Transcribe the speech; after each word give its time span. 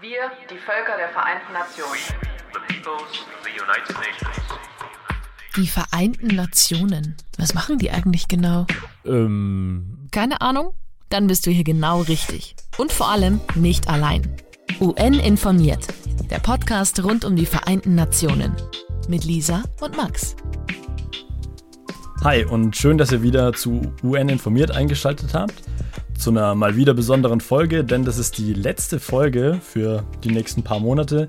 Wir, 0.00 0.30
die 0.50 0.58
Völker 0.58 0.96
der 0.98 1.08
Vereinten 1.08 1.52
Nationen. 1.52 1.96
the 2.52 2.74
peoples 2.74 3.00
of 3.02 3.44
the 3.44 3.50
United 3.50 3.96
Nations. 3.96 4.36
Die 5.56 5.66
Vereinten 5.66 6.26
Nationen. 6.36 7.16
Was 7.38 7.54
machen 7.54 7.78
die 7.78 7.90
eigentlich 7.90 8.28
genau? 8.28 8.66
Ähm, 9.06 10.08
Keine 10.10 10.40
Ahnung? 10.42 10.74
Dann 11.08 11.26
bist 11.28 11.46
du 11.46 11.50
hier 11.50 11.64
genau 11.64 12.02
richtig. 12.02 12.56
Und 12.76 12.92
vor 12.92 13.08
allem 13.08 13.40
nicht 13.54 13.88
allein. 13.88 14.36
UN 14.80 15.14
informiert. 15.14 15.86
Der 16.30 16.40
Podcast 16.40 17.02
rund 17.02 17.24
um 17.24 17.34
die 17.36 17.46
Vereinten 17.46 17.94
Nationen. 17.94 18.54
Mit 19.08 19.24
Lisa 19.24 19.62
und 19.80 19.96
Max. 19.96 20.36
hi 22.22 22.44
und 22.44 22.76
schön, 22.76 22.98
dass 22.98 23.12
ihr 23.12 23.22
wieder 23.22 23.52
zu 23.54 23.80
UN 24.02 24.28
informiert 24.28 24.72
eingeschaltet 24.72 25.32
habt. 25.32 25.54
Zu 26.18 26.30
einer 26.30 26.54
mal 26.54 26.76
wieder 26.76 26.94
besonderen 26.94 27.40
Folge, 27.40 27.84
denn 27.84 28.04
das 28.04 28.18
ist 28.18 28.38
die 28.38 28.54
letzte 28.54 28.98
Folge 28.98 29.60
für 29.62 30.04
die 30.24 30.30
nächsten 30.30 30.62
paar 30.62 30.80
Monate, 30.80 31.28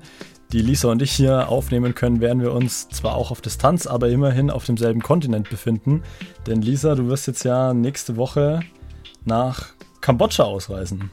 die 0.52 0.62
Lisa 0.62 0.90
und 0.90 1.02
ich 1.02 1.12
hier 1.12 1.50
aufnehmen 1.50 1.94
können, 1.94 2.20
werden 2.20 2.42
wir 2.42 2.52
uns 2.52 2.88
zwar 2.88 3.14
auch 3.14 3.30
auf 3.30 3.42
Distanz, 3.42 3.86
aber 3.86 4.08
immerhin 4.08 4.50
auf 4.50 4.64
demselben 4.64 5.02
Kontinent 5.02 5.50
befinden. 5.50 6.02
Denn 6.46 6.62
Lisa, 6.62 6.94
du 6.94 7.06
wirst 7.08 7.26
jetzt 7.26 7.44
ja 7.44 7.74
nächste 7.74 8.16
Woche 8.16 8.60
nach 9.24 9.66
Kambodscha 10.00 10.44
ausreisen. 10.44 11.10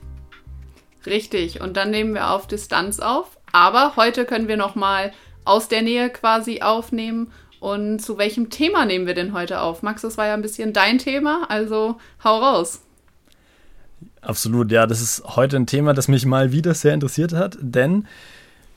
Richtig, 1.05 1.61
und 1.61 1.75
dann 1.75 1.91
nehmen 1.91 2.13
wir 2.13 2.31
auf 2.31 2.47
Distanz 2.47 2.99
auf. 2.99 3.37
Aber 3.51 3.97
heute 3.97 4.25
können 4.25 4.47
wir 4.47 4.57
nochmal 4.57 5.11
aus 5.43 5.67
der 5.67 5.81
Nähe 5.81 6.09
quasi 6.09 6.61
aufnehmen. 6.61 7.31
Und 7.59 7.99
zu 7.99 8.17
welchem 8.17 8.49
Thema 8.49 8.85
nehmen 8.85 9.05
wir 9.05 9.15
denn 9.15 9.33
heute 9.33 9.59
auf? 9.59 9.83
Max, 9.83 10.01
das 10.01 10.17
war 10.17 10.27
ja 10.27 10.33
ein 10.33 10.41
bisschen 10.41 10.71
dein 10.71 10.97
Thema, 10.97 11.45
also 11.49 11.97
hau 12.23 12.39
raus. 12.39 12.84
Absolut, 14.25 14.71
ja, 14.71 14.87
das 14.87 15.01
ist 15.01 15.23
heute 15.35 15.55
ein 15.55 15.67
Thema, 15.67 15.93
das 15.93 16.07
mich 16.07 16.25
mal 16.25 16.51
wieder 16.51 16.73
sehr 16.73 16.95
interessiert 16.95 17.31
hat, 17.31 17.57
denn 17.61 18.07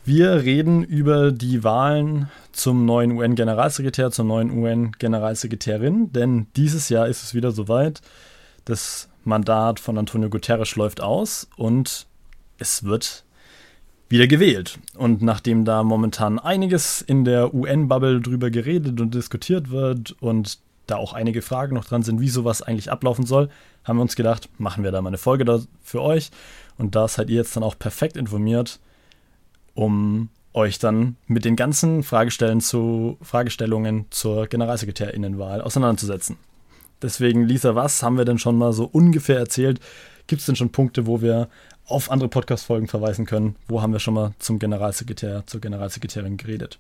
wir 0.05 0.43
reden 0.45 0.85
über 0.85 1.33
die 1.33 1.65
Wahlen 1.65 2.31
zum 2.53 2.85
neuen 2.85 3.13
UN-Generalsekretär, 3.13 4.11
zur 4.11 4.27
neuen 4.27 4.51
UN-Generalsekretärin, 4.51 6.13
denn 6.13 6.49
dieses 6.55 6.91
Jahr 6.91 7.09
ist 7.09 7.23
es 7.23 7.35
wieder 7.35 7.51
soweit. 7.51 8.03
Das 8.67 9.09
Mandat 9.25 9.81
von 9.81 9.97
Antonio 9.97 10.29
Guterres 10.29 10.77
läuft 10.77 11.01
aus 11.01 11.49
und 11.57 12.07
es 12.59 12.85
wird 12.85 13.25
wieder 14.11 14.27
gewählt. 14.27 14.79
Und 14.97 15.23
nachdem 15.23 15.65
da 15.65 15.83
momentan 15.83 16.39
einiges 16.39 17.01
in 17.01 17.25
der 17.25 17.55
UN-Bubble 17.55 18.21
drüber 18.21 18.51
geredet 18.51 19.01
und 19.01 19.15
diskutiert 19.15 19.71
wird 19.71 20.15
und 20.21 20.59
da 20.89 20.97
auch 20.97 21.13
einige 21.13 21.43
Fragen 21.43 21.75
noch 21.75 21.85
dran 21.85 22.03
sind, 22.03 22.21
wie 22.21 22.29
sowas 22.29 22.63
eigentlich 22.63 22.91
ablaufen 22.91 23.27
soll, 23.27 23.49
haben 23.85 23.99
wir 23.99 24.03
uns 24.03 24.17
gedacht, 24.17 24.49
machen 24.59 24.85
wir 24.85 24.91
da 24.91 25.01
mal 25.01 25.09
eine 25.09 25.19
Folge 25.19 25.45
da 25.45 25.61
für 25.83 26.03
euch. 26.03 26.31
Und 26.77 26.95
da 26.95 27.07
seid 27.09 27.31
ihr 27.31 27.37
jetzt 27.37 27.57
dann 27.57 27.63
auch 27.63 27.79
perfekt 27.79 28.17
informiert, 28.17 28.81
um 29.75 30.29
euch 30.53 30.79
dann 30.79 31.17
mit 31.27 31.45
den 31.45 31.57
ganzen 31.57 32.03
Fragestellen 32.03 32.61
zu, 32.61 33.19
Fragestellungen 33.23 34.07
zur 34.11 34.47
Generalsekretärinnenwahl 34.47 35.61
auseinanderzusetzen. 35.61 36.37
Deswegen, 37.01 37.45
Lisa, 37.45 37.75
was 37.75 38.03
haben 38.03 38.19
wir 38.19 38.25
denn 38.25 38.39
schon 38.39 38.57
mal 38.57 38.73
so 38.73 38.85
ungefähr 38.85 39.39
erzählt? 39.39 39.81
Gibt 40.27 40.41
es 40.41 40.47
denn 40.47 40.57
schon 40.57 40.71
Punkte, 40.71 41.07
wo 41.07 41.23
wir 41.23 41.49
auf 41.87 42.11
andere 42.11 42.29
Podcast-Folgen 42.29 42.89
verweisen 42.89 43.25
können? 43.25 43.57
Wo 43.69 43.81
haben 43.81 43.93
wir 43.93 44.01
schon 44.01 44.15
mal 44.15 44.33
zum 44.39 44.59
Generalsekretär, 44.59 45.45
zur 45.47 45.61
Generalsekretärin 45.61 46.37
geredet? 46.37 46.79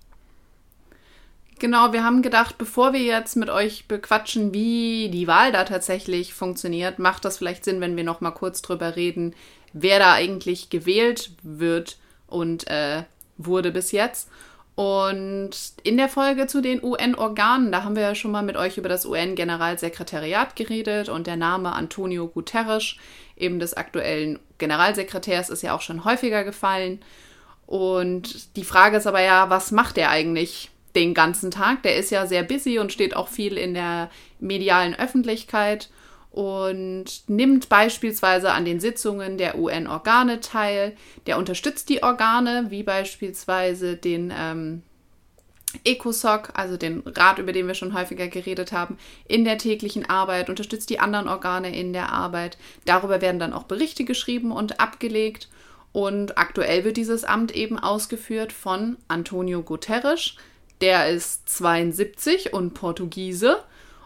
Genau, 1.59 1.93
wir 1.93 2.05
haben 2.05 2.23
gedacht, 2.23 2.57
bevor 2.57 2.93
wir 2.93 3.01
jetzt 3.01 3.35
mit 3.35 3.51
euch 3.51 3.89
bequatschen, 3.89 4.55
wie 4.55 5.09
die 5.11 5.27
Wahl 5.27 5.51
da 5.51 5.65
tatsächlich 5.65 6.33
funktioniert, 6.33 7.01
macht 7.01 7.25
das 7.25 7.39
vielleicht 7.39 7.65
Sinn, 7.65 7.81
wenn 7.81 7.97
wir 7.97 8.05
noch 8.05 8.21
mal 8.21 8.31
kurz 8.31 8.63
drüber 8.63 8.95
reden, 8.95 9.35
wer 9.73 9.99
da 9.99 10.13
eigentlich 10.13 10.71
gewählt 10.71 11.33
wird 11.43 11.99
und 12.29 12.69
äh, 12.69 13.03
wurde 13.39 13.73
bis 13.73 13.91
jetzt. 13.91 14.29
Und 14.77 15.51
in 15.83 15.97
der 15.97 16.09
Folge 16.09 16.47
zu 16.47 16.61
den 16.61 16.85
UN-Organen, 16.85 17.73
da 17.73 17.83
haben 17.83 17.97
wir 17.97 18.03
ja 18.05 18.15
schon 18.15 18.31
mal 18.31 18.45
mit 18.45 18.57
euch 18.57 18.79
über 18.79 18.89
das 18.89 19.05
UN-Generalsekretariat 19.05 20.55
geredet 20.55 21.09
und 21.09 21.27
der 21.27 21.35
Name 21.35 21.73
Antonio 21.73 22.29
Guterres, 22.29 22.95
eben 23.37 23.59
des 23.59 23.75
aktuellen 23.75 24.39
Generalsekretärs, 24.59 25.51
ist 25.51 25.63
ja 25.63 25.75
auch 25.75 25.81
schon 25.81 26.05
häufiger 26.05 26.45
gefallen. 26.45 27.01
Und 27.67 28.57
die 28.57 28.63
Frage 28.65 28.99
ist 28.99 29.09
aber 29.09 29.21
ja, 29.21 29.51
was 29.51 29.73
macht 29.73 29.99
er 29.99 30.11
eigentlich 30.11 30.71
den 30.95 31.15
ganzen 31.15 31.51
Tag? 31.51 31.83
Der 31.83 31.97
ist 31.97 32.11
ja 32.11 32.27
sehr 32.27 32.43
busy 32.43 32.79
und 32.79 32.93
steht 32.93 33.17
auch 33.17 33.29
viel 33.29 33.57
in 33.57 33.75
der 33.75 34.11
medialen 34.41 34.95
Öffentlichkeit 34.95 35.91
und 36.31 37.05
nimmt 37.27 37.69
beispielsweise 37.69 38.53
an 38.53 38.65
den 38.65 38.81
Sitzungen 38.81 39.39
der 39.39 39.59
UN-Organe 39.59 40.41
teil. 40.41 40.97
Der 41.27 41.39
unterstützt 41.39 41.89
die 41.89 42.03
Organe, 42.03 42.67
wie 42.69 42.83
beispielsweise 42.83 43.97
den 43.97 44.33
ähm, 44.37 44.83
ECOSOC, 45.85 46.51
also 46.55 46.77
den 46.77 47.03
Rat, 47.07 47.39
über 47.39 47.53
den 47.53 47.67
wir 47.67 47.75
schon 47.75 47.95
häufiger 47.95 48.29
geredet 48.29 48.73
haben, 48.73 48.99
in 49.27 49.45
der 49.45 49.59
täglichen 49.59 50.09
Arbeit, 50.09 50.49
unterstützt 50.49 50.91
die 50.91 51.01
anderen 51.01 51.29
Organe 51.29 51.77
in 51.77 51.93
der 51.93 52.13
Arbeit. 52.13 52.57
Darüber 52.85 53.21
werden 53.21 53.41
dann 53.41 53.53
auch 53.53 53.65
Berichte 53.65 54.05
geschrieben 54.05 54.53
und 54.53 54.81
abgelegt. 54.81 55.49
Und 55.93 56.39
aktuell 56.39 56.85
wird 56.85 56.99
dieses 56.99 57.25
Amt 57.25 57.55
eben 57.55 57.79
ausgeführt 57.79 58.53
von 58.53 58.97
Antonio 59.09 59.63
Guterres. 59.63 60.37
Der 60.81 61.09
ist 61.09 61.49
72 61.49 62.53
und 62.53 62.75
Portugiese. 62.75 63.63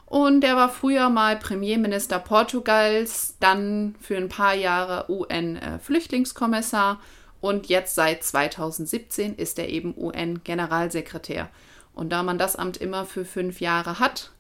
Und 0.07 0.43
der 0.43 0.57
war 0.57 0.69
früher 0.69 1.09
mal 1.09 1.37
Premierminister 1.39 2.19
Portugals, 2.19 3.37
dann 3.41 3.95
für 4.01 4.17
ein 4.17 4.29
paar 4.29 4.55
Jahre 4.55 5.11
UN-Flüchtlingskommissar 5.11 7.01
und 7.43 7.67
jetzt 7.67 7.97
seit 7.97 8.23
2017 8.23 9.35
ist 9.35 9.59
er 9.59 9.69
eben 9.69 9.95
UN-Generalsekretär. 9.99 11.49
Und 11.93 12.11
da 12.11 12.23
man 12.23 12.39
das 12.39 12.55
Amt 12.55 12.77
immer 12.77 13.05
für 13.05 13.25
fünf 13.25 13.61
Jahre 13.61 13.99
hat, 13.99 14.31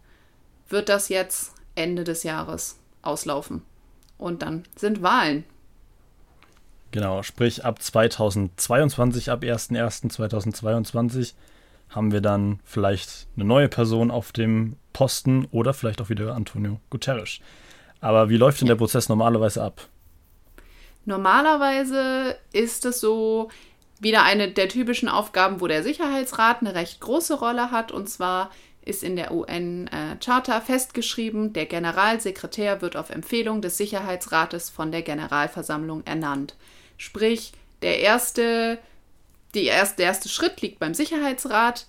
wird 0.68 0.88
das 0.88 1.08
jetzt 1.08 1.52
Ende 1.74 2.04
des 2.04 2.22
Jahres 2.22 2.78
auslaufen. 3.02 3.62
Und 4.18 4.42
dann 4.42 4.62
sind 4.76 5.02
Wahlen. 5.02 5.44
Genau, 6.92 7.24
sprich 7.24 7.64
ab 7.64 7.82
2022, 7.82 9.32
ab 9.32 9.42
01.01.2022 9.42 11.32
haben 11.94 12.12
wir 12.12 12.20
dann 12.20 12.60
vielleicht 12.64 13.28
eine 13.36 13.44
neue 13.44 13.68
Person 13.68 14.10
auf 14.10 14.32
dem 14.32 14.76
Posten 14.92 15.46
oder 15.50 15.74
vielleicht 15.74 16.00
auch 16.00 16.08
wieder 16.08 16.34
Antonio 16.34 16.80
Guterres. 16.90 17.38
Aber 18.00 18.28
wie 18.28 18.36
läuft 18.36 18.60
denn 18.60 18.68
der 18.68 18.74
Prozess 18.74 19.08
normalerweise 19.08 19.62
ab? 19.62 19.88
Normalerweise 21.04 22.36
ist 22.52 22.84
es 22.84 23.00
so 23.00 23.48
wieder 24.00 24.24
eine 24.24 24.50
der 24.50 24.68
typischen 24.68 25.08
Aufgaben, 25.08 25.60
wo 25.60 25.68
der 25.68 25.82
Sicherheitsrat 25.82 26.60
eine 26.60 26.74
recht 26.74 27.00
große 27.00 27.34
Rolle 27.34 27.70
hat. 27.70 27.92
Und 27.92 28.08
zwar 28.08 28.50
ist 28.84 29.04
in 29.04 29.14
der 29.14 29.32
UN-Charta 29.32 30.60
festgeschrieben, 30.60 31.52
der 31.52 31.66
Generalsekretär 31.66 32.82
wird 32.82 32.96
auf 32.96 33.10
Empfehlung 33.10 33.62
des 33.62 33.76
Sicherheitsrates 33.76 34.70
von 34.70 34.90
der 34.90 35.02
Generalversammlung 35.02 36.02
ernannt. 36.04 36.56
Sprich, 36.96 37.52
der 37.82 38.00
erste, 38.00 38.78
die 39.54 39.66
erste, 39.66 39.98
der 39.98 40.06
erste 40.06 40.28
Schritt 40.28 40.60
liegt 40.60 40.78
beim 40.78 40.94
Sicherheitsrat. 40.94 41.86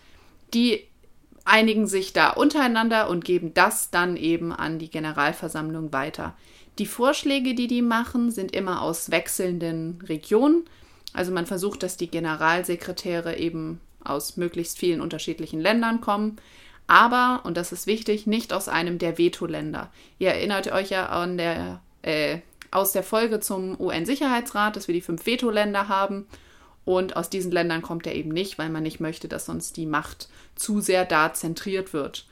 Die 0.53 0.83
einigen 1.45 1.87
sich 1.87 2.13
da 2.13 2.31
untereinander 2.31 3.09
und 3.09 3.25
geben 3.25 3.53
das 3.53 3.89
dann 3.89 4.17
eben 4.17 4.51
an 4.51 4.79
die 4.79 4.89
Generalversammlung 4.89 5.91
weiter. 5.91 6.35
Die 6.79 6.85
Vorschläge, 6.85 7.53
die 7.53 7.67
die 7.67 7.81
machen, 7.81 8.31
sind 8.31 8.55
immer 8.55 8.81
aus 8.81 9.11
wechselnden 9.11 10.01
Regionen. 10.07 10.63
Also 11.13 11.31
man 11.31 11.45
versucht, 11.45 11.83
dass 11.83 11.97
die 11.97 12.09
Generalsekretäre 12.09 13.37
eben 13.37 13.79
aus 14.03 14.37
möglichst 14.37 14.79
vielen 14.79 15.01
unterschiedlichen 15.01 15.59
Ländern 15.59 16.01
kommen. 16.01 16.37
Aber, 16.87 17.41
und 17.45 17.55
das 17.55 17.71
ist 17.71 17.87
wichtig, 17.87 18.27
nicht 18.27 18.51
aus 18.53 18.67
einem 18.67 18.97
der 18.97 19.17
Veto-Länder. 19.17 19.91
Ihr 20.19 20.29
erinnert 20.29 20.71
euch 20.71 20.89
ja 20.89 21.07
an 21.07 21.37
der, 21.37 21.81
äh, 22.01 22.39
aus 22.71 22.91
der 22.91 23.03
Folge 23.03 23.39
zum 23.39 23.79
UN-Sicherheitsrat, 23.79 24.75
dass 24.75 24.87
wir 24.87 24.95
die 24.95 25.01
fünf 25.01 25.25
Veto-Länder 25.25 25.87
haben. 25.87 26.27
Und 26.85 27.15
aus 27.15 27.29
diesen 27.29 27.51
Ländern 27.51 27.81
kommt 27.81 28.05
er 28.07 28.15
eben 28.15 28.29
nicht, 28.29 28.57
weil 28.57 28.69
man 28.69 28.83
nicht 28.83 28.99
möchte, 28.99 29.27
dass 29.27 29.45
sonst 29.45 29.77
die 29.77 29.85
Macht 29.85 30.27
zu 30.55 30.81
sehr 30.81 31.05
da 31.05 31.33
zentriert 31.33 31.93
wird. 31.93 32.25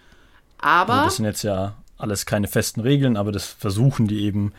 Aber. 0.58 0.94
Also 0.94 1.06
das 1.06 1.16
sind 1.18 1.26
jetzt 1.26 1.44
ja 1.44 1.76
alles 1.98 2.26
keine 2.26 2.48
festen 2.48 2.82
Regeln, 2.82 3.16
aber 3.16 3.32
das 3.32 3.46
versuchen 3.46 4.08
die 4.08 4.24
eben 4.24 4.54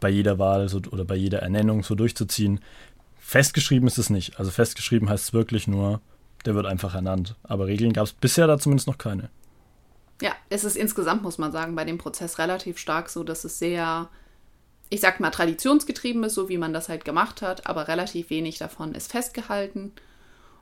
bei 0.00 0.08
jeder 0.08 0.38
Wahl 0.38 0.68
so, 0.68 0.80
oder 0.90 1.04
bei 1.04 1.16
jeder 1.16 1.40
Ernennung 1.40 1.82
so 1.82 1.94
durchzuziehen. 1.94 2.60
Festgeschrieben 3.18 3.86
ist 3.86 3.98
es 3.98 4.10
nicht. 4.10 4.38
Also 4.38 4.50
festgeschrieben 4.50 5.08
heißt 5.08 5.24
es 5.24 5.32
wirklich 5.32 5.66
nur, 5.66 6.00
der 6.44 6.54
wird 6.54 6.66
einfach 6.66 6.94
ernannt. 6.94 7.36
Aber 7.42 7.66
Regeln 7.66 7.92
gab 7.92 8.04
es 8.04 8.12
bisher 8.12 8.46
da 8.46 8.58
zumindest 8.58 8.86
noch 8.86 8.98
keine. 8.98 9.30
Ja, 10.22 10.32
es 10.48 10.64
ist 10.64 10.76
insgesamt, 10.76 11.22
muss 11.22 11.38
man 11.38 11.52
sagen, 11.52 11.74
bei 11.74 11.84
dem 11.84 11.98
Prozess 11.98 12.38
relativ 12.38 12.78
stark 12.78 13.10
so, 13.10 13.24
dass 13.24 13.44
es 13.44 13.58
sehr, 13.58 14.08
ich 14.90 15.00
sag 15.00 15.20
mal, 15.20 15.30
traditionsgetrieben 15.30 16.22
ist, 16.24 16.34
so 16.34 16.48
wie 16.48 16.58
man 16.58 16.72
das 16.72 16.88
halt 16.88 17.04
gemacht 17.04 17.42
hat, 17.42 17.66
aber 17.66 17.88
relativ 17.88 18.30
wenig 18.30 18.58
davon 18.58 18.94
ist 18.94 19.10
festgehalten. 19.10 19.92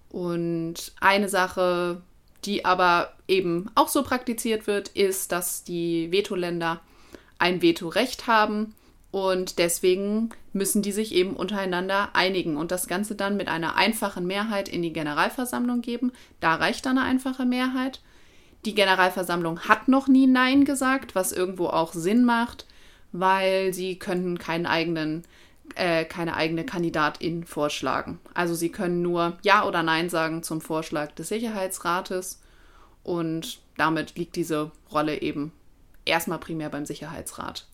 Und 0.08 0.92
eine 1.00 1.28
Sache, 1.28 2.02
die 2.44 2.64
aber 2.64 3.12
eben 3.28 3.70
auch 3.74 3.88
so 3.88 4.02
praktiziert 4.02 4.66
wird, 4.66 4.88
ist, 4.88 5.32
dass 5.32 5.64
die 5.64 6.12
Vetoländer 6.12 6.80
ein 7.38 7.62
Vetorecht 7.62 8.26
haben 8.26 8.74
Und 9.12 9.58
deswegen 9.58 10.30
müssen 10.54 10.80
die 10.80 10.90
sich 10.90 11.14
eben 11.14 11.36
untereinander 11.36 12.10
einigen 12.14 12.56
und 12.56 12.72
das 12.72 12.88
Ganze 12.88 13.14
dann 13.14 13.36
mit 13.36 13.46
einer 13.46 13.76
einfachen 13.76 14.26
Mehrheit 14.26 14.70
in 14.70 14.82
die 14.82 14.92
Generalversammlung 14.92 15.82
geben. 15.82 16.12
Da 16.40 16.54
reicht 16.54 16.86
dann 16.86 16.96
eine 16.96 17.06
einfache 17.06 17.44
Mehrheit. 17.44 18.00
Die 18.64 18.74
Generalversammlung 18.74 19.60
hat 19.60 19.86
noch 19.88 20.08
nie 20.08 20.26
Nein 20.26 20.64
gesagt, 20.64 21.14
was 21.14 21.32
irgendwo 21.32 21.66
auch 21.66 21.92
Sinn 21.92 22.24
macht, 22.24 22.64
weil 23.12 23.72
sie 23.72 23.98
können 23.98 24.38
keinen 24.38 24.66
eigenen, 24.66 25.22
äh, 25.74 26.04
keine 26.04 26.34
eigene 26.34 26.64
Kandidatin 26.64 27.44
vorschlagen. 27.44 28.18
Also 28.34 28.54
sie 28.54 28.70
können 28.70 29.02
nur 29.02 29.38
Ja 29.42 29.66
oder 29.66 29.82
Nein 29.82 30.10
sagen 30.10 30.42
zum 30.42 30.60
Vorschlag 30.60 31.12
des 31.12 31.28
Sicherheitsrates 31.28 32.42
und 33.02 33.60
damit 33.76 34.16
liegt 34.16 34.36
diese 34.36 34.70
Rolle 34.90 35.20
eben 35.20 35.52
erstmal 36.04 36.38
primär 36.38 36.70
beim 36.70 36.86
Sicherheitsrat. 36.86 37.66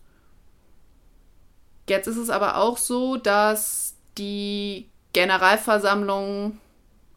Jetzt 1.87 2.07
ist 2.07 2.17
es 2.17 2.29
aber 2.29 2.57
auch 2.57 2.77
so, 2.77 3.17
dass 3.17 3.95
die 4.17 4.89
Generalversammlung, 5.13 6.59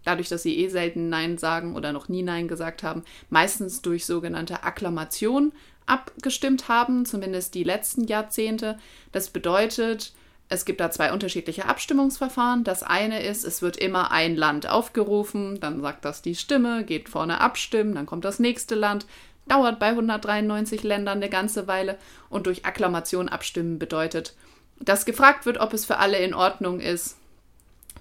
dadurch, 0.05 0.29
dass 0.29 0.43
sie 0.43 0.59
eh 0.59 0.69
selten 0.69 1.11
Nein 1.11 1.37
sagen 1.37 1.77
oder 1.77 1.93
noch 1.93 2.09
nie 2.09 2.23
Nein 2.23 2.49
gesagt 2.49 2.83
haben, 2.83 3.05
meistens 3.29 3.83
durch 3.83 4.07
sogenannte 4.07 4.63
Akklamation 4.65 5.53
abgestimmt 5.87 6.69
haben, 6.69 7.07
zumindest 7.07 7.55
die 7.55 7.65
letzten 7.65 8.05
Jahrzehnte. 8.05 8.79
Das 9.13 9.31
bedeutet, 9.31 10.13
es 10.49 10.65
gibt 10.65 10.81
da 10.81 10.91
zwei 10.91 11.13
unterschiedliche 11.13 11.67
Abstimmungsverfahren. 11.67 12.65
Das 12.65 12.83
eine 12.83 13.23
ist, 13.23 13.45
es 13.45 13.63
wird 13.63 13.79
immer 13.79 14.11
ein 14.11 14.37
Land 14.37 14.69
aufgerufen, 14.69 15.61
dann 15.61 15.81
sagt 15.81 16.05
das 16.05 16.21
die 16.21 16.35
Stimme, 16.35 16.85
geht 16.85 17.09
vorne 17.09 17.41
abstimmen, 17.41 17.95
dann 17.95 18.07
kommt 18.07 18.25
das 18.25 18.39
nächste 18.39 18.75
Land, 18.75 19.07
dauert 19.47 19.79
bei 19.79 19.89
193 19.89 20.83
Ländern 20.83 21.19
eine 21.19 21.31
ganze 21.31 21.67
Weile 21.67 21.99
und 22.29 22.47
durch 22.47 22.65
Akklamation 22.65 23.29
abstimmen 23.29 23.79
bedeutet, 23.79 24.35
dass 24.79 25.05
gefragt 25.05 25.47
wird, 25.47 25.59
ob 25.59 25.73
es 25.73 25.85
für 25.85 25.99
alle 25.99 26.19
in 26.19 26.35
Ordnung 26.35 26.81
ist, 26.81 27.17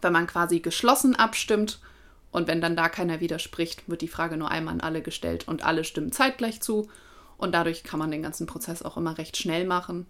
wenn 0.02 0.14
man 0.14 0.28
quasi 0.28 0.60
geschlossen 0.60 1.16
abstimmt. 1.16 1.80
Und 2.32 2.48
wenn 2.48 2.62
dann 2.62 2.76
da 2.76 2.88
keiner 2.88 3.20
widerspricht, 3.20 3.90
wird 3.90 4.02
die 4.02 4.08
Frage 4.08 4.38
nur 4.38 4.50
einmal 4.50 4.74
an 4.74 4.82
alle 4.82 5.02
gestellt 5.02 5.48
und 5.48 5.66
alle 5.66 5.84
stimmen 5.84 6.12
zeitgleich 6.12 6.62
zu. 6.62 6.90
Und 7.42 7.54
dadurch 7.54 7.84
kann 7.84 8.00
man 8.00 8.12
den 8.12 8.22
ganzen 8.22 8.46
Prozess 8.46 8.84
auch 8.84 8.98
immer 8.98 9.18
recht 9.18 9.36
schnell 9.36 9.66
machen. 9.66 10.06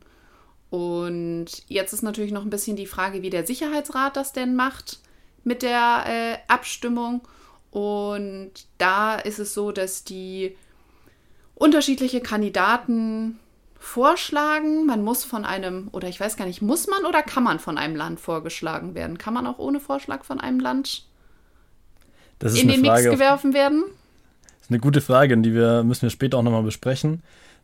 Und 0.70 1.48
jetzt 1.68 1.94
ist 1.94 2.02
natürlich 2.02 2.34
noch 2.34 2.44
ein 2.44 2.50
bisschen 2.50 2.76
die 2.76 2.86
Frage, 2.86 3.22
wie 3.22 3.30
der 3.30 3.48
Sicherheitsrat 3.48 4.18
das 4.18 4.34
denn 4.34 4.54
macht 4.56 5.00
mit 5.46 5.62
der 5.62 6.04
äh, 6.08 6.38
Abstimmung. 6.50 7.22
Und 7.72 8.52
da 8.78 9.16
ist 9.16 9.40
es 9.40 9.54
so, 9.54 9.72
dass 9.72 10.04
die 10.04 10.58
unterschiedliche 11.56 12.20
Kandidaten 12.20 13.40
vorschlagen. 13.80 14.86
Man 14.86 15.02
muss 15.02 15.24
von 15.24 15.46
einem, 15.46 15.88
oder 15.94 16.10
ich 16.10 16.20
weiß 16.20 16.36
gar 16.36 16.46
nicht, 16.46 16.62
muss 16.62 16.88
man 16.88 17.06
oder 17.06 17.24
kann 17.24 17.44
man 17.44 17.60
von 17.60 17.78
einem 17.78 17.96
Land 17.96 18.20
vorgeschlagen 18.20 18.94
werden? 18.94 19.18
Kann 19.18 19.34
man 19.34 19.48
auch 19.48 19.58
ohne 19.58 19.80
Vorschlag 19.80 20.26
von 20.26 20.42
einem 20.42 20.60
Land 20.60 21.06
in 22.42 22.68
den 22.68 22.84
Frage, 22.84 23.10
Mix 23.10 23.20
geworfen 23.20 23.54
werden? 23.54 23.86
Eine 24.72 24.80
gute 24.80 25.02
Frage, 25.02 25.38
die 25.38 25.54
wir, 25.54 25.84
müssen 25.84 26.04
wir 26.04 26.10
später 26.12 26.38
auch 26.38 26.44
nochmal 26.44 26.64
besprechen. 26.64 27.24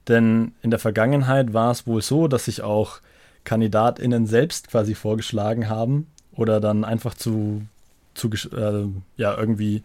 Denn 0.09 0.51
in 0.61 0.71
der 0.71 0.79
Vergangenheit 0.79 1.53
war 1.53 1.71
es 1.71 1.87
wohl 1.87 2.01
so, 2.01 2.27
dass 2.27 2.45
sich 2.45 2.61
auch 2.63 2.99
KandidatInnen 3.45 4.27
selbst 4.27 4.67
quasi 4.67 4.93
vorgeschlagen 4.93 5.69
haben 5.69 6.07
oder 6.33 6.59
dann 6.59 6.83
einfach 6.83 7.13
zu, 7.13 7.61
zu 8.13 8.27
äh, 8.27 8.89
ja, 9.15 9.37
irgendwie 9.37 9.83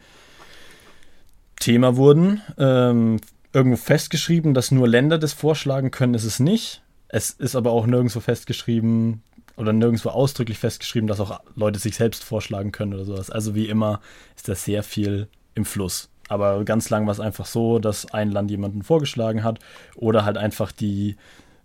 Thema 1.61 1.95
wurden. 1.95 2.43
Ähm, 2.59 3.21
irgendwo 3.53 3.77
festgeschrieben, 3.77 4.53
dass 4.53 4.73
nur 4.73 4.89
Länder 4.89 5.17
das 5.17 5.33
vorschlagen 5.33 5.93
können, 5.93 6.15
ist 6.15 6.25
es 6.25 6.41
nicht. 6.41 6.83
Es 7.07 7.31
ist 7.31 7.55
aber 7.55 7.71
auch 7.71 7.87
nirgendwo 7.87 8.19
festgeschrieben 8.19 9.23
oder 9.57 9.73
nirgendwo 9.73 10.09
ausdrücklich 10.09 10.59
festgeschrieben, 10.59 11.07
dass 11.07 11.21
auch 11.21 11.39
Leute 11.55 11.79
sich 11.79 11.95
selbst 11.95 12.25
vorschlagen 12.25 12.73
können 12.73 12.95
oder 12.95 13.05
sowas. 13.05 13.31
Also 13.31 13.55
wie 13.55 13.69
immer 13.69 14.01
ist 14.35 14.49
das 14.49 14.65
sehr 14.65 14.83
viel 14.83 15.29
im 15.55 15.65
Fluss. 15.65 16.09
Aber 16.33 16.65
ganz 16.65 16.89
lang 16.89 17.05
war 17.05 17.13
es 17.13 17.21
einfach 17.21 17.45
so, 17.45 17.79
dass 17.79 18.11
ein 18.15 18.31
Land 18.31 18.51
jemanden 18.51 18.83
vorgeschlagen 18.83 19.45
hat 19.45 19.59
oder 19.97 20.25
halt 20.25 20.39
einfach 20.39 20.73
die 20.73 21.17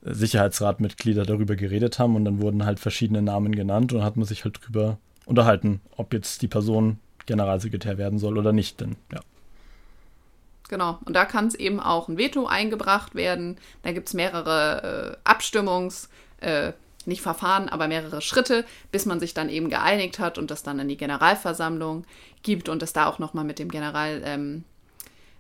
Sicherheitsratmitglieder 0.02 1.26
darüber 1.26 1.56
geredet 1.56 2.00
haben 2.00 2.18
und 2.18 2.26
dann 2.26 2.42
wurden 2.42 2.66
halt 2.66 2.78
verschiedene 2.78 3.22
Namen 3.22 3.56
genannt 3.56 3.94
und 3.94 4.04
hat 4.04 4.18
man 4.18 4.26
sich 4.26 4.44
halt 4.44 4.60
drüber 4.62 4.98
unterhalten, 5.26 5.80
ob 5.96 6.12
jetzt 6.12 6.42
die 6.42 6.50
Person 6.50 7.00
Generalsekretär 7.28 7.98
werden 7.98 8.20
soll 8.20 8.38
oder 8.38 8.52
nicht. 8.52 8.82
Denn 8.82 8.98
ja. 9.14 9.22
Genau. 10.68 11.00
Und 11.06 11.16
da 11.16 11.24
kann 11.24 11.48
es 11.48 11.56
eben 11.56 11.80
auch 11.80 12.10
ein 12.10 12.18
Veto 12.18 12.46
eingebracht 12.46 13.16
werden. 13.16 13.56
Da 13.84 13.94
gibt 13.94 14.10
es 14.10 14.14
mehrere 14.14 15.18
äh, 15.24 15.30
Abstimmungs-, 15.30 16.10
äh, 16.42 16.74
nicht 17.08 17.22
Verfahren, 17.22 17.70
aber 17.70 17.88
mehrere 17.88 18.22
Schritte, 18.22 18.66
bis 18.92 19.06
man 19.06 19.20
sich 19.20 19.34
dann 19.34 19.50
eben 19.50 19.70
geeinigt 19.70 20.20
hat 20.20 20.38
und 20.38 20.52
das 20.52 20.64
dann 20.64 20.80
in 20.80 20.88
die 20.88 20.98
Generalversammlung 20.98 22.06
gibt 22.44 22.70
und 22.70 22.84
es 22.84 22.94
da 22.94 23.08
auch 23.08 23.20
nochmal 23.20 23.46
mit 23.46 23.60
dem 23.60 23.70
General, 23.70 24.22
ähm, 24.26 24.64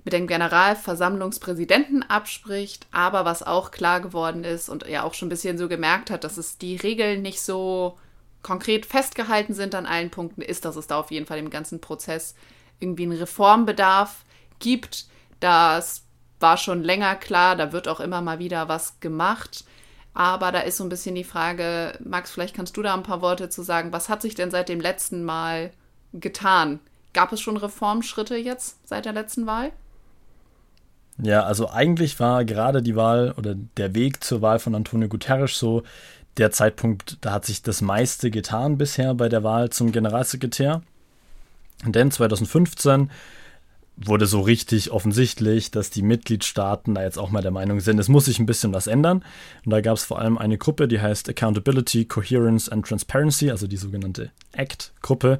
mit 0.03 0.13
dem 0.13 0.27
Generalversammlungspräsidenten 0.27 2.03
abspricht. 2.03 2.87
Aber 2.91 3.25
was 3.25 3.43
auch 3.43 3.71
klar 3.71 3.99
geworden 4.01 4.43
ist 4.43 4.69
und 4.69 4.83
er 4.83 5.03
auch 5.03 5.13
schon 5.13 5.27
ein 5.27 5.29
bisschen 5.29 5.57
so 5.57 5.67
gemerkt 5.67 6.09
hat, 6.09 6.23
dass 6.23 6.37
es 6.37 6.57
die 6.57 6.77
Regeln 6.77 7.21
nicht 7.21 7.41
so 7.41 7.97
konkret 8.41 8.85
festgehalten 8.85 9.53
sind 9.53 9.75
an 9.75 9.85
allen 9.85 10.09
Punkten, 10.09 10.41
ist, 10.41 10.65
dass 10.65 10.75
es 10.75 10.87
da 10.87 10.99
auf 10.99 11.11
jeden 11.11 11.25
Fall 11.25 11.39
im 11.39 11.49
ganzen 11.49 11.81
Prozess 11.81 12.35
irgendwie 12.79 13.03
einen 13.03 13.17
Reformbedarf 13.17 14.23
gibt 14.59 15.07
das 15.39 16.03
war 16.39 16.57
schon 16.57 16.83
länger 16.83 17.15
klar, 17.15 17.55
da 17.55 17.71
wird 17.71 17.87
auch 17.87 17.99
immer 17.99 18.21
mal 18.21 18.39
wieder 18.39 18.67
was 18.67 18.99
gemacht. 18.99 19.65
Aber 20.17 20.51
da 20.51 20.61
ist 20.61 20.77
so 20.77 20.83
ein 20.83 20.89
bisschen 20.89 21.13
die 21.13 21.23
Frage, 21.23 21.93
Max, 22.03 22.31
vielleicht 22.31 22.55
kannst 22.55 22.75
du 22.75 22.81
da 22.81 22.95
ein 22.95 23.03
paar 23.03 23.21
Worte 23.21 23.49
zu 23.49 23.61
sagen. 23.61 23.93
Was 23.93 24.09
hat 24.09 24.23
sich 24.23 24.33
denn 24.33 24.49
seit 24.49 24.67
dem 24.67 24.81
letzten 24.81 25.23
Mal 25.23 25.69
getan? 26.11 26.79
Gab 27.13 27.31
es 27.33 27.39
schon 27.39 27.55
Reformschritte 27.55 28.35
jetzt 28.35 28.79
seit 28.83 29.05
der 29.05 29.13
letzten 29.13 29.45
Wahl? 29.45 29.71
Ja, 31.21 31.43
also 31.43 31.69
eigentlich 31.69 32.19
war 32.19 32.45
gerade 32.45 32.81
die 32.81 32.95
Wahl 32.95 33.35
oder 33.37 33.53
der 33.53 33.93
Weg 33.93 34.23
zur 34.23 34.41
Wahl 34.41 34.57
von 34.57 34.73
Antonio 34.73 35.07
Guterres 35.07 35.59
so 35.59 35.83
der 36.37 36.49
Zeitpunkt, 36.49 37.19
da 37.21 37.31
hat 37.31 37.45
sich 37.45 37.61
das 37.61 37.81
meiste 37.81 38.31
getan 38.31 38.79
bisher 38.79 39.13
bei 39.13 39.29
der 39.29 39.43
Wahl 39.43 39.69
zum 39.69 39.91
Generalsekretär. 39.91 40.81
Denn 41.85 42.09
2015 42.09 43.11
wurde 43.97 44.27
so 44.27 44.41
richtig 44.41 44.91
offensichtlich, 44.91 45.71
dass 45.71 45.89
die 45.89 46.03
Mitgliedstaaten 46.03 46.93
da 46.93 47.03
jetzt 47.03 47.17
auch 47.17 47.31
mal 47.31 47.41
der 47.41 47.51
Meinung 47.51 47.79
sind, 47.79 47.99
es 47.99 48.09
muss 48.09 48.25
sich 48.25 48.39
ein 48.39 48.45
bisschen 48.45 48.73
was 48.73 48.85
ändern. 48.85 49.23
Und 49.65 49.71
da 49.71 49.81
gab 49.81 49.97
es 49.97 50.05
vor 50.05 50.19
allem 50.19 50.37
eine 50.37 50.57
Gruppe, 50.57 50.87
die 50.87 51.01
heißt 51.01 51.27
Accountability, 51.29 52.05
Coherence 52.05 52.69
and 52.69 52.85
Transparency, 52.85 53.49
also 53.49 53.65
die 53.65 53.77
sogenannte 53.77 54.31
ACT-Gruppe. 54.55 55.39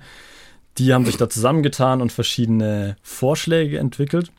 Die 0.80 0.94
haben 0.94 1.06
sich 1.06 1.18
da 1.18 1.30
zusammengetan 1.30 2.01
und 2.01 2.12
verschiedene 2.12 2.98
Vorschläge 3.03 3.77
entwickelt. 3.77 4.32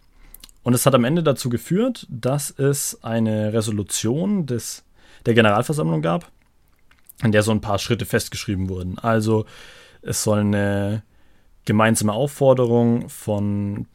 Und 0.65 0.75
es 0.75 0.85
hat 0.85 0.95
am 0.95 1.05
Ende 1.05 1.23
dazu 1.23 1.49
geführt, 1.49 2.07
dass 2.11 2.51
es 2.51 3.03
eine 3.03 3.53
Resolution 3.53 4.47
des, 4.47 4.85
der 5.27 5.35
Generalversammlung 5.35 6.03
gab, 6.03 6.31
in 7.23 7.33
der 7.33 7.43
so 7.43 7.53
ein 7.53 7.61
paar 7.61 7.79
Schritte 7.79 8.05
festgeschrieben 8.05 8.69
wurden. 8.69 8.99
Also 8.99 9.47
es 10.03 10.23
soll 10.25 10.41
eine 10.41 11.03
gemeinsame 11.65 12.13
Aufforderung 12.13 13.09
von 13.09 13.87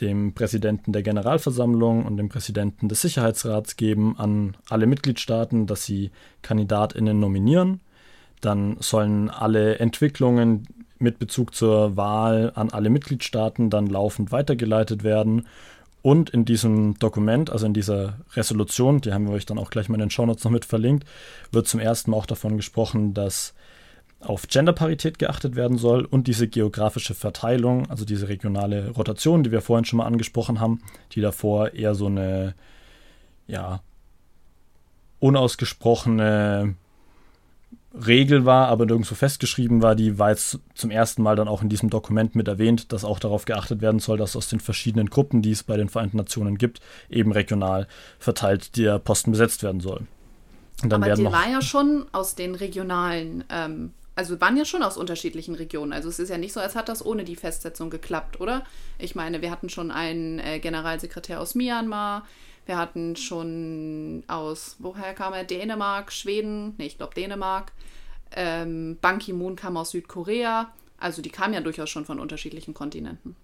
dem 0.00 0.34
Präsidenten 0.34 0.92
der 0.92 1.02
Generalversammlung 1.02 2.04
und 2.04 2.16
dem 2.16 2.28
Präsidenten 2.28 2.88
des 2.88 3.02
Sicherheitsrats 3.02 3.76
geben 3.76 4.18
an 4.18 4.56
alle 4.68 4.86
Mitgliedstaaten, 4.86 5.66
dass 5.66 5.84
sie 5.84 6.10
Kandidatinnen 6.42 7.18
nominieren. 7.18 7.80
Dann 8.40 8.76
sollen 8.80 9.30
alle 9.30 9.78
Entwicklungen 9.78 10.66
mit 10.98 11.18
Bezug 11.18 11.54
zur 11.54 11.96
Wahl 11.96 12.52
an 12.54 12.70
alle 12.70 12.90
Mitgliedstaaten 12.90 13.70
dann 13.70 13.86
laufend 13.86 14.32
weitergeleitet 14.32 15.04
werden. 15.04 15.46
Und 16.02 16.30
in 16.30 16.44
diesem 16.44 16.98
Dokument, 16.98 17.50
also 17.50 17.66
in 17.66 17.74
dieser 17.74 18.18
Resolution, 18.34 19.00
die 19.00 19.12
haben 19.12 19.26
wir 19.26 19.34
euch 19.34 19.46
dann 19.46 19.58
auch 19.58 19.70
gleich 19.70 19.88
mal 19.88 19.96
in 19.96 20.00
den 20.00 20.10
Shownotes 20.10 20.44
noch 20.44 20.52
mit 20.52 20.64
verlinkt, 20.64 21.04
wird 21.50 21.66
zum 21.66 21.80
ersten 21.80 22.10
Mal 22.10 22.18
auch 22.18 22.26
davon 22.26 22.56
gesprochen, 22.56 23.12
dass 23.12 23.54
auf 24.26 24.48
Genderparität 24.48 25.18
geachtet 25.18 25.56
werden 25.56 25.78
soll 25.78 26.04
und 26.04 26.26
diese 26.26 26.48
geografische 26.48 27.14
Verteilung, 27.14 27.88
also 27.90 28.04
diese 28.04 28.28
regionale 28.28 28.90
Rotation, 28.90 29.42
die 29.42 29.52
wir 29.52 29.60
vorhin 29.60 29.84
schon 29.84 29.98
mal 29.98 30.06
angesprochen 30.06 30.60
haben, 30.60 30.82
die 31.12 31.20
davor 31.20 31.72
eher 31.72 31.94
so 31.94 32.06
eine 32.06 32.54
ja 33.46 33.80
unausgesprochene 35.18 36.74
Regel 37.94 38.44
war, 38.44 38.68
aber 38.68 38.84
nirgendwo 38.84 39.14
festgeschrieben 39.14 39.80
war, 39.80 39.94
die 39.94 40.18
war 40.18 40.30
jetzt 40.30 40.58
zum 40.74 40.90
ersten 40.90 41.22
Mal 41.22 41.36
dann 41.36 41.48
auch 41.48 41.62
in 41.62 41.68
diesem 41.68 41.88
Dokument 41.88 42.34
mit 42.34 42.46
erwähnt, 42.46 42.92
dass 42.92 43.04
auch 43.04 43.18
darauf 43.18 43.46
geachtet 43.46 43.80
werden 43.80 44.00
soll, 44.00 44.18
dass 44.18 44.36
aus 44.36 44.48
den 44.48 44.60
verschiedenen 44.60 45.08
Gruppen, 45.08 45.40
die 45.40 45.52
es 45.52 45.62
bei 45.62 45.76
den 45.76 45.88
Vereinten 45.88 46.18
Nationen 46.18 46.58
gibt, 46.58 46.80
eben 47.08 47.32
regional 47.32 47.88
verteilt 48.18 48.76
der 48.76 48.98
Posten 48.98 49.30
besetzt 49.30 49.62
werden 49.62 49.80
soll. 49.80 50.06
aber 50.82 51.14
die 51.14 51.24
war 51.24 51.48
ja 51.48 51.62
schon 51.62 52.06
aus 52.12 52.34
den 52.34 52.54
regionalen 52.54 53.44
ähm, 53.50 53.92
also 54.16 54.40
waren 54.40 54.56
ja 54.56 54.64
schon 54.64 54.82
aus 54.82 54.96
unterschiedlichen 54.96 55.54
Regionen. 55.54 55.92
Also 55.92 56.08
es 56.08 56.18
ist 56.18 56.30
ja 56.30 56.38
nicht 56.38 56.52
so, 56.52 56.60
als 56.60 56.74
hat 56.74 56.88
das 56.88 57.04
ohne 57.04 57.24
die 57.24 57.36
Festsetzung 57.36 57.90
geklappt, 57.90 58.40
oder? 58.40 58.64
Ich 58.98 59.14
meine, 59.14 59.42
wir 59.42 59.50
hatten 59.50 59.68
schon 59.68 59.90
einen 59.90 60.38
äh, 60.38 60.58
Generalsekretär 60.58 61.40
aus 61.40 61.54
Myanmar, 61.54 62.26
wir 62.64 62.78
hatten 62.78 63.14
schon 63.14 64.24
aus, 64.26 64.76
woher 64.80 65.14
kam 65.14 65.32
er? 65.34 65.44
Dänemark, 65.44 66.12
Schweden, 66.12 66.74
nee, 66.78 66.86
ich 66.86 66.98
glaube 66.98 67.14
Dänemark. 67.14 67.72
Ähm, 68.34 68.98
Ban 69.00 69.20
Ki-moon 69.20 69.54
kam 69.54 69.76
aus 69.76 69.90
Südkorea. 69.90 70.72
Also 70.98 71.22
die 71.22 71.30
kamen 71.30 71.54
ja 71.54 71.60
durchaus 71.60 71.90
schon 71.90 72.04
von 72.04 72.18
unterschiedlichen 72.18 72.74
Kontinenten. 72.74 73.36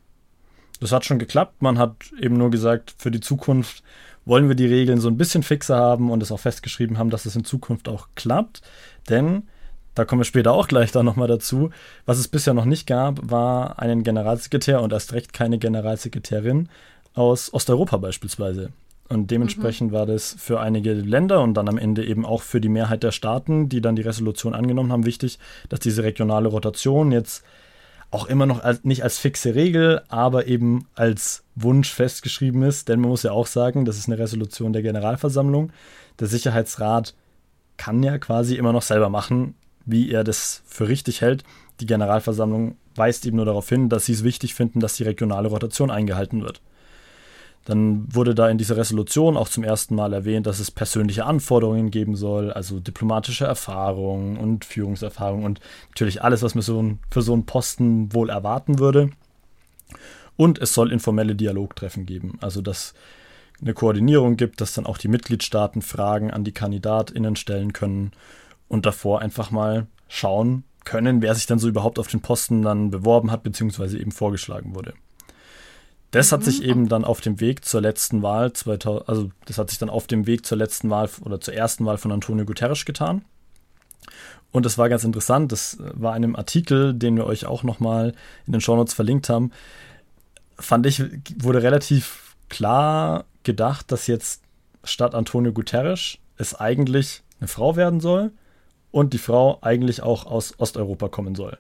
Das 0.80 0.90
hat 0.90 1.04
schon 1.04 1.20
geklappt. 1.20 1.62
Man 1.62 1.78
hat 1.78 1.94
eben 2.20 2.36
nur 2.36 2.50
gesagt, 2.50 2.94
für 2.98 3.12
die 3.12 3.20
Zukunft 3.20 3.84
wollen 4.24 4.48
wir 4.48 4.56
die 4.56 4.66
Regeln 4.66 5.00
so 5.00 5.08
ein 5.08 5.16
bisschen 5.16 5.44
fixer 5.44 5.76
haben 5.76 6.10
und 6.10 6.22
es 6.22 6.32
auch 6.32 6.40
festgeschrieben 6.40 6.98
haben, 6.98 7.10
dass 7.10 7.26
es 7.26 7.36
in 7.36 7.44
Zukunft 7.44 7.88
auch 7.88 8.08
klappt. 8.16 8.62
Denn, 9.08 9.48
da 9.94 10.04
kommen 10.04 10.20
wir 10.20 10.24
später 10.24 10.52
auch 10.52 10.68
gleich 10.68 10.92
da 10.92 11.02
nochmal 11.02 11.28
dazu, 11.28 11.70
was 12.06 12.18
es 12.18 12.28
bisher 12.28 12.54
noch 12.54 12.64
nicht 12.64 12.86
gab, 12.86 13.30
war 13.30 13.78
einen 13.78 14.02
Generalsekretär 14.02 14.80
und 14.80 14.92
erst 14.92 15.12
recht 15.12 15.32
keine 15.32 15.58
Generalsekretärin 15.58 16.68
aus 17.14 17.52
Osteuropa 17.52 17.98
beispielsweise. 17.98 18.70
Und 19.08 19.30
dementsprechend 19.30 19.90
mhm. 19.90 19.94
war 19.94 20.06
das 20.06 20.34
für 20.38 20.60
einige 20.60 20.94
Länder 20.94 21.42
und 21.42 21.54
dann 21.54 21.68
am 21.68 21.76
Ende 21.76 22.04
eben 22.04 22.24
auch 22.24 22.40
für 22.40 22.62
die 22.62 22.70
Mehrheit 22.70 23.02
der 23.02 23.12
Staaten, 23.12 23.68
die 23.68 23.82
dann 23.82 23.96
die 23.96 24.02
Resolution 24.02 24.54
angenommen 24.54 24.90
haben, 24.90 25.04
wichtig, 25.04 25.38
dass 25.68 25.80
diese 25.80 26.02
regionale 26.02 26.48
Rotation 26.48 27.12
jetzt 27.12 27.44
auch 28.10 28.26
immer 28.26 28.46
noch 28.46 28.62
als, 28.62 28.84
nicht 28.84 29.02
als 29.02 29.18
fixe 29.18 29.54
Regel, 29.54 30.02
aber 30.08 30.46
eben 30.46 30.86
als 30.94 31.44
Wunsch 31.56 31.92
festgeschrieben 31.92 32.62
ist. 32.62 32.88
Denn 32.88 33.00
man 33.00 33.10
muss 33.10 33.22
ja 33.22 33.32
auch 33.32 33.46
sagen, 33.46 33.84
das 33.84 33.98
ist 33.98 34.08
eine 34.08 34.18
Resolution 34.18 34.72
der 34.72 34.82
Generalversammlung. 34.82 35.72
Der 36.18 36.28
Sicherheitsrat 36.28 37.14
kann 37.76 38.02
ja 38.02 38.18
quasi 38.18 38.56
immer 38.56 38.72
noch 38.72 38.82
selber 38.82 39.08
machen, 39.10 39.54
wie 39.86 40.10
er 40.10 40.24
das 40.24 40.62
für 40.66 40.88
richtig 40.88 41.20
hält. 41.20 41.44
Die 41.80 41.86
Generalversammlung 41.86 42.76
weist 42.94 43.26
eben 43.26 43.36
nur 43.36 43.46
darauf 43.46 43.68
hin, 43.68 43.88
dass 43.88 44.06
sie 44.06 44.12
es 44.12 44.24
wichtig 44.24 44.54
finden, 44.54 44.80
dass 44.80 44.96
die 44.96 45.04
regionale 45.04 45.48
Rotation 45.48 45.90
eingehalten 45.90 46.42
wird. 46.42 46.60
Dann 47.64 48.12
wurde 48.12 48.34
da 48.34 48.48
in 48.48 48.58
dieser 48.58 48.76
Resolution 48.76 49.36
auch 49.36 49.48
zum 49.48 49.62
ersten 49.62 49.94
Mal 49.94 50.12
erwähnt, 50.12 50.46
dass 50.46 50.58
es 50.58 50.72
persönliche 50.72 51.24
Anforderungen 51.24 51.92
geben 51.92 52.16
soll, 52.16 52.52
also 52.52 52.80
diplomatische 52.80 53.44
Erfahrung 53.44 54.36
und 54.36 54.64
Führungserfahrung 54.64 55.44
und 55.44 55.60
natürlich 55.90 56.22
alles, 56.22 56.42
was 56.42 56.56
man 56.56 56.62
so 56.62 56.98
für 57.10 57.22
so 57.22 57.32
einen 57.32 57.46
Posten 57.46 58.12
wohl 58.12 58.30
erwarten 58.30 58.80
würde. 58.80 59.10
Und 60.36 60.58
es 60.58 60.74
soll 60.74 60.90
informelle 60.90 61.36
Dialogtreffen 61.36 62.04
geben, 62.04 62.36
also 62.40 62.62
dass 62.62 62.94
eine 63.60 63.74
Koordinierung 63.74 64.36
gibt, 64.36 64.60
dass 64.60 64.74
dann 64.74 64.86
auch 64.86 64.98
die 64.98 65.06
Mitgliedstaaten 65.06 65.82
Fragen 65.82 66.32
an 66.32 66.42
die 66.42 66.52
KandidatInnen 66.52 67.36
stellen 67.36 67.72
können 67.72 68.10
und 68.72 68.86
davor 68.86 69.20
einfach 69.20 69.50
mal 69.50 69.86
schauen 70.08 70.64
können, 70.84 71.20
wer 71.20 71.34
sich 71.34 71.44
dann 71.44 71.58
so 71.58 71.68
überhaupt 71.68 71.98
auf 71.98 72.08
den 72.08 72.22
Posten 72.22 72.62
dann 72.62 72.90
beworben 72.90 73.30
hat, 73.30 73.42
beziehungsweise 73.42 73.98
eben 73.98 74.12
vorgeschlagen 74.12 74.74
wurde. 74.74 74.94
Das 76.10 76.32
hat 76.32 76.42
sich 76.42 76.60
mhm. 76.60 76.68
eben 76.68 76.88
dann 76.88 77.04
auf 77.04 77.20
dem 77.20 77.38
Weg 77.38 77.66
zur 77.66 77.82
letzten 77.82 78.22
Wahl 78.22 78.54
2000, 78.54 79.08
also 79.10 79.30
das 79.44 79.58
hat 79.58 79.68
sich 79.68 79.78
dann 79.78 79.90
auf 79.90 80.06
dem 80.06 80.26
Weg 80.26 80.46
zur 80.46 80.56
letzten 80.56 80.88
Wahl 80.88 81.10
oder 81.20 81.38
zur 81.38 81.52
ersten 81.52 81.84
Wahl 81.84 81.98
von 81.98 82.12
Antonio 82.12 82.46
Guterres 82.46 82.86
getan. 82.86 83.26
Und 84.52 84.64
das 84.64 84.78
war 84.78 84.88
ganz 84.88 85.04
interessant. 85.04 85.52
Das 85.52 85.76
war 85.78 86.16
in 86.16 86.24
einem 86.24 86.36
Artikel, 86.36 86.94
den 86.94 87.16
wir 87.16 87.26
euch 87.26 87.44
auch 87.44 87.64
nochmal 87.64 88.14
in 88.46 88.52
den 88.52 88.62
Shownotes 88.62 88.94
verlinkt 88.94 89.28
haben. 89.28 89.52
Fand 90.56 90.86
ich, 90.86 91.02
wurde 91.36 91.62
relativ 91.62 92.36
klar 92.48 93.26
gedacht, 93.42 93.92
dass 93.92 94.06
jetzt 94.06 94.42
statt 94.82 95.14
Antonio 95.14 95.52
Guterres 95.52 96.16
es 96.38 96.54
eigentlich 96.54 97.22
eine 97.38 97.48
Frau 97.48 97.76
werden 97.76 98.00
soll 98.00 98.32
und 98.92 99.12
die 99.12 99.18
Frau 99.18 99.58
eigentlich 99.62 100.02
auch 100.02 100.26
aus 100.26 100.54
Osteuropa 100.58 101.08
kommen 101.08 101.34
soll. 101.34 101.58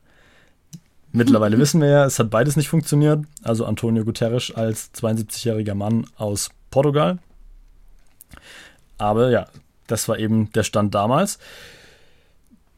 Mittlerweile 1.10 1.58
wissen 1.58 1.80
wir 1.80 1.88
ja, 1.88 2.04
es 2.06 2.18
hat 2.18 2.30
beides 2.30 2.56
nicht 2.56 2.68
funktioniert. 2.68 3.24
Also 3.42 3.66
Antonio 3.66 4.04
Guterres 4.04 4.52
als 4.54 4.94
72-jähriger 4.94 5.74
Mann 5.74 6.06
aus 6.16 6.50
Portugal. 6.70 7.18
Aber 8.96 9.30
ja, 9.30 9.46
das 9.88 10.08
war 10.08 10.18
eben 10.18 10.50
der 10.52 10.62
Stand 10.62 10.94
damals. 10.94 11.38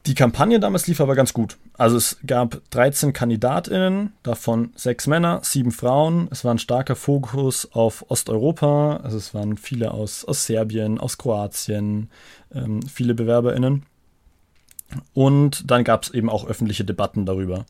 Die 0.05 0.15
Kampagne 0.15 0.59
damals 0.59 0.85
lief 0.85 1.01
aber 1.01 1.15
ganz 1.15 1.33
gut. 1.33 1.57
Also 1.77 1.97
es 1.97 2.17
gab 2.27 2.61
13 2.71 3.11
Kandidatinnen, 3.13 4.13
davon 4.21 4.71
sechs 4.75 5.07
Männer, 5.07 5.39
sieben 5.43 5.71
Frauen. 5.71 6.27
Es 6.29 6.43
war 6.43 6.53
ein 6.53 6.59
starker 6.59 6.95
Fokus 6.95 7.69
auf 7.71 8.05
Osteuropa. 8.09 8.97
Also 8.97 9.17
es 9.17 9.33
waren 9.33 9.57
viele 9.57 9.91
aus, 9.91 10.25
aus 10.25 10.45
Serbien, 10.45 10.99
aus 10.99 11.17
Kroatien, 11.17 12.09
ähm, 12.53 12.81
viele 12.83 13.15
Bewerberinnen. 13.15 13.83
Und 15.13 15.69
dann 15.69 15.83
gab 15.83 16.03
es 16.03 16.09
eben 16.11 16.29
auch 16.29 16.45
öffentliche 16.45 16.85
Debatten 16.85 17.25
darüber. 17.25 17.65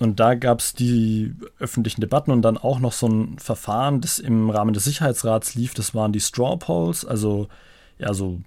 Und 0.00 0.18
da 0.18 0.34
gab 0.34 0.58
es 0.58 0.74
die 0.74 1.34
öffentlichen 1.58 2.00
Debatten 2.00 2.32
und 2.32 2.42
dann 2.42 2.58
auch 2.58 2.80
noch 2.80 2.92
so 2.92 3.06
ein 3.06 3.38
Verfahren, 3.38 4.00
das 4.00 4.18
im 4.18 4.50
Rahmen 4.50 4.74
des 4.74 4.84
Sicherheitsrats 4.84 5.54
lief. 5.54 5.74
Das 5.74 5.94
waren 5.94 6.12
die 6.12 6.20
Straw 6.20 6.56
Polls, 6.56 7.04
also 7.04 7.48
ja, 7.98 8.12
so 8.12 8.40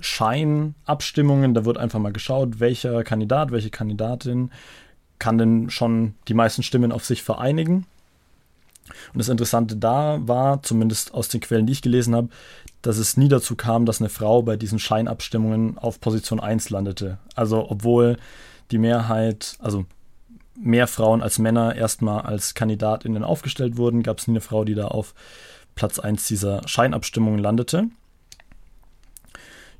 Scheinabstimmungen. 0.00 1.54
Da 1.54 1.64
wird 1.64 1.78
einfach 1.78 2.00
mal 2.00 2.12
geschaut, 2.12 2.58
welcher 2.58 3.04
Kandidat, 3.04 3.52
welche 3.52 3.70
Kandidatin 3.70 4.50
kann 5.20 5.38
denn 5.38 5.70
schon 5.70 6.14
die 6.26 6.34
meisten 6.34 6.64
Stimmen 6.64 6.90
auf 6.90 7.04
sich 7.04 7.22
vereinigen. 7.22 7.86
Und 9.12 9.18
das 9.18 9.28
Interessante 9.28 9.76
da 9.76 10.18
war, 10.22 10.62
zumindest 10.62 11.14
aus 11.14 11.28
den 11.28 11.40
Quellen, 11.40 11.66
die 11.66 11.72
ich 11.72 11.82
gelesen 11.82 12.14
habe, 12.14 12.28
dass 12.82 12.98
es 12.98 13.16
nie 13.16 13.28
dazu 13.28 13.56
kam, 13.56 13.86
dass 13.86 14.00
eine 14.00 14.10
Frau 14.10 14.42
bei 14.42 14.56
diesen 14.56 14.78
Scheinabstimmungen 14.78 15.78
auf 15.78 16.00
Position 16.00 16.40
1 16.40 16.70
landete. 16.70 17.18
Also 17.34 17.70
obwohl 17.70 18.18
die 18.70 18.78
Mehrheit, 18.78 19.56
also 19.58 19.86
mehr 20.56 20.86
Frauen 20.86 21.22
als 21.22 21.38
Männer 21.38 21.74
erstmal 21.74 22.22
als 22.22 22.54
Kandidatinnen 22.54 23.24
aufgestellt 23.24 23.76
wurden, 23.76 24.02
gab 24.02 24.18
es 24.18 24.28
nie 24.28 24.32
eine 24.32 24.40
Frau, 24.40 24.64
die 24.64 24.74
da 24.74 24.88
auf 24.88 25.14
Platz 25.74 25.98
1 25.98 26.26
dieser 26.28 26.66
Scheinabstimmungen 26.68 27.40
landete. 27.40 27.88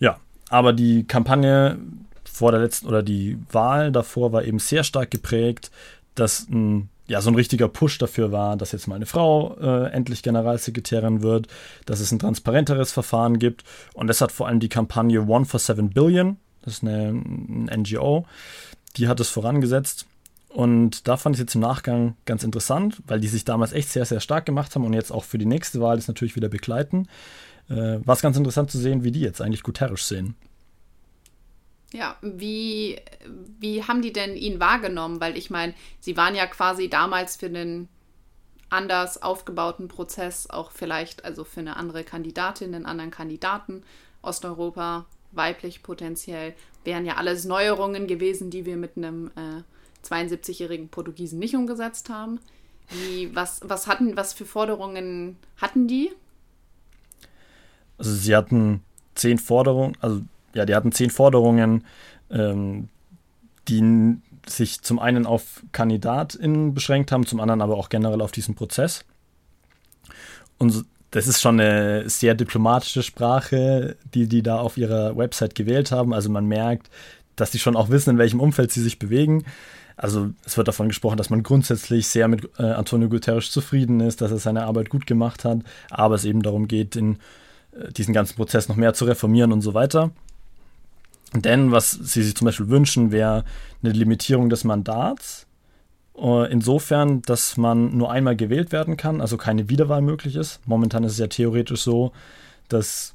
Ja, 0.00 0.18
aber 0.48 0.72
die 0.72 1.04
Kampagne 1.04 1.78
vor 2.24 2.50
der 2.50 2.60
letzten 2.60 2.88
oder 2.88 3.02
die 3.02 3.38
Wahl 3.52 3.92
davor 3.92 4.32
war 4.32 4.44
eben 4.44 4.58
sehr 4.58 4.82
stark 4.82 5.10
geprägt, 5.10 5.70
dass 6.14 6.48
ein 6.48 6.88
ja, 7.06 7.20
so 7.20 7.30
ein 7.30 7.34
richtiger 7.34 7.68
Push 7.68 7.98
dafür 7.98 8.32
war, 8.32 8.56
dass 8.56 8.72
jetzt 8.72 8.86
mal 8.86 8.96
eine 8.96 9.06
Frau 9.06 9.56
äh, 9.60 9.90
endlich 9.90 10.22
Generalsekretärin 10.22 11.22
wird, 11.22 11.48
dass 11.84 12.00
es 12.00 12.12
ein 12.12 12.18
transparenteres 12.18 12.92
Verfahren 12.92 13.38
gibt. 13.38 13.64
Und 13.92 14.06
das 14.06 14.20
hat 14.20 14.32
vor 14.32 14.48
allem 14.48 14.60
die 14.60 14.70
Kampagne 14.70 15.26
One 15.26 15.44
for 15.44 15.60
Seven 15.60 15.90
Billion, 15.90 16.38
das 16.62 16.74
ist 16.74 16.82
eine, 16.82 17.08
eine 17.08 17.78
NGO, 17.78 18.26
die 18.96 19.08
hat 19.08 19.20
es 19.20 19.28
vorangesetzt. 19.28 20.06
Und 20.48 21.08
da 21.08 21.16
fand 21.16 21.36
ich 21.36 21.40
jetzt 21.40 21.56
im 21.56 21.60
Nachgang 21.60 22.16
ganz 22.26 22.44
interessant, 22.44 23.02
weil 23.06 23.20
die 23.20 23.28
sich 23.28 23.44
damals 23.44 23.72
echt 23.72 23.88
sehr, 23.88 24.04
sehr 24.04 24.20
stark 24.20 24.46
gemacht 24.46 24.74
haben 24.74 24.84
und 24.84 24.92
jetzt 24.92 25.10
auch 25.10 25.24
für 25.24 25.36
die 25.36 25.46
nächste 25.46 25.80
Wahl 25.80 25.96
das 25.96 26.08
natürlich 26.08 26.36
wieder 26.36 26.48
begleiten. 26.48 27.08
Äh, 27.68 27.98
War 28.04 28.14
es 28.14 28.22
ganz 28.22 28.36
interessant 28.36 28.70
zu 28.70 28.78
sehen, 28.78 29.02
wie 29.04 29.10
die 29.10 29.20
jetzt 29.20 29.42
eigentlich 29.42 29.62
Guterres 29.62 30.06
sehen. 30.06 30.36
Ja, 31.94 32.16
wie, 32.22 33.00
wie 33.60 33.84
haben 33.84 34.02
die 34.02 34.12
denn 34.12 34.36
ihn 34.36 34.58
wahrgenommen? 34.58 35.20
Weil 35.20 35.38
ich 35.38 35.48
meine, 35.48 35.74
sie 36.00 36.16
waren 36.16 36.34
ja 36.34 36.44
quasi 36.44 36.88
damals 36.88 37.36
für 37.36 37.46
einen 37.46 37.88
anders 38.68 39.22
aufgebauten 39.22 39.86
Prozess, 39.86 40.50
auch 40.50 40.72
vielleicht 40.72 41.24
also 41.24 41.44
für 41.44 41.60
eine 41.60 41.76
andere 41.76 42.02
Kandidatin, 42.02 42.74
einen 42.74 42.84
anderen 42.84 43.12
Kandidaten, 43.12 43.84
Osteuropa, 44.22 45.06
weiblich 45.30 45.84
potenziell 45.84 46.54
wären 46.82 47.06
ja 47.06 47.14
alles 47.14 47.44
Neuerungen 47.44 48.08
gewesen, 48.08 48.50
die 48.50 48.66
wir 48.66 48.76
mit 48.76 48.96
einem 48.96 49.30
äh, 49.36 49.62
72-jährigen 50.04 50.88
Portugiesen 50.88 51.38
nicht 51.38 51.54
umgesetzt 51.54 52.08
haben. 52.08 52.40
Wie, 52.90 53.32
was, 53.36 53.60
was 53.62 53.86
hatten, 53.86 54.16
was 54.16 54.32
für 54.32 54.46
Forderungen 54.46 55.36
hatten 55.58 55.86
die? 55.86 56.10
Also 57.98 58.10
sie 58.10 58.34
hatten 58.34 58.82
zehn 59.14 59.38
Forderungen, 59.38 59.96
also 60.00 60.22
ja, 60.54 60.64
die 60.64 60.74
hatten 60.74 60.92
zehn 60.92 61.10
Forderungen, 61.10 61.84
ähm, 62.30 62.88
die 63.68 64.16
sich 64.46 64.82
zum 64.82 64.98
einen 64.98 65.26
auf 65.26 65.62
KandidatInnen 65.72 66.74
beschränkt 66.74 67.12
haben, 67.12 67.26
zum 67.26 67.40
anderen 67.40 67.62
aber 67.62 67.76
auch 67.76 67.88
generell 67.88 68.20
auf 68.20 68.32
diesen 68.32 68.54
Prozess. 68.54 69.04
Und 70.58 70.84
das 71.10 71.26
ist 71.26 71.40
schon 71.40 71.60
eine 71.60 72.08
sehr 72.08 72.34
diplomatische 72.34 73.02
Sprache, 73.02 73.96
die 74.14 74.26
die 74.26 74.42
da 74.42 74.58
auf 74.58 74.76
ihrer 74.76 75.16
Website 75.16 75.54
gewählt 75.54 75.92
haben. 75.92 76.12
Also 76.12 76.28
man 76.28 76.46
merkt, 76.46 76.90
dass 77.36 77.52
sie 77.52 77.58
schon 77.58 77.76
auch 77.76 77.88
wissen, 77.88 78.10
in 78.10 78.18
welchem 78.18 78.40
Umfeld 78.40 78.72
sie 78.72 78.82
sich 78.82 78.98
bewegen. 78.98 79.44
Also 79.96 80.30
es 80.44 80.56
wird 80.56 80.66
davon 80.66 80.88
gesprochen, 80.88 81.16
dass 81.16 81.30
man 81.30 81.44
grundsätzlich 81.44 82.08
sehr 82.08 82.26
mit 82.26 82.48
äh, 82.58 82.64
Antonio 82.64 83.08
Guterres 83.08 83.50
zufrieden 83.50 84.00
ist, 84.00 84.20
dass 84.20 84.32
er 84.32 84.38
seine 84.38 84.64
Arbeit 84.64 84.90
gut 84.90 85.06
gemacht 85.06 85.44
hat, 85.44 85.58
aber 85.90 86.16
es 86.16 86.24
eben 86.24 86.42
darum 86.42 86.66
geht, 86.66 86.96
den, 86.96 87.18
äh, 87.72 87.92
diesen 87.92 88.12
ganzen 88.12 88.34
Prozess 88.34 88.68
noch 88.68 88.76
mehr 88.76 88.94
zu 88.94 89.04
reformieren 89.04 89.52
und 89.52 89.60
so 89.60 89.72
weiter. 89.72 90.10
Denn 91.34 91.72
was 91.72 91.90
sie 91.90 92.22
sich 92.22 92.36
zum 92.36 92.46
Beispiel 92.46 92.68
wünschen, 92.68 93.10
wäre 93.10 93.44
eine 93.82 93.92
Limitierung 93.92 94.48
des 94.48 94.64
Mandats 94.64 95.46
äh, 96.16 96.50
insofern, 96.50 97.22
dass 97.22 97.56
man 97.56 97.96
nur 97.96 98.10
einmal 98.10 98.36
gewählt 98.36 98.72
werden 98.72 98.96
kann, 98.96 99.20
also 99.20 99.36
keine 99.36 99.68
Wiederwahl 99.68 100.02
möglich 100.02 100.36
ist. 100.36 100.60
Momentan 100.66 101.04
ist 101.04 101.12
es 101.12 101.18
ja 101.18 101.26
theoretisch 101.26 101.82
so, 101.82 102.12
dass 102.68 103.14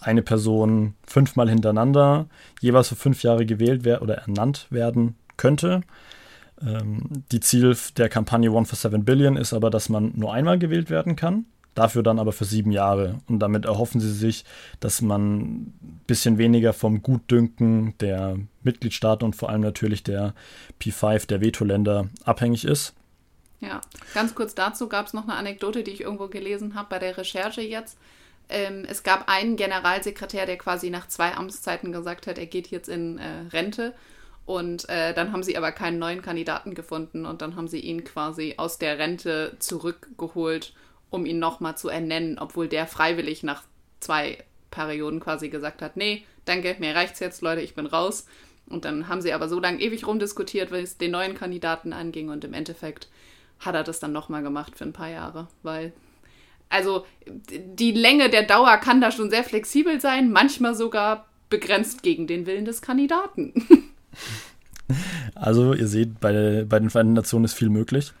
eine 0.00 0.22
Person 0.22 0.94
fünfmal 1.06 1.48
hintereinander 1.48 2.26
jeweils 2.60 2.88
für 2.88 2.96
fünf 2.96 3.22
Jahre 3.22 3.46
gewählt 3.46 3.84
wer 3.84 4.02
oder 4.02 4.16
ernannt 4.16 4.66
werden 4.70 5.14
könnte. 5.36 5.82
Ähm, 6.60 7.24
die 7.32 7.40
Ziel 7.40 7.76
der 7.96 8.08
Kampagne 8.08 8.50
One 8.50 8.66
for 8.66 8.76
Seven 8.76 9.04
Billion 9.04 9.36
ist 9.36 9.52
aber, 9.52 9.70
dass 9.70 9.88
man 9.88 10.12
nur 10.16 10.32
einmal 10.32 10.58
gewählt 10.58 10.90
werden 10.90 11.16
kann. 11.16 11.46
Dafür 11.74 12.02
dann 12.02 12.18
aber 12.18 12.32
für 12.32 12.44
sieben 12.44 12.70
Jahre. 12.70 13.20
Und 13.28 13.40
damit 13.40 13.64
erhoffen 13.64 14.00
sie 14.00 14.12
sich, 14.12 14.44
dass 14.80 15.02
man 15.02 15.40
ein 15.40 16.00
bisschen 16.06 16.38
weniger 16.38 16.72
vom 16.72 17.02
Gutdünken 17.02 17.98
der 17.98 18.38
Mitgliedstaaten 18.62 19.24
und 19.24 19.34
vor 19.34 19.48
allem 19.50 19.60
natürlich 19.60 20.02
der 20.02 20.34
P5, 20.80 21.26
der 21.26 21.40
Vetoländer, 21.40 22.08
abhängig 22.24 22.64
ist. 22.64 22.94
Ja, 23.60 23.80
ganz 24.12 24.34
kurz 24.34 24.54
dazu 24.54 24.88
gab 24.88 25.06
es 25.06 25.14
noch 25.14 25.24
eine 25.24 25.34
Anekdote, 25.34 25.82
die 25.82 25.92
ich 25.92 26.02
irgendwo 26.02 26.28
gelesen 26.28 26.74
habe 26.74 26.88
bei 26.90 26.98
der 26.98 27.16
Recherche 27.16 27.62
jetzt. 27.62 27.98
Ähm, 28.48 28.84
es 28.88 29.02
gab 29.02 29.28
einen 29.28 29.56
Generalsekretär, 29.56 30.46
der 30.46 30.58
quasi 30.58 30.90
nach 30.90 31.08
zwei 31.08 31.34
Amtszeiten 31.34 31.90
gesagt 31.90 32.26
hat, 32.26 32.38
er 32.38 32.46
geht 32.46 32.68
jetzt 32.68 32.88
in 32.88 33.18
äh, 33.18 33.46
Rente. 33.52 33.94
Und 34.46 34.88
äh, 34.90 35.14
dann 35.14 35.32
haben 35.32 35.42
sie 35.42 35.56
aber 35.56 35.72
keinen 35.72 35.98
neuen 35.98 36.20
Kandidaten 36.20 36.74
gefunden 36.74 37.24
und 37.24 37.40
dann 37.40 37.56
haben 37.56 37.68
sie 37.68 37.80
ihn 37.80 38.04
quasi 38.04 38.54
aus 38.58 38.76
der 38.76 38.98
Rente 38.98 39.56
zurückgeholt, 39.58 40.74
um 41.14 41.26
ihn 41.26 41.38
nochmal 41.38 41.76
zu 41.76 41.88
ernennen, 41.88 42.38
obwohl 42.38 42.68
der 42.68 42.86
freiwillig 42.86 43.42
nach 43.44 43.62
zwei 44.00 44.38
Perioden 44.70 45.20
quasi 45.20 45.48
gesagt 45.48 45.80
hat, 45.80 45.96
nee, 45.96 46.24
danke, 46.44 46.76
mir 46.80 46.94
reicht's 46.94 47.20
jetzt, 47.20 47.40
Leute, 47.40 47.60
ich 47.60 47.74
bin 47.74 47.86
raus. 47.86 48.26
Und 48.66 48.84
dann 48.84 49.08
haben 49.08 49.20
sie 49.20 49.32
aber 49.32 49.48
so 49.48 49.60
lange 49.60 49.80
ewig 49.80 50.06
rumdiskutiert, 50.06 50.72
weil 50.72 50.82
es 50.82 50.98
den 50.98 51.12
neuen 51.12 51.34
Kandidaten 51.34 51.92
anging 51.92 52.30
und 52.30 52.44
im 52.44 52.54
Endeffekt 52.54 53.08
hat 53.60 53.74
er 53.74 53.84
das 53.84 54.00
dann 54.00 54.12
nochmal 54.12 54.42
gemacht 54.42 54.76
für 54.76 54.84
ein 54.84 54.92
paar 54.92 55.10
Jahre, 55.10 55.48
weil 55.62 55.92
also 56.68 57.06
die 57.26 57.92
Länge 57.92 58.30
der 58.30 58.42
Dauer 58.42 58.76
kann 58.78 59.00
da 59.00 59.12
schon 59.12 59.30
sehr 59.30 59.44
flexibel 59.44 60.00
sein, 60.00 60.32
manchmal 60.32 60.74
sogar 60.74 61.28
begrenzt 61.48 62.02
gegen 62.02 62.26
den 62.26 62.46
Willen 62.46 62.64
des 62.64 62.82
Kandidaten. 62.82 63.54
Also 65.34 65.72
ihr 65.72 65.88
seht, 65.88 66.20
bei, 66.20 66.66
bei 66.68 66.78
den 66.78 66.90
Vereinten 66.90 67.14
Nationen 67.14 67.46
ist 67.46 67.54
viel 67.54 67.70
möglich. 67.70 68.12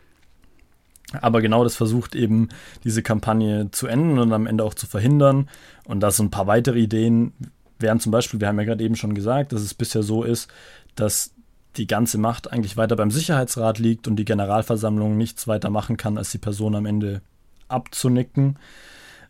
Aber 1.20 1.40
genau 1.40 1.64
das 1.64 1.76
versucht 1.76 2.14
eben 2.14 2.48
diese 2.84 3.02
Kampagne 3.02 3.70
zu 3.70 3.86
enden 3.86 4.18
und 4.18 4.32
am 4.32 4.46
Ende 4.46 4.64
auch 4.64 4.74
zu 4.74 4.86
verhindern. 4.86 5.48
Und 5.84 6.00
da 6.00 6.10
sind 6.10 6.26
ein 6.26 6.30
paar 6.30 6.46
weitere 6.46 6.78
Ideen 6.78 7.32
wären 7.78 8.00
zum 8.00 8.12
Beispiel, 8.12 8.40
wir 8.40 8.48
haben 8.48 8.58
ja 8.58 8.64
gerade 8.64 8.84
eben 8.84 8.96
schon 8.96 9.14
gesagt, 9.14 9.52
dass 9.52 9.62
es 9.62 9.74
bisher 9.74 10.02
so 10.02 10.22
ist, 10.22 10.48
dass 10.94 11.32
die 11.76 11.86
ganze 11.86 12.18
Macht 12.18 12.52
eigentlich 12.52 12.76
weiter 12.76 12.96
beim 12.96 13.10
Sicherheitsrat 13.10 13.78
liegt 13.78 14.06
und 14.06 14.16
die 14.16 14.24
Generalversammlung 14.24 15.16
nichts 15.16 15.48
weiter 15.48 15.70
machen 15.70 15.96
kann, 15.96 16.18
als 16.18 16.30
die 16.30 16.38
Person 16.38 16.74
am 16.74 16.86
Ende 16.86 17.20
abzunicken. 17.68 18.58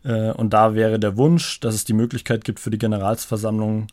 Äh, 0.03 0.31
und 0.31 0.53
da 0.53 0.75
wäre 0.75 0.99
der 0.99 1.17
Wunsch, 1.17 1.59
dass 1.59 1.73
es 1.73 1.85
die 1.85 1.93
Möglichkeit 1.93 2.43
gibt 2.43 2.59
für 2.59 2.69
die 2.69 2.77
Generalsversammlung 2.77 3.87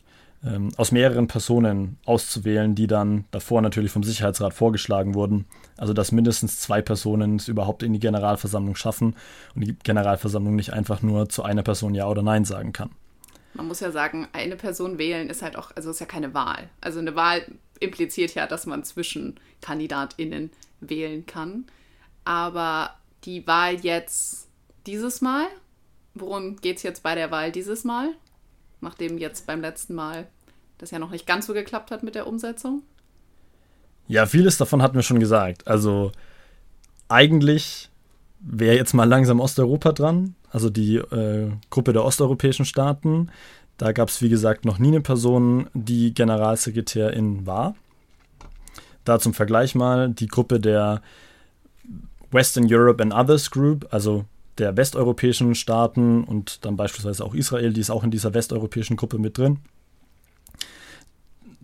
ähm, 0.45 0.71
aus 0.77 0.91
mehreren 0.91 1.27
Personen 1.27 1.97
auszuwählen, 2.05 2.75
die 2.75 2.87
dann 2.87 3.25
davor 3.31 3.61
natürlich 3.61 3.91
vom 3.91 4.03
Sicherheitsrat 4.03 4.53
vorgeschlagen 4.53 5.15
wurden. 5.15 5.45
Also 5.77 5.93
dass 5.93 6.11
mindestens 6.11 6.59
zwei 6.59 6.81
Personen 6.81 7.37
es 7.37 7.47
überhaupt 7.47 7.83
in 7.83 7.93
die 7.93 7.99
Generalversammlung 7.99 8.75
schaffen 8.75 9.15
und 9.55 9.61
die 9.65 9.75
Generalversammlung 9.83 10.55
nicht 10.55 10.73
einfach 10.73 11.01
nur 11.01 11.29
zu 11.29 11.43
einer 11.43 11.63
Person 11.63 11.95
Ja 11.95 12.07
oder 12.07 12.21
Nein 12.21 12.45
sagen 12.45 12.73
kann. 12.73 12.91
Man 13.53 13.67
muss 13.67 13.79
ja 13.79 13.91
sagen, 13.91 14.27
eine 14.33 14.55
Person 14.55 14.97
wählen 14.97 15.29
ist 15.29 15.43
halt 15.43 15.55
auch, 15.55 15.71
also 15.75 15.91
ist 15.91 15.99
ja 15.99 16.07
keine 16.07 16.33
Wahl. 16.33 16.69
Also 16.81 16.99
eine 16.99 17.15
Wahl 17.15 17.45
impliziert 17.79 18.33
ja, 18.33 18.47
dass 18.47 18.65
man 18.65 18.83
zwischen 18.83 19.39
KandidatInnen 19.61 20.51
wählen 20.81 21.25
kann. 21.25 21.65
Aber 22.25 22.91
die 23.25 23.45
Wahl 23.45 23.75
jetzt 23.75 24.47
dieses 24.87 25.21
Mal, 25.21 25.45
worum 26.13 26.57
geht 26.57 26.77
es 26.77 26.83
jetzt 26.83 27.03
bei 27.03 27.15
der 27.15 27.31
Wahl 27.31 27.51
dieses 27.51 27.83
Mal? 27.83 28.09
Nachdem 28.83 29.17
jetzt 29.17 29.47
beim 29.47 29.61
letzten 29.61 29.95
Mal 29.95 30.27
das 30.77 30.91
ja 30.91 30.99
noch 30.99 31.11
nicht 31.11 31.25
ganz 31.25 31.47
so 31.47 31.53
geklappt 31.53 31.91
hat 31.91 32.03
mit 32.03 32.15
der 32.15 32.27
Umsetzung. 32.27 32.83
Ja, 34.07 34.25
vieles 34.25 34.57
davon 34.57 34.81
hatten 34.81 34.95
wir 34.95 35.01
schon 35.01 35.19
gesagt. 35.19 35.67
Also 35.67 36.11
eigentlich 37.07 37.89
wäre 38.41 38.75
jetzt 38.75 38.93
mal 38.93 39.07
langsam 39.07 39.39
Osteuropa 39.39 39.93
dran, 39.93 40.35
also 40.51 40.69
die 40.69 40.97
äh, 40.97 41.49
Gruppe 41.69 41.93
der 41.93 42.03
osteuropäischen 42.03 42.65
Staaten. 42.65 43.29
Da 43.77 43.93
gab 43.93 44.09
es, 44.09 44.21
wie 44.21 44.29
gesagt, 44.29 44.65
noch 44.65 44.77
nie 44.77 44.89
eine 44.89 45.01
Person, 45.01 45.69
die 45.73 46.13
Generalsekretärin 46.13 47.47
war. 47.47 47.75
Da 49.05 49.19
zum 49.19 49.33
Vergleich 49.33 49.73
mal 49.73 50.09
die 50.09 50.27
Gruppe 50.27 50.59
der 50.59 51.01
Western 52.31 52.67
Europe 52.69 53.01
and 53.01 53.13
Others 53.13 53.51
Group, 53.51 53.87
also 53.91 54.25
der 54.57 54.77
westeuropäischen 54.77 55.55
Staaten 55.55 56.23
und 56.23 56.65
dann 56.65 56.77
beispielsweise 56.77 57.25
auch 57.25 57.33
Israel, 57.33 57.73
die 57.73 57.81
ist 57.81 57.89
auch 57.89 58.03
in 58.03 58.11
dieser 58.11 58.33
westeuropäischen 58.33 58.97
Gruppe 58.97 59.17
mit 59.17 59.37
drin. 59.37 59.59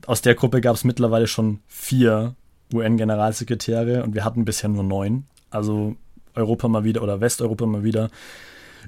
Aus 0.06 0.22
der 0.22 0.36
Gruppe 0.36 0.62
gab 0.62 0.76
es 0.76 0.84
mittlerweile 0.84 1.28
schon 1.28 1.60
vier 1.68 2.36
UN-Generalsekretäre 2.74 4.04
und 4.04 4.16
wir 4.16 4.26
hatten 4.26 4.46
bisher 4.46 4.70
nur 4.70 4.84
neun. 4.84 5.26
Also 5.50 5.96
Europa 6.36 6.68
mal 6.68 6.84
wieder 6.84 7.04
oder 7.04 7.22
Westeuropa 7.22 7.66
mal 7.66 7.84
wieder 7.84 8.10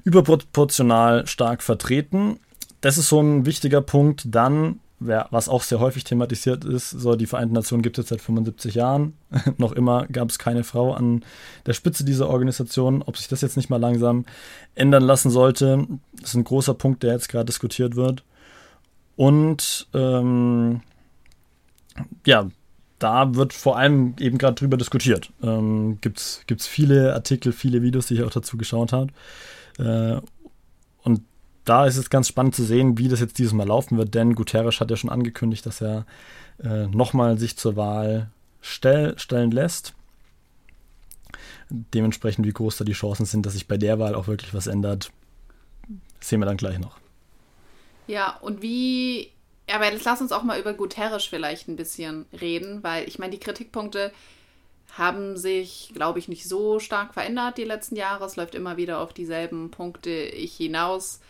überproportional 0.04 1.26
stark 1.26 1.62
vertreten. 1.62 2.38
Das 2.80 2.98
ist 2.98 3.08
so 3.08 3.20
ein 3.20 3.46
wichtiger 3.46 3.80
Punkt. 3.80 4.24
Dann, 4.26 4.80
was 5.06 5.48
auch 5.48 5.62
sehr 5.62 5.80
häufig 5.80 6.04
thematisiert 6.04 6.64
ist, 6.64 6.90
so 6.90 7.14
die 7.16 7.26
Vereinten 7.26 7.54
Nationen 7.54 7.82
gibt 7.82 7.98
es 7.98 8.08
seit 8.08 8.20
75 8.20 8.74
Jahren. 8.74 9.14
Noch 9.58 9.72
immer 9.72 10.06
gab 10.06 10.30
es 10.30 10.38
keine 10.38 10.64
Frau 10.64 10.92
an 10.92 11.24
der 11.66 11.72
Spitze 11.72 12.04
dieser 12.04 12.28
Organisation. 12.28 13.02
Ob 13.02 13.16
sich 13.16 13.28
das 13.28 13.40
jetzt 13.40 13.56
nicht 13.56 13.70
mal 13.70 13.80
langsam 13.80 14.24
ändern 14.74 15.02
lassen 15.02 15.30
sollte, 15.30 15.86
ist 16.22 16.34
ein 16.34 16.44
großer 16.44 16.74
Punkt, 16.74 17.02
der 17.02 17.12
jetzt 17.12 17.28
gerade 17.28 17.46
diskutiert 17.46 17.96
wird. 17.96 18.24
Und 19.16 19.88
ähm, 19.94 20.80
ja, 22.26 22.48
da 22.98 23.34
wird 23.34 23.52
vor 23.52 23.76
allem 23.76 24.14
eben 24.20 24.38
gerade 24.38 24.54
drüber 24.54 24.76
diskutiert. 24.76 25.30
Ähm, 25.42 25.98
Gibt 26.00 26.18
es 26.18 26.66
viele 26.66 27.14
Artikel, 27.14 27.52
viele 27.52 27.82
Videos, 27.82 28.06
die 28.06 28.14
ich 28.14 28.22
auch 28.22 28.30
dazu 28.30 28.56
geschaut 28.56 28.92
habe. 28.92 29.12
Äh, 29.78 30.20
da 31.64 31.86
ist 31.86 31.96
es 31.96 32.10
ganz 32.10 32.28
spannend 32.28 32.54
zu 32.54 32.64
sehen, 32.64 32.98
wie 32.98 33.08
das 33.08 33.20
jetzt 33.20 33.38
dieses 33.38 33.52
Mal 33.52 33.66
laufen 33.66 33.98
wird, 33.98 34.14
denn 34.14 34.34
Guterres 34.34 34.80
hat 34.80 34.90
ja 34.90 34.96
schon 34.96 35.10
angekündigt, 35.10 35.64
dass 35.66 35.80
er 35.80 36.06
äh, 36.62 36.86
nochmal 36.88 37.38
sich 37.38 37.56
zur 37.56 37.76
Wahl 37.76 38.30
stell, 38.60 39.18
stellen 39.18 39.50
lässt. 39.50 39.94
Dementsprechend, 41.70 42.46
wie 42.46 42.52
groß 42.52 42.76
da 42.76 42.84
die 42.84 42.92
Chancen 42.92 43.26
sind, 43.26 43.46
dass 43.46 43.54
sich 43.54 43.68
bei 43.68 43.76
der 43.76 43.98
Wahl 43.98 44.14
auch 44.14 44.26
wirklich 44.26 44.52
was 44.52 44.66
ändert, 44.66 45.10
sehen 46.20 46.40
wir 46.40 46.46
dann 46.46 46.56
gleich 46.56 46.78
noch. 46.78 46.98
Ja, 48.06 48.36
und 48.40 48.60
wie 48.60 49.30
aber 49.72 49.90
jetzt 49.90 50.04
lass 50.04 50.20
uns 50.20 50.32
auch 50.32 50.42
mal 50.42 50.60
über 50.60 50.74
Guterres 50.74 51.24
vielleicht 51.24 51.68
ein 51.68 51.76
bisschen 51.76 52.26
reden, 52.38 52.82
weil 52.82 53.08
ich 53.08 53.18
meine, 53.18 53.32
die 53.32 53.40
Kritikpunkte 53.40 54.12
haben 54.92 55.36
sich, 55.36 55.92
glaube 55.94 56.18
ich, 56.18 56.28
nicht 56.28 56.46
so 56.46 56.78
stark 56.78 57.14
verändert 57.14 57.56
die 57.56 57.64
letzten 57.64 57.96
Jahre. 57.96 58.24
Es 58.26 58.36
läuft 58.36 58.54
immer 58.54 58.76
wieder 58.76 59.00
auf 59.00 59.14
dieselben 59.14 59.70
Punkte 59.70 60.10
hinaus. 60.10 61.20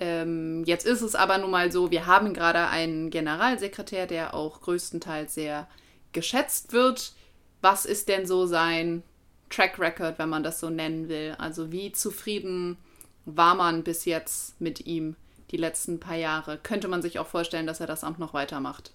Ähm, 0.00 0.64
jetzt 0.64 0.86
ist 0.86 1.02
es 1.02 1.14
aber 1.14 1.38
nun 1.38 1.50
mal 1.50 1.70
so, 1.70 1.90
wir 1.90 2.06
haben 2.06 2.34
gerade 2.34 2.68
einen 2.68 3.10
Generalsekretär, 3.10 4.06
der 4.06 4.34
auch 4.34 4.60
größtenteils 4.62 5.34
sehr 5.34 5.68
geschätzt 6.12 6.72
wird. 6.72 7.12
Was 7.60 7.84
ist 7.84 8.08
denn 8.08 8.26
so 8.26 8.46
sein 8.46 9.02
Track 9.50 9.78
Record, 9.78 10.18
wenn 10.18 10.28
man 10.28 10.42
das 10.42 10.58
so 10.58 10.70
nennen 10.70 11.08
will? 11.08 11.36
Also 11.38 11.70
wie 11.70 11.92
zufrieden 11.92 12.78
war 13.26 13.54
man 13.54 13.84
bis 13.84 14.06
jetzt 14.06 14.60
mit 14.60 14.86
ihm? 14.86 15.14
die 15.50 15.56
letzten 15.56 15.98
paar 15.98 16.16
Jahre. 16.16 16.58
Könnte 16.62 16.88
man 16.88 17.02
sich 17.02 17.18
auch 17.18 17.26
vorstellen, 17.26 17.66
dass 17.66 17.80
er 17.80 17.86
das 17.86 18.04
Amt 18.04 18.18
noch 18.18 18.34
weitermacht? 18.34 18.92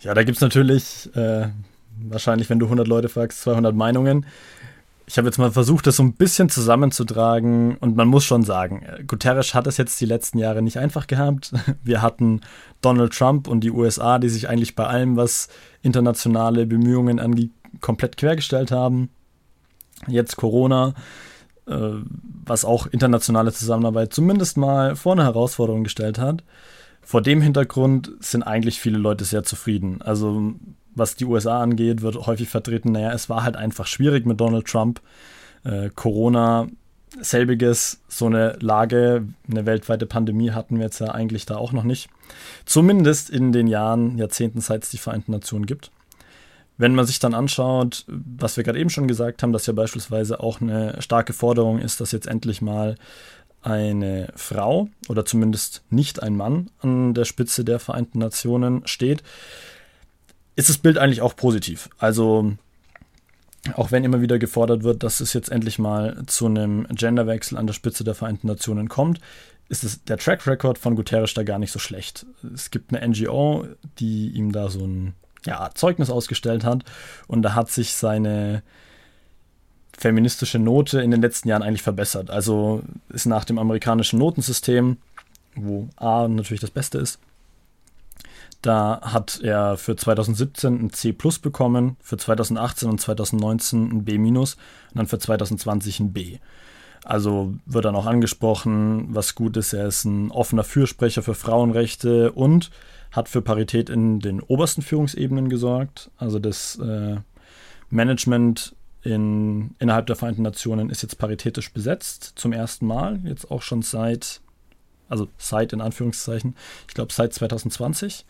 Ja, 0.00 0.14
da 0.14 0.22
gibt 0.22 0.36
es 0.36 0.42
natürlich 0.42 1.10
äh, 1.16 1.48
wahrscheinlich, 2.08 2.50
wenn 2.50 2.58
du 2.58 2.66
100 2.66 2.86
Leute 2.86 3.08
fragst, 3.08 3.40
200 3.42 3.74
Meinungen. 3.74 4.26
Ich 5.08 5.18
habe 5.18 5.28
jetzt 5.28 5.38
mal 5.38 5.52
versucht, 5.52 5.86
das 5.86 5.96
so 5.96 6.02
ein 6.02 6.14
bisschen 6.14 6.48
zusammenzutragen 6.48 7.76
und 7.76 7.94
man 7.96 8.08
muss 8.08 8.24
schon 8.24 8.42
sagen, 8.42 8.84
Guterres 9.06 9.54
hat 9.54 9.68
es 9.68 9.76
jetzt 9.76 10.00
die 10.00 10.04
letzten 10.04 10.38
Jahre 10.38 10.62
nicht 10.62 10.78
einfach 10.78 11.06
gehabt. 11.06 11.52
Wir 11.84 12.02
hatten 12.02 12.40
Donald 12.80 13.12
Trump 13.12 13.46
und 13.46 13.60
die 13.60 13.70
USA, 13.70 14.18
die 14.18 14.28
sich 14.28 14.48
eigentlich 14.48 14.74
bei 14.74 14.86
allem, 14.86 15.16
was 15.16 15.48
internationale 15.82 16.66
Bemühungen 16.66 17.20
angeht, 17.20 17.52
komplett 17.80 18.16
quergestellt 18.16 18.72
haben. 18.72 19.10
Jetzt 20.08 20.36
Corona. 20.36 20.94
Äh, 21.66 21.94
was 22.44 22.64
auch 22.64 22.86
internationale 22.86 23.52
Zusammenarbeit 23.52 24.12
zumindest 24.12 24.56
mal 24.56 24.94
vor 24.94 25.14
eine 25.14 25.24
Herausforderung 25.24 25.82
gestellt 25.82 26.16
hat. 26.16 26.44
Vor 27.02 27.22
dem 27.22 27.40
Hintergrund 27.40 28.12
sind 28.20 28.44
eigentlich 28.44 28.78
viele 28.78 28.98
Leute 28.98 29.24
sehr 29.24 29.42
zufrieden. 29.42 30.00
Also 30.00 30.54
was 30.96 31.14
die 31.14 31.26
USA 31.26 31.62
angeht, 31.62 32.02
wird 32.02 32.26
häufig 32.26 32.48
vertreten, 32.48 32.92
naja, 32.92 33.12
es 33.12 33.28
war 33.28 33.44
halt 33.44 33.56
einfach 33.56 33.86
schwierig 33.86 34.26
mit 34.26 34.40
Donald 34.40 34.66
Trump. 34.66 35.00
Äh, 35.64 35.90
Corona, 35.94 36.68
selbiges, 37.20 38.00
so 38.08 38.26
eine 38.26 38.56
Lage, 38.60 39.26
eine 39.48 39.66
weltweite 39.66 40.06
Pandemie 40.06 40.50
hatten 40.50 40.76
wir 40.76 40.84
jetzt 40.84 40.98
ja 40.98 41.08
eigentlich 41.08 41.46
da 41.46 41.56
auch 41.56 41.72
noch 41.72 41.84
nicht. 41.84 42.08
Zumindest 42.64 43.30
in 43.30 43.52
den 43.52 43.66
Jahren, 43.66 44.18
Jahrzehnten, 44.18 44.60
seit 44.60 44.84
es 44.84 44.90
die 44.90 44.98
Vereinten 44.98 45.32
Nationen 45.32 45.66
gibt. 45.66 45.90
Wenn 46.78 46.94
man 46.94 47.06
sich 47.06 47.18
dann 47.18 47.32
anschaut, 47.32 48.04
was 48.06 48.56
wir 48.56 48.64
gerade 48.64 48.78
eben 48.78 48.90
schon 48.90 49.08
gesagt 49.08 49.42
haben, 49.42 49.52
dass 49.52 49.66
ja 49.66 49.72
beispielsweise 49.72 50.40
auch 50.40 50.60
eine 50.60 51.00
starke 51.00 51.32
Forderung 51.32 51.78
ist, 51.78 52.00
dass 52.00 52.12
jetzt 52.12 52.26
endlich 52.26 52.60
mal 52.60 52.96
eine 53.62 54.32
Frau 54.36 54.88
oder 55.08 55.24
zumindest 55.24 55.82
nicht 55.90 56.22
ein 56.22 56.36
Mann 56.36 56.70
an 56.80 57.14
der 57.14 57.24
Spitze 57.24 57.64
der 57.64 57.78
Vereinten 57.78 58.18
Nationen 58.18 58.86
steht, 58.86 59.22
ist 60.56 60.68
das 60.70 60.78
Bild 60.78 60.98
eigentlich 60.98 61.20
auch 61.20 61.36
positiv. 61.36 61.88
Also 61.98 62.52
auch 63.74 63.92
wenn 63.92 64.04
immer 64.04 64.20
wieder 64.20 64.38
gefordert 64.38 64.82
wird, 64.82 65.02
dass 65.02 65.20
es 65.20 65.32
jetzt 65.32 65.50
endlich 65.50 65.78
mal 65.78 66.22
zu 66.26 66.46
einem 66.46 66.86
Genderwechsel 66.88 67.58
an 67.58 67.66
der 67.66 67.74
Spitze 67.74 68.04
der 68.04 68.14
Vereinten 68.14 68.46
Nationen 68.46 68.88
kommt, 68.88 69.20
ist 69.68 69.84
es 69.84 70.04
der 70.04 70.18
Track 70.18 70.46
Record 70.46 70.78
von 70.78 70.94
Guterres 70.94 71.34
da 71.34 71.42
gar 71.42 71.58
nicht 71.58 71.72
so 71.72 71.78
schlecht. 71.78 72.26
Es 72.54 72.70
gibt 72.70 72.94
eine 72.94 73.06
NGO, 73.06 73.66
die 73.98 74.30
ihm 74.30 74.52
da 74.52 74.68
so 74.68 74.86
ein 74.86 75.14
ja, 75.44 75.70
Zeugnis 75.74 76.10
ausgestellt 76.10 76.64
hat 76.64 76.84
und 77.26 77.42
da 77.42 77.54
hat 77.54 77.70
sich 77.70 77.94
seine 77.94 78.62
feministische 79.96 80.58
Note 80.58 81.00
in 81.00 81.10
den 81.10 81.22
letzten 81.22 81.48
Jahren 81.48 81.62
eigentlich 81.62 81.82
verbessert. 81.82 82.30
Also 82.30 82.82
ist 83.08 83.26
nach 83.26 83.44
dem 83.44 83.58
amerikanischen 83.58 84.18
Notensystem, 84.18 84.98
wo 85.54 85.88
A 85.96 86.28
natürlich 86.28 86.60
das 86.60 86.70
Beste 86.70 86.98
ist, 86.98 87.18
da 88.62 89.00
hat 89.02 89.40
er 89.42 89.76
für 89.76 89.96
2017 89.96 90.86
ein 90.86 90.90
C 90.92 91.12
bekommen, 91.12 91.96
für 92.00 92.16
2018 92.16 92.88
und 92.88 93.00
2019 93.00 93.90
ein 93.90 94.04
B 94.04 94.16
und 94.18 94.56
dann 94.94 95.06
für 95.06 95.18
2020 95.18 96.00
ein 96.00 96.12
B. 96.12 96.38
Also 97.04 97.54
wird 97.66 97.84
dann 97.84 97.94
auch 97.94 98.06
angesprochen, 98.06 99.14
was 99.14 99.36
gut 99.36 99.56
ist. 99.56 99.72
Er 99.72 99.86
ist 99.86 100.04
ein 100.04 100.32
offener 100.32 100.64
Fürsprecher 100.64 101.22
für 101.22 101.34
Frauenrechte 101.34 102.32
und 102.32 102.70
hat 103.12 103.28
für 103.28 103.42
Parität 103.42 103.90
in 103.90 104.18
den 104.18 104.40
obersten 104.40 104.82
Führungsebenen 104.82 105.48
gesorgt. 105.48 106.10
Also 106.16 106.40
das 106.40 106.76
äh, 106.80 107.16
Management 107.90 108.74
in, 109.02 109.76
innerhalb 109.78 110.06
der 110.06 110.16
Vereinten 110.16 110.42
Nationen 110.42 110.90
ist 110.90 111.02
jetzt 111.02 111.16
paritätisch 111.16 111.72
besetzt, 111.72 112.32
zum 112.34 112.52
ersten 112.52 112.86
Mal, 112.86 113.20
jetzt 113.22 113.52
auch 113.52 113.62
schon 113.62 113.82
seit, 113.82 114.40
also 115.08 115.28
seit 115.38 115.72
in 115.72 115.80
Anführungszeichen, 115.80 116.56
ich 116.88 116.94
glaube 116.94 117.12
seit 117.12 117.32
2020. 117.32 118.26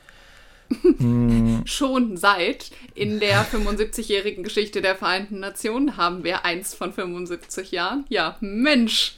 Schon 1.64 2.16
seit 2.16 2.70
in 2.94 3.20
der 3.20 3.44
75-jährigen 3.44 4.42
Geschichte 4.42 4.82
der 4.82 4.96
Vereinten 4.96 5.40
Nationen 5.40 5.96
haben 5.96 6.24
wir 6.24 6.44
eins 6.44 6.74
von 6.74 6.92
75 6.92 7.70
Jahren. 7.70 8.04
Ja, 8.08 8.36
Mensch. 8.40 9.16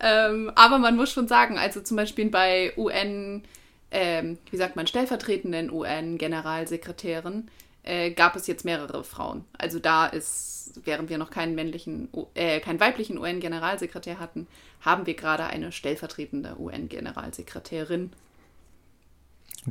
Ähm, 0.00 0.52
aber 0.54 0.78
man 0.78 0.96
muss 0.96 1.12
schon 1.12 1.28
sagen, 1.28 1.58
also 1.58 1.80
zum 1.80 1.96
Beispiel 1.96 2.28
bei 2.30 2.72
UN, 2.76 3.42
ähm, 3.90 4.38
wie 4.50 4.56
sagt 4.56 4.76
man, 4.76 4.86
stellvertretenden 4.86 5.70
UN-Generalsekretären 5.70 7.50
äh, 7.82 8.10
gab 8.10 8.36
es 8.36 8.46
jetzt 8.46 8.64
mehrere 8.64 9.04
Frauen. 9.04 9.44
Also 9.56 9.78
da 9.78 10.06
ist, 10.06 10.80
während 10.84 11.08
wir 11.08 11.18
noch 11.18 11.30
keinen 11.30 11.54
männlichen, 11.54 12.08
äh, 12.34 12.60
keinen 12.60 12.80
weiblichen 12.80 13.18
UN-Generalsekretär 13.18 14.18
hatten, 14.18 14.46
haben 14.80 15.06
wir 15.06 15.14
gerade 15.14 15.44
eine 15.44 15.72
stellvertretende 15.72 16.56
UN-Generalsekretärin 16.58 18.12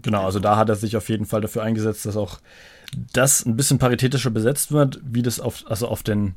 Genau, 0.02 0.26
also 0.26 0.40
da 0.40 0.58
hat 0.58 0.70
er 0.70 0.76
sich 0.76 0.98
auf 0.98 1.10
jeden 1.10 1.26
Fall 1.26 1.42
dafür 1.42 1.64
eingesetzt, 1.64 2.06
dass 2.06 2.18
auch 2.18 2.40
das 3.14 3.46
ein 3.46 3.56
bisschen 3.56 3.80
paritätischer 3.80 4.30
besetzt 4.30 4.72
wird, 4.72 5.00
wie 5.04 5.22
das 5.22 5.40
auf, 5.40 5.64
also 5.68 5.88
auf 5.88 6.04
den 6.04 6.36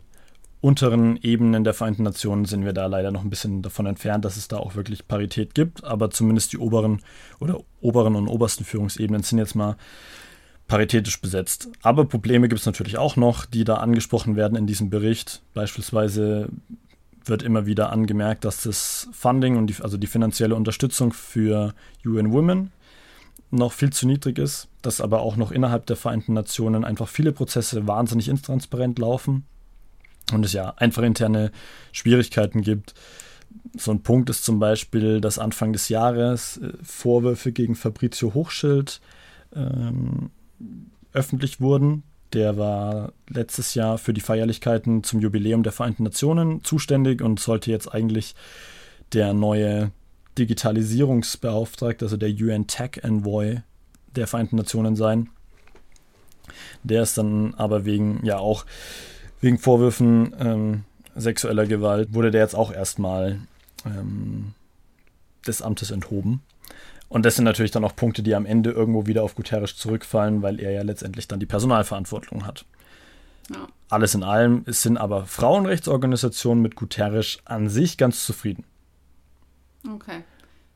unteren 0.61 1.17
Ebenen 1.23 1.65
der 1.65 1.75
Vereinten 1.75 2.03
Nationen 2.03 2.45
sind 2.45 2.65
wir 2.65 2.73
da 2.73 2.87
leider 2.87 3.13
noch 3.13 3.23
ein 3.23 3.31
bisschen 3.31 3.63
davon 3.63 3.87
entfernt, 3.87 4.25
dass 4.25 4.37
es 4.37 4.49
da 4.49 4.57
auch 4.57 4.75
wirklich 4.75 5.07
Parität 5.07 5.55
gibt, 5.55 5.85
aber 5.85 6.11
zumindest 6.11 6.53
die 6.53 6.59
oberen 6.59 7.01
oder 7.39 7.61
oberen 7.81 8.17
und 8.17 8.29
obersten 8.29 8.65
Führungsebenen 8.65 9.23
sind 9.23 9.39
jetzt 9.39 9.55
mal 9.55 9.77
paritätisch 10.67 11.21
besetzt. 11.21 11.69
Aber 11.83 12.05
Probleme 12.05 12.49
gibt 12.49 12.61
es 12.61 12.67
natürlich 12.67 12.99
auch 12.99 13.17
noch, 13.17 13.47
die 13.47 13.65
da 13.65 13.77
angesprochen 13.77 14.37
werden 14.37 14.57
in 14.57 14.67
diesem 14.67 14.91
Bericht. 14.91 15.43
Beispielsweise 15.55 16.49
wird 17.25 17.43
immer 17.43 17.67
wieder 17.67 17.91
angemerkt, 17.91 18.45
dass 18.45 18.63
das 18.63 19.09
Funding 19.13 19.57
und 19.57 19.69
die, 19.69 19.83
also 19.83 19.97
die 19.97 20.07
finanzielle 20.07 20.55
Unterstützung 20.55 21.13
für 21.13 21.75
UN 22.05 22.33
Women 22.33 22.73
noch 23.51 23.73
viel 23.73 23.91
zu 23.91 24.07
niedrig 24.07 24.39
ist, 24.39 24.69
dass 24.83 25.01
aber 25.01 25.21
auch 25.21 25.37
noch 25.37 25.51
innerhalb 25.51 25.87
der 25.87 25.97
Vereinten 25.97 26.35
Nationen 26.35 26.85
einfach 26.85 27.09
viele 27.09 27.33
Prozesse 27.33 27.87
wahnsinnig 27.87 28.29
intransparent 28.29 28.99
laufen 28.99 29.45
und 30.33 30.45
es 30.45 30.53
ja 30.53 30.75
einfach 30.77 31.03
interne 31.03 31.51
Schwierigkeiten 31.93 32.63
gibt. 32.63 32.95
So 33.77 33.91
ein 33.91 34.03
Punkt 34.03 34.29
ist 34.31 34.45
zum 34.45 34.59
Beispiel, 34.59 35.21
dass 35.21 35.39
Anfang 35.39 35.73
des 35.73 35.89
Jahres 35.89 36.59
äh, 36.59 36.73
Vorwürfe 36.83 37.53
gegen 37.53 37.75
Fabrizio 37.75 38.35
Hochschild 38.35 39.01
ähm, 39.55 40.31
öffentlich 41.13 41.61
wurden. 41.61 42.03
Der 42.35 42.59
war 42.59 43.13
letztes 43.29 43.75
Jahr 43.75 43.97
für 43.97 44.13
die 44.13 44.21
Feierlichkeiten 44.21 45.03
zum 45.03 45.21
Jubiläum 45.21 45.63
der 45.63 45.73
Vereinten 45.73 46.03
Nationen 46.03 46.63
zuständig 46.63 47.23
und 47.23 47.41
sollte 47.41 47.71
jetzt 47.71 47.93
eigentlich 47.93 48.35
der 49.15 49.33
neue 49.33 49.91
Digitalisierungsbeauftragte, 50.39 52.05
also 52.05 52.17
der 52.17 52.31
UN 52.31 52.67
Tech 52.67 53.01
Envoy 53.03 53.61
der 54.15 54.27
Vereinten 54.27 54.57
Nationen 54.57 54.97
sein. 54.97 55.29
Der 56.83 57.03
ist 57.03 57.19
dann 57.19 57.55
aber 57.55 57.85
wegen, 57.85 58.25
ja 58.25 58.39
auch 58.39 58.65
wegen 59.41 59.59
Vorwürfen 59.59 60.35
ähm, 60.39 60.85
sexueller 61.15 61.67
Gewalt, 61.67 62.15
wurde 62.15 62.31
der 62.31 62.43
jetzt 62.43 62.55
auch 62.55 62.73
erstmal 62.73 63.41
ähm, 63.85 64.55
des 65.47 65.63
Amtes 65.63 65.91
enthoben. 65.91 66.43
Und 67.09 67.25
das 67.25 67.37
sind 67.37 67.45
natürlich 67.45 67.71
dann 67.71 67.85
auch 67.85 67.97
Punkte, 67.97 68.23
die 68.23 68.35
am 68.35 68.47
Ende 68.47 68.71
irgendwo 68.71 69.07
wieder 69.07 69.23
auf 69.23 69.35
Guterres 69.35 69.77
zurückfallen, 69.77 70.43
weil 70.43 70.61
er 70.61 70.73
ja 70.73 70.83
letztendlich 70.83 71.27
dann 71.27 71.41
die 71.41 71.47
Personalverantwortung 71.47 72.47
hat. 72.47 72.65
Ja. 73.51 73.67
Alles 73.89 74.15
in 74.15 74.23
allem 74.23 74.65
sind 74.67 74.99
aber 74.99 75.25
Frauenrechtsorganisationen 75.25 76.63
mit 76.63 76.77
Guterres 76.77 77.39
an 77.47 77.71
sich 77.71 77.97
ganz 77.97 78.27
zufrieden. 78.27 78.65
Okay. 79.87 80.23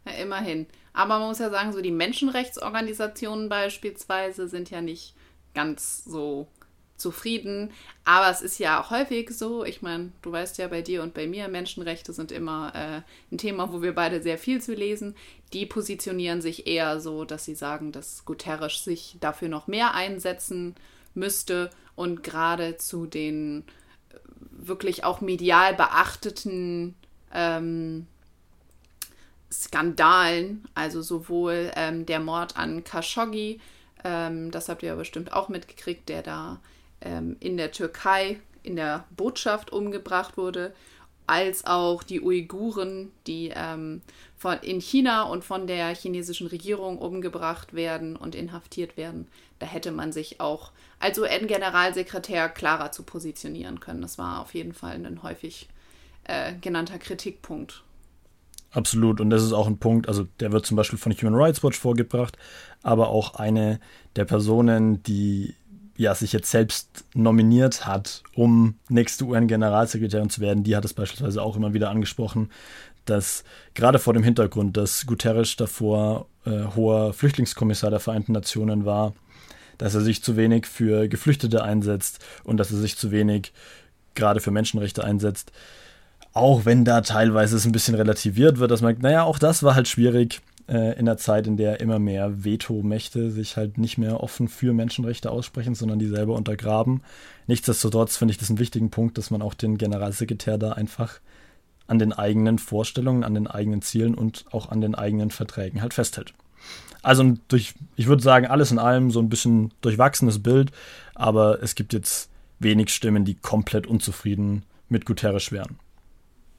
Ja, 0.05 0.13
immerhin. 0.13 0.67
Aber 0.93 1.19
man 1.19 1.29
muss 1.29 1.39
ja 1.39 1.51
sagen, 1.51 1.73
so 1.73 1.81
die 1.81 1.91
Menschenrechtsorganisationen 1.91 3.49
beispielsweise 3.49 4.49
sind 4.49 4.71
ja 4.71 4.81
nicht 4.81 5.15
ganz 5.55 6.05
so 6.05 6.49
zufrieden. 6.97 7.73
Aber 8.05 8.31
es 8.31 8.43
ist 8.43 8.59
ja 8.59 8.81
auch 8.81 8.91
häufig 8.91 9.31
so, 9.31 9.65
ich 9.65 9.83
meine, 9.83 10.13
du 10.23 10.33
weißt 10.33 10.59
ja 10.59 10.69
bei 10.69 10.83
dir 10.83 11.03
und 11.03 11.15
bei 11.15 11.27
mir, 11.27 11.49
Menschenrechte 11.49 12.13
sind 12.13 12.33
immer 12.33 12.73
äh, 12.75 13.03
ein 13.33 13.39
Thema, 13.39 13.73
wo 13.73 13.83
wir 13.83 13.95
beide 13.95 14.23
sehr 14.23 14.39
viel 14.39 14.63
zu 14.63 14.75
lesen. 14.75 15.17
Die 15.53 15.67
positionieren 15.67 16.41
sich 16.41 16.67
eher 16.67 17.01
so, 17.01 17.25
dass 17.25 17.45
sie 17.45 17.55
sagen, 17.55 17.93
dass 17.93 18.25
Guterres 18.25 18.85
sich 18.85 19.17
dafür 19.21 19.49
noch 19.49 19.67
mehr 19.67 19.95
einsetzen 19.95 20.75
müsste 21.15 21.71
und 21.95 22.23
gerade 22.23 22.77
zu 22.79 23.07
den 23.07 23.65
äh, 24.11 24.19
wirklich 24.51 25.05
auch 25.05 25.21
medial 25.21 25.75
beachteten 25.75 26.95
ähm, 27.35 28.07
Skandalen, 29.53 30.65
also 30.75 31.03
sowohl 31.03 31.71
ähm, 31.77 32.07
der 32.07 32.21
Mord 32.21 32.57
an 32.57 32.85
Khashoggi, 32.85 33.61
ähm, 34.05 34.51
das 34.51 34.69
habt 34.69 34.83
ihr 34.83 34.91
ja 34.91 34.95
bestimmt 34.95 35.33
auch 35.33 35.49
mitgekriegt, 35.49 36.09
der 36.09 36.23
da 36.23 36.61
ähm, 37.01 37.37
in 37.41 37.57
der 37.57 37.73
Türkei 37.73 38.41
in 38.63 38.77
der 38.77 39.05
Botschaft 39.17 39.73
umgebracht 39.73 40.37
wurde, 40.37 40.75
als 41.27 41.65
auch 41.65 42.03
die 42.03 42.21
Uiguren, 42.21 43.13
die 43.27 43.53
ähm, 43.55 44.03
von, 44.37 44.59
in 44.59 44.81
China 44.81 45.23
und 45.23 45.45
von 45.45 45.67
der 45.67 45.95
chinesischen 45.95 46.49
Regierung 46.49 46.99
umgebracht 46.99 47.75
werden 47.75 48.17
und 48.17 48.35
inhaftiert 48.35 48.97
werden. 48.97 49.29
Da 49.59 49.67
hätte 49.67 49.93
man 49.93 50.13
sich 50.13 50.41
auch 50.41 50.73
als 50.99 51.19
UN-Generalsekretär 51.19 52.49
klarer 52.49 52.91
zu 52.91 53.05
positionieren 53.05 53.81
können. 53.81 54.03
Das 54.03 54.19
war 54.19 54.41
auf 54.41 54.55
jeden 54.55 54.75
Fall 54.75 54.95
ein 54.95 55.23
häufig 55.23 55.69
äh, 56.25 56.55
genannter 56.61 56.99
Kritikpunkt 56.99 57.85
Absolut. 58.73 59.21
Und 59.21 59.31
das 59.31 59.43
ist 59.43 59.53
auch 59.53 59.67
ein 59.67 59.79
Punkt, 59.79 60.09
also 60.09 60.27
der 60.41 60.51
wird 60.51 60.67
zum 60.67 60.77
Beispiel 60.77 60.99
von 60.99 61.13
Human 61.13 61.35
Rights 61.35 61.63
Watch 61.63 61.79
vorgebracht, 61.79 62.39
aber 62.83 63.09
auch 63.09 63.35
eine 63.35 63.79
der 64.17 64.25
Personen, 64.25 65.03
die 65.03 65.55
ja 65.97 66.15
sich 66.15 66.33
jetzt 66.33 66.51
selbst 66.51 67.05
nominiert 67.15 67.87
hat, 67.87 68.23
um 68.35 68.77
nächste 68.89 69.25
UN-Generalsekretärin 69.25 70.31
zu 70.31 70.41
werden, 70.41 70.65
die 70.65 70.75
hat 70.75 70.87
es 70.87 70.95
beispielsweise 70.95 71.43
auch 71.43 71.55
immer 71.55 71.75
wieder 71.75 71.91
angesprochen, 71.91 72.51
dass 73.05 73.45
gerade 73.75 73.99
vor 73.99 74.15
dem 74.15 74.23
Hintergrund, 74.23 74.77
dass 74.77 75.07
Guterres 75.07 75.57
davor 75.57 76.27
äh, 76.47 76.65
hoher 76.75 77.13
Flüchtlingskommissar 77.13 77.91
der 77.91 78.01
Vereinten 78.01 78.33
Nationen 78.33 78.87
war, 78.87 79.13
dass 79.77 79.95
er 79.95 80.01
sich 80.01 80.23
zu 80.23 80.37
wenig 80.37 80.67
für 80.67 81.09
Geflüchtete 81.09 81.63
einsetzt 81.63 82.25
und 82.45 82.57
dass 82.57 82.71
er 82.71 82.79
sich 82.79 82.97
zu 82.97 83.11
wenig 83.11 83.53
gerade 84.15 84.41
für 84.41 84.51
Menschenrechte 84.51 85.05
einsetzt, 85.05 85.53
auch 86.33 86.65
wenn 86.65 86.85
da 86.85 87.01
teilweise 87.03 87.57
es 87.57 87.65
ein 87.65 87.73
bisschen 87.73 87.95
relativiert 87.95 88.59
wird, 88.59 88.71
dass 88.71 88.81
man, 88.81 88.97
naja, 88.99 89.25
auch 89.25 89.39
das 89.39 89.63
war 89.63 89.75
halt 89.75 89.89
schwierig 89.89 90.41
äh, 90.69 90.99
in 90.99 91.05
der 91.05 91.19
Zeit, 91.19 91.47
in 91.47 91.57
der 91.57 91.81
immer 91.81 91.99
mehr 91.99 92.45
Vetomächte 92.45 93.31
sich 93.31 93.57
halt 93.57 93.79
nicht 93.79 93.99
mehr 93.99 94.23
offen 94.23 94.49
für 94.49 94.73
Menschenrechte 94.73 95.31
aussprechen, 95.31 95.75
sondern 95.75 95.99
die 95.99 96.09
selber 96.09 96.35
untergraben. 96.35 97.03
Nichtsdestotrotz 97.47 98.17
finde 98.17 98.33
ich 98.33 98.39
das 98.39 98.49
einen 98.49 98.59
wichtigen 98.59 98.91
Punkt, 98.91 99.19
dass 99.19 99.31
man 99.31 99.43
auch 99.43 99.55
den 99.55 99.77
Generalsekretär 99.77 100.59
da 100.59 100.73
einfach 100.73 101.21
an 101.87 101.99
den 101.99 102.13
eigenen 102.13 102.59
Vorstellungen, 102.59 103.25
an 103.25 103.35
den 103.35 103.47
eigenen 103.47 103.83
Zielen 103.83 104.15
und 104.15 104.47
auch 104.51 104.71
an 104.71 104.81
den 104.81 104.95
eigenen 104.95 105.31
Verträgen 105.31 105.83
halt 105.83 105.93
festhält. 105.93 106.33
Also 107.03 107.35
durch, 107.49 107.75
ich 107.97 108.07
würde 108.07 108.23
sagen, 108.23 108.47
alles 108.47 108.71
in 108.71 108.79
allem 108.79 109.11
so 109.11 109.21
ein 109.21 109.29
bisschen 109.29 109.73
durchwachsenes 109.81 110.43
Bild, 110.43 110.71
aber 111.15 111.63
es 111.63 111.75
gibt 111.75 111.93
jetzt 111.93 112.31
wenig 112.61 112.91
Stimmen, 112.91 113.25
die 113.25 113.35
komplett 113.35 113.89
unzufrieden 113.89 114.63
mit 114.89 115.05
Guterres 115.05 115.51
wären. 115.51 115.79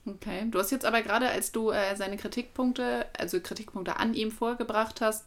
Okay, 0.06 0.48
du 0.52 0.60
hast 0.60 0.72
jetzt 0.72 0.86
aber 0.86 1.02
gerade, 1.02 1.30
als 1.30 1.54
du 1.54 1.72
äh, 1.72 1.96
seine 1.96 2.18
Kritikpunkte, 2.18 3.06
also 3.18 3.40
Kritikpunkte 3.40 3.98
an 3.98 4.14
ihm 4.14 4.32
vorgebracht 4.32 5.00
hast, 5.00 5.26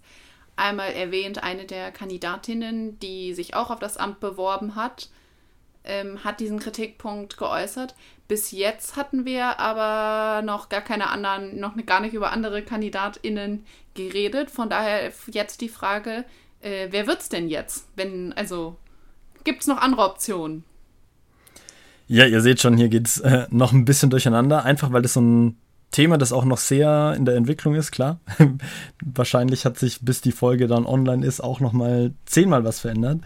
einmal 0.55 0.93
erwähnt, 0.93 1.43
eine 1.43 1.65
der 1.65 1.93
Kandidatinnen, 1.93 2.99
die 3.01 3.33
sich 3.33 3.55
auch 3.55 3.71
auf 3.71 3.79
das 3.79 3.97
Amt 3.97 4.21
beworben 4.21 4.75
hat, 4.75 5.09
ähm, 5.85 6.25
hat 6.25 6.41
diesen 6.41 6.59
Kritikpunkt 6.59 7.39
geäußert. 7.39 7.95
Bis 8.29 8.51
jetzt 8.51 8.97
hatten 8.97 9.25
wir 9.25 9.61
aber 9.61 10.43
noch 10.43 10.69
gar 10.69 10.83
keine 10.83 11.09
anderen, 11.09 11.59
noch 11.59 11.75
gar 11.87 12.01
nicht 12.01 12.13
über 12.13 12.33
andere 12.33 12.63
KandidatInnen 12.63 13.65
geredet. 13.95 14.51
Von 14.51 14.69
daher 14.69 15.13
jetzt 15.29 15.63
die 15.63 15.69
Frage, 15.71 16.25
äh, 16.61 16.89
wer 16.91 17.07
wird's 17.07 17.29
denn 17.29 17.49
jetzt? 17.49 17.87
Wenn, 17.97 18.33
also, 18.35 18.77
gibt's 19.45 19.67
noch 19.67 19.79
andere 19.79 20.03
Optionen? 20.11 20.65
Ja, 22.09 22.25
ihr 22.27 22.41
seht 22.41 22.61
schon, 22.61 22.77
hier 22.77 22.89
geht's 22.89 23.19
äh, 23.21 23.47
noch 23.51 23.73
ein 23.73 23.85
bisschen 23.85 24.11
durcheinander, 24.11 24.65
einfach 24.65 24.93
weil 24.93 25.03
das 25.03 25.15
so 25.15 25.21
ein 25.21 25.57
Thema, 25.91 26.19
das 26.19 26.33
auch 26.33 26.45
noch 26.45 26.59
sehr 26.59 27.15
in 27.17 27.25
der 27.25 27.37
Entwicklung 27.37 27.75
ist, 27.75 27.91
klar. 27.91 28.21
Wahrscheinlich 29.05 29.65
hat 29.65 29.79
sich, 29.79 30.01
bis 30.03 30.21
die 30.21 30.33
Folge 30.33 30.67
dann 30.67 30.87
online 30.87 31.25
ist, 31.25 31.41
auch 31.41 31.61
noch 31.61 31.73
mal 31.73 32.13
zehnmal 32.27 32.65
was 32.65 32.81
verändert. 32.81 33.21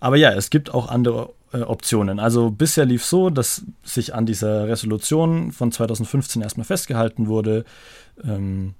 Aber 0.00 0.16
ja, 0.16 0.32
es 0.32 0.50
gibt 0.50 0.72
auch 0.72 0.88
andere 0.88 1.30
äh, 1.52 1.62
Optionen. 1.62 2.20
Also 2.20 2.50
bisher 2.50 2.84
lief 2.84 3.04
so, 3.04 3.30
dass 3.30 3.64
sich 3.82 4.14
an 4.14 4.26
dieser 4.26 4.68
Resolution 4.68 5.50
von 5.50 5.72
2015 5.72 6.42
erstmal 6.42 6.66
festgehalten 6.66 7.26
wurde. 7.26 7.64
Ähm, 8.22 8.74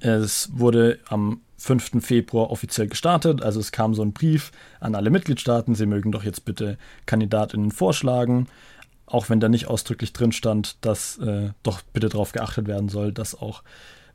es 0.00 0.50
wurde 0.52 0.98
am 1.08 1.40
5. 1.58 2.04
Februar 2.04 2.50
offiziell 2.50 2.88
gestartet. 2.88 3.42
Also 3.42 3.60
es 3.60 3.72
kam 3.72 3.94
so 3.94 4.02
ein 4.02 4.12
Brief 4.12 4.52
an 4.80 4.94
alle 4.94 5.10
Mitgliedstaaten, 5.10 5.74
sie 5.74 5.86
mögen 5.86 6.12
doch 6.12 6.22
jetzt 6.22 6.44
bitte 6.44 6.78
Kandidatinnen 7.06 7.70
vorschlagen, 7.70 8.48
auch 9.06 9.30
wenn 9.30 9.40
da 9.40 9.48
nicht 9.48 9.66
ausdrücklich 9.66 10.12
drin 10.12 10.32
stand, 10.32 10.84
dass 10.84 11.18
äh, 11.18 11.50
doch 11.62 11.82
bitte 11.92 12.08
darauf 12.08 12.32
geachtet 12.32 12.66
werden 12.66 12.88
soll, 12.88 13.12
dass 13.12 13.34
auch 13.34 13.62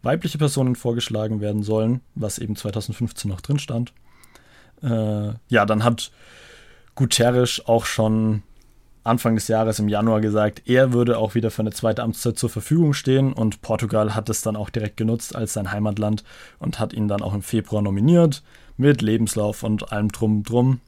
weibliche 0.04 0.38
Personen 0.38 0.76
vorgeschlagen 0.76 1.42
werden 1.42 1.64
sollen, 1.64 2.02
was 2.16 2.40
eben 2.40 2.56
2015 2.56 3.30
noch 3.30 3.42
drin 3.42 3.60
stand. 3.60 3.94
Äh, 4.84 5.34
ja, 5.48 5.66
dann 5.66 5.84
hat 5.84 6.12
Guterres 6.96 7.62
auch 7.66 7.86
schon 7.86 8.44
Anfang 9.04 9.36
des 9.36 9.48
Jahres 9.48 9.80
im 9.80 9.90
Januar 9.90 10.22
gesagt, 10.22 10.64
er 10.66 10.94
würde 10.94 11.18
auch 11.18 11.34
wieder 11.34 11.50
für 11.50 11.64
eine 11.64 11.72
zweite 11.72 12.04
Amtszeit 12.04 12.38
zur 12.38 12.50
Verfügung 12.50 12.94
stehen 12.94 13.34
und 13.34 13.62
Portugal 13.62 14.14
hat 14.14 14.30
es 14.30 14.42
dann 14.42 14.56
auch 14.56 14.70
direkt 14.70 14.98
genutzt 14.98 15.36
als 15.36 15.54
sein 15.54 15.72
Heimatland 15.72 16.24
und 16.60 16.80
hat 16.80 16.94
ihn 16.94 17.08
dann 17.08 17.24
auch 17.24 17.34
im 17.34 17.42
Februar 17.42 17.82
nominiert 17.82 18.44
mit 18.78 19.02
Lebenslauf 19.02 19.64
und 19.64 19.92
allem 19.92 20.10
drum 20.10 20.44
drum. 20.44 20.82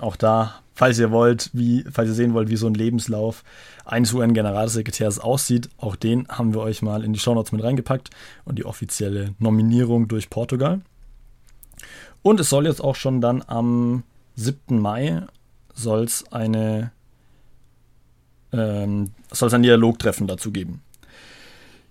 Auch 0.00 0.16
da, 0.16 0.60
falls 0.74 0.98
ihr 0.98 1.10
wollt, 1.10 1.50
wie, 1.52 1.84
falls 1.90 2.08
ihr 2.08 2.14
sehen 2.14 2.34
wollt, 2.34 2.48
wie 2.48 2.56
so 2.56 2.66
ein 2.66 2.74
Lebenslauf 2.74 3.42
eines 3.84 4.12
UN-Generalsekretärs 4.12 5.18
aussieht, 5.18 5.68
auch 5.78 5.96
den 5.96 6.28
haben 6.28 6.54
wir 6.54 6.60
euch 6.60 6.82
mal 6.82 7.02
in 7.02 7.12
die 7.12 7.18
Shownotes 7.18 7.52
mit 7.52 7.64
reingepackt 7.64 8.10
und 8.44 8.58
die 8.58 8.66
offizielle 8.66 9.34
Nominierung 9.38 10.06
durch 10.06 10.30
Portugal. 10.30 10.80
Und 12.22 12.38
es 12.38 12.50
soll 12.50 12.66
jetzt 12.66 12.82
auch 12.82 12.96
schon 12.96 13.20
dann 13.20 13.42
am 13.46 14.04
7. 14.36 14.78
Mai 14.78 15.22
soll 15.74 16.04
es 16.04 16.30
eine 16.32 16.92
ähm, 18.52 19.10
soll 19.30 19.48
es 19.48 19.54
ein 19.54 19.62
Dialogtreffen 19.62 20.26
dazu 20.26 20.52
geben. 20.52 20.82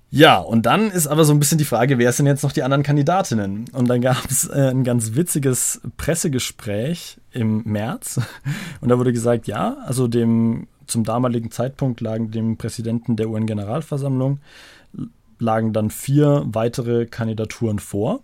Ja, 0.10 0.38
und 0.38 0.66
dann 0.66 0.90
ist 0.90 1.08
aber 1.08 1.26
so 1.26 1.34
ein 1.34 1.40
bisschen 1.40 1.58
die 1.58 1.66
Frage, 1.66 1.98
wer 1.98 2.14
sind 2.14 2.28
jetzt 2.28 2.44
noch 2.44 2.54
die 2.54 2.64
anderen 2.64 2.84
Kandidatinnen? 2.84 3.66
Und 3.74 3.90
dann 3.90 4.00
gab 4.00 4.24
es 4.30 4.48
äh, 4.48 4.70
ein 4.70 4.86
ganz 4.86 5.16
witziges 5.16 5.82
Pressegespräch 5.98 7.18
im 7.32 7.64
März. 7.66 8.22
Und 8.82 8.88
da 8.88 8.98
wurde 8.98 9.12
gesagt, 9.12 9.48
ja, 9.48 9.78
also 9.86 10.08
dem 10.08 10.68
zum 10.88 11.04
damaligen 11.04 11.52
Zeitpunkt 11.52 12.00
lagen 12.00 12.32
dem 12.32 12.56
Präsidenten 12.56 13.18
der 13.18 13.30
UN-Generalversammlung 13.30 14.40
lagen 15.40 15.74
dann 15.74 15.90
vier 15.90 16.44
weitere 16.48 17.06
Kandidaturen 17.06 17.80
vor. 17.80 18.22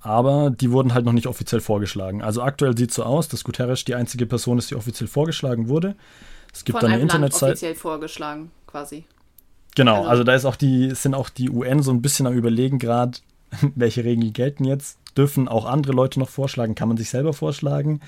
Aber 0.00 0.50
die 0.50 0.70
wurden 0.70 0.94
halt 0.94 1.04
noch 1.04 1.12
nicht 1.12 1.26
offiziell 1.26 1.60
vorgeschlagen. 1.60 2.22
Also 2.22 2.42
aktuell 2.42 2.76
sieht 2.76 2.90
es 2.90 2.96
so 2.96 3.02
aus, 3.02 3.28
dass 3.28 3.42
Guterres 3.42 3.84
die 3.84 3.96
einzige 3.96 4.26
Person 4.26 4.58
ist, 4.58 4.70
die 4.70 4.76
offiziell 4.76 5.08
vorgeschlagen 5.08 5.68
wurde. 5.68 5.96
Es 6.52 6.64
gibt 6.64 6.78
Von 6.78 6.82
dann 6.86 6.92
eine 6.92 7.02
Internetseite. 7.02 7.52
offiziell 7.52 7.74
vorgeschlagen, 7.74 8.50
quasi. 8.66 9.04
Genau, 9.74 9.96
Also- 9.98 10.08
also 10.10 10.24
da 10.24 10.34
ist 10.34 10.44
auch 10.44 10.56
die, 10.56 10.90
sind 10.94 11.14
auch 11.14 11.28
die 11.30 11.48
UN 11.50 11.82
so 11.82 11.90
ein 11.92 12.02
bisschen 12.02 12.26
am 12.26 12.34
überlegen 12.34 12.78
gerade, 12.78 13.18
welche 13.74 14.04
Regeln 14.04 14.32
gelten 14.32 14.64
jetzt. 14.64 14.98
Dürfen 15.16 15.48
auch 15.48 15.66
andere 15.66 15.92
Leute 15.92 16.18
noch 16.20 16.28
vorschlagen? 16.30 16.74
Kann 16.74 16.88
man 16.88 16.96
sich 16.96 17.10
selber 17.10 17.32
vorschlagen? 17.34 18.00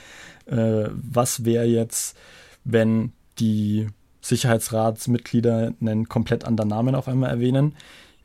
Äh, 0.46 0.88
was 0.92 1.44
wäre 1.44 1.64
jetzt, 1.66 2.16
wenn 2.64 3.12
die 3.38 3.88
Sicherheitsratsmitglieder 4.22 5.72
einen 5.80 6.09
komplett 6.09 6.44
anderen 6.44 6.68
Namen 6.70 6.94
auf 6.94 7.09
einmal 7.09 7.30
erwähnen? 7.30 7.74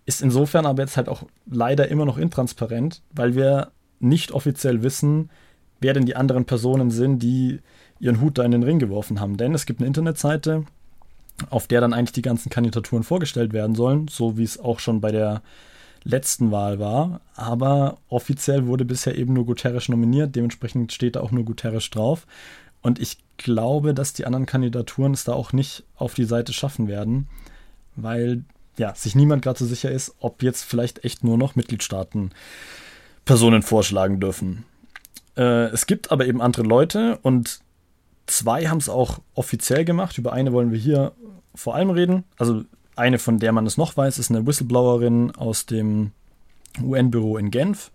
Ist 0.05 0.21
insofern 0.21 0.65
aber 0.65 0.81
jetzt 0.83 0.97
halt 0.97 1.09
auch 1.09 1.23
leider 1.49 1.87
immer 1.89 2.05
noch 2.05 2.17
intransparent, 2.17 3.01
weil 3.11 3.35
wir 3.35 3.71
nicht 3.99 4.31
offiziell 4.31 4.81
wissen, 4.81 5.29
wer 5.81 5.93
denn 5.93 6.05
die 6.05 6.15
anderen 6.15 6.45
Personen 6.45 6.89
sind, 6.89 7.19
die 7.19 7.59
ihren 7.99 8.21
Hut 8.21 8.37
da 8.37 8.43
in 8.43 8.51
den 8.51 8.63
Ring 8.63 8.79
geworfen 8.79 9.19
haben. 9.19 9.37
Denn 9.37 9.53
es 9.53 9.65
gibt 9.65 9.79
eine 9.79 9.87
Internetseite, 9.87 10.65
auf 11.49 11.67
der 11.67 11.81
dann 11.81 11.93
eigentlich 11.93 12.13
die 12.13 12.21
ganzen 12.21 12.49
Kandidaturen 12.49 13.03
vorgestellt 13.03 13.53
werden 13.53 13.75
sollen, 13.75 14.07
so 14.07 14.37
wie 14.37 14.43
es 14.43 14.59
auch 14.59 14.79
schon 14.79 15.01
bei 15.01 15.11
der 15.11 15.41
letzten 16.03 16.51
Wahl 16.51 16.79
war. 16.79 17.21
Aber 17.35 17.97
offiziell 18.07 18.67
wurde 18.67 18.85
bisher 18.85 19.17
eben 19.17 19.33
nur 19.33 19.45
Guterres 19.45 19.89
nominiert, 19.89 20.35
dementsprechend 20.35 20.91
steht 20.91 21.15
da 21.15 21.21
auch 21.21 21.31
nur 21.31 21.45
Guterres 21.45 21.89
drauf. 21.89 22.25
Und 22.81 22.99
ich 22.99 23.17
glaube, 23.37 23.93
dass 23.93 24.13
die 24.13 24.25
anderen 24.25 24.45
Kandidaturen 24.45 25.13
es 25.13 25.25
da 25.25 25.33
auch 25.33 25.51
nicht 25.51 25.83
auf 25.97 26.13
die 26.13 26.25
Seite 26.25 26.53
schaffen 26.53 26.87
werden, 26.87 27.27
weil 27.95 28.43
ja, 28.77 28.95
sich 28.95 29.15
niemand 29.15 29.41
gerade 29.41 29.59
so 29.59 29.65
sicher 29.65 29.91
ist, 29.91 30.15
ob 30.19 30.41
jetzt 30.41 30.63
vielleicht 30.63 31.03
echt 31.03 31.23
nur 31.23 31.37
noch 31.37 31.55
Mitgliedstaaten 31.55 32.31
Personen 33.25 33.61
vorschlagen 33.61 34.21
dürfen. 34.21 34.63
Äh, 35.35 35.67
es 35.67 35.85
gibt 35.85 36.11
aber 36.11 36.25
eben 36.25 36.41
andere 36.41 36.63
Leute 36.63 37.19
und 37.21 37.59
zwei 38.29 38.67
haben 38.67 38.77
es 38.77 38.89
auch 38.89 39.19
offiziell 39.35 39.85
gemacht. 39.85 40.17
Über 40.17 40.33
eine 40.33 40.53
wollen 40.53 40.71
wir 40.71 40.79
hier 40.79 41.13
vor 41.55 41.75
allem 41.75 41.89
reden. 41.89 42.23
Also 42.37 42.63
eine, 42.95 43.19
von 43.19 43.39
der 43.39 43.51
man 43.51 43.65
es 43.65 43.77
noch 43.77 43.97
weiß, 43.97 44.19
ist 44.19 44.29
eine 44.29 44.45
Whistleblowerin 44.45 45.31
aus 45.35 45.65
dem 45.65 46.11
UN-Büro 46.81 47.37
in 47.37 47.51
Genf, 47.51 47.91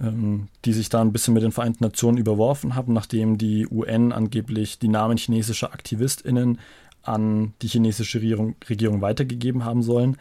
ähm, 0.00 0.48
die 0.64 0.72
sich 0.72 0.88
da 0.88 1.00
ein 1.00 1.12
bisschen 1.12 1.34
mit 1.34 1.42
den 1.42 1.52
Vereinten 1.52 1.84
Nationen 1.84 2.18
überworfen 2.18 2.74
haben, 2.74 2.92
nachdem 2.92 3.38
die 3.38 3.66
UN 3.70 4.12
angeblich 4.12 4.78
die 4.78 4.88
Namen 4.88 5.16
chinesischer 5.16 5.72
AktivistInnen 5.72 6.58
an 7.02 7.54
die 7.62 7.68
chinesische 7.68 8.18
Regierung, 8.18 8.56
Regierung 8.68 9.00
weitergegeben 9.00 9.64
haben 9.64 9.82
sollen. 9.82 10.16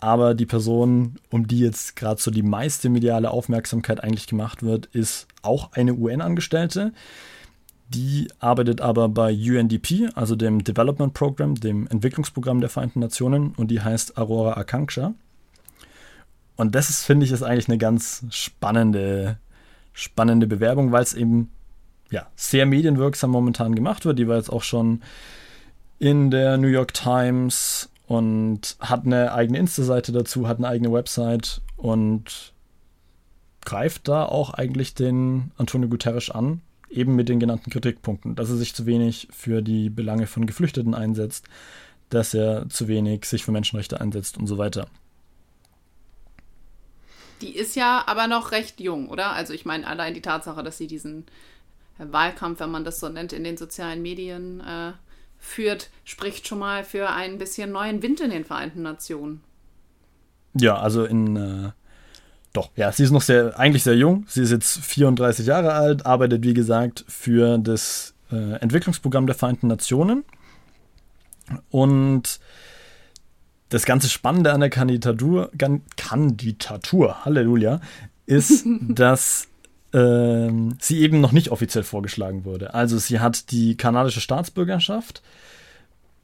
Aber 0.00 0.34
die 0.34 0.46
Person, 0.46 1.16
um 1.30 1.48
die 1.48 1.58
jetzt 1.58 1.96
gerade 1.96 2.20
so 2.20 2.30
die 2.30 2.42
meiste 2.42 2.88
mediale 2.88 3.30
Aufmerksamkeit 3.30 4.02
eigentlich 4.02 4.28
gemacht 4.28 4.62
wird, 4.62 4.86
ist 4.86 5.26
auch 5.42 5.72
eine 5.72 5.94
UN-Angestellte. 5.94 6.92
Die 7.88 8.28
arbeitet 8.38 8.80
aber 8.80 9.08
bei 9.08 9.32
UNDP, 9.32 10.10
also 10.14 10.36
dem 10.36 10.62
Development 10.62 11.14
Program, 11.14 11.54
dem 11.54 11.86
Entwicklungsprogramm 11.86 12.60
der 12.60 12.68
Vereinten 12.68 13.00
Nationen, 13.00 13.54
und 13.56 13.70
die 13.70 13.80
heißt 13.80 14.18
Aurora 14.18 14.58
Akanksha. 14.58 15.14
Und 16.56 16.74
das 16.74 16.90
ist, 16.90 17.04
finde 17.04 17.24
ich, 17.24 17.32
ist 17.32 17.42
eigentlich 17.42 17.68
eine 17.68 17.78
ganz 17.78 18.24
spannende, 18.30 19.38
spannende 19.92 20.46
Bewerbung, 20.46 20.92
weil 20.92 21.02
es 21.02 21.14
eben 21.14 21.50
ja, 22.10 22.26
sehr 22.36 22.66
medienwirksam 22.66 23.30
momentan 23.30 23.74
gemacht 23.74 24.04
wird. 24.04 24.18
Die 24.18 24.28
war 24.28 24.36
jetzt 24.36 24.52
auch 24.52 24.62
schon 24.62 25.02
in 25.98 26.30
der 26.30 26.58
New 26.58 26.68
York 26.68 26.92
Times 26.94 27.90
und 28.06 28.76
hat 28.80 29.06
eine 29.06 29.32
eigene 29.32 29.58
Insta-Seite 29.58 30.12
dazu, 30.12 30.48
hat 30.48 30.58
eine 30.58 30.68
eigene 30.68 30.92
Website 30.92 31.60
und 31.76 32.52
greift 33.64 34.08
da 34.08 34.24
auch 34.24 34.54
eigentlich 34.54 34.94
den 34.94 35.52
Antonio 35.58 35.88
Guterres 35.88 36.30
an, 36.30 36.60
eben 36.90 37.14
mit 37.14 37.28
den 37.28 37.40
genannten 37.40 37.70
Kritikpunkten, 37.70 38.34
dass 38.34 38.50
er 38.50 38.56
sich 38.56 38.74
zu 38.74 38.86
wenig 38.86 39.28
für 39.30 39.62
die 39.62 39.90
Belange 39.90 40.26
von 40.26 40.46
Geflüchteten 40.46 40.94
einsetzt, 40.94 41.46
dass 42.08 42.34
er 42.34 42.68
zu 42.68 42.88
wenig 42.88 43.24
sich 43.24 43.44
für 43.44 43.52
Menschenrechte 43.52 44.00
einsetzt 44.00 44.38
und 44.38 44.46
so 44.46 44.58
weiter. 44.58 44.88
Die 47.40 47.54
ist 47.54 47.76
ja 47.76 48.02
aber 48.06 48.26
noch 48.26 48.50
recht 48.50 48.80
jung, 48.80 49.08
oder? 49.08 49.32
Also 49.32 49.52
ich 49.52 49.64
meine, 49.64 49.86
allein 49.86 50.14
die 50.14 50.22
Tatsache, 50.22 50.62
dass 50.62 50.78
sie 50.78 50.86
diesen 50.86 51.24
äh, 51.98 52.06
Wahlkampf, 52.10 52.60
wenn 52.60 52.70
man 52.70 52.84
das 52.84 52.98
so 53.00 53.08
nennt, 53.08 53.32
in 53.32 53.44
den 53.44 53.56
sozialen 53.56 54.02
Medien 54.02 54.60
äh, 54.60 54.92
führt, 55.38 55.90
spricht 56.04 56.48
schon 56.48 56.58
mal 56.58 56.84
für 56.84 57.10
ein 57.10 57.38
bisschen 57.38 57.70
neuen 57.70 58.02
Wind 58.02 58.20
in 58.20 58.30
den 58.30 58.44
Vereinten 58.44 58.82
Nationen. 58.82 59.42
Ja, 60.54 60.78
also 60.78 61.04
in 61.04 61.36
äh, 61.36 61.70
doch, 62.52 62.70
ja, 62.76 62.90
sie 62.92 63.04
ist 63.04 63.10
noch 63.10 63.22
sehr, 63.22 63.58
eigentlich 63.58 63.82
sehr 63.82 63.96
jung. 63.96 64.24
Sie 64.28 64.42
ist 64.42 64.50
jetzt 64.50 64.78
34 64.78 65.46
Jahre 65.46 65.72
alt, 65.74 66.06
arbeitet, 66.06 66.44
wie 66.44 66.54
gesagt, 66.54 67.04
für 67.08 67.58
das 67.58 68.14
äh, 68.32 68.54
Entwicklungsprogramm 68.60 69.26
der 69.26 69.36
Vereinten 69.36 69.66
Nationen. 69.66 70.24
Und 71.70 72.40
das 73.68 73.84
ganze 73.84 74.08
Spannende 74.08 74.52
an 74.52 74.60
der 74.60 74.70
Kandidatur, 74.70 75.50
Kandidatur, 75.96 77.24
Halleluja, 77.24 77.80
ist, 78.26 78.66
dass 78.88 79.48
ähm, 79.92 80.76
sie 80.80 81.00
eben 81.00 81.20
noch 81.20 81.32
nicht 81.32 81.50
offiziell 81.50 81.84
vorgeschlagen 81.84 82.44
wurde. 82.44 82.74
Also 82.74 82.98
sie 82.98 83.20
hat 83.20 83.50
die 83.50 83.76
kanadische 83.76 84.20
Staatsbürgerschaft, 84.20 85.22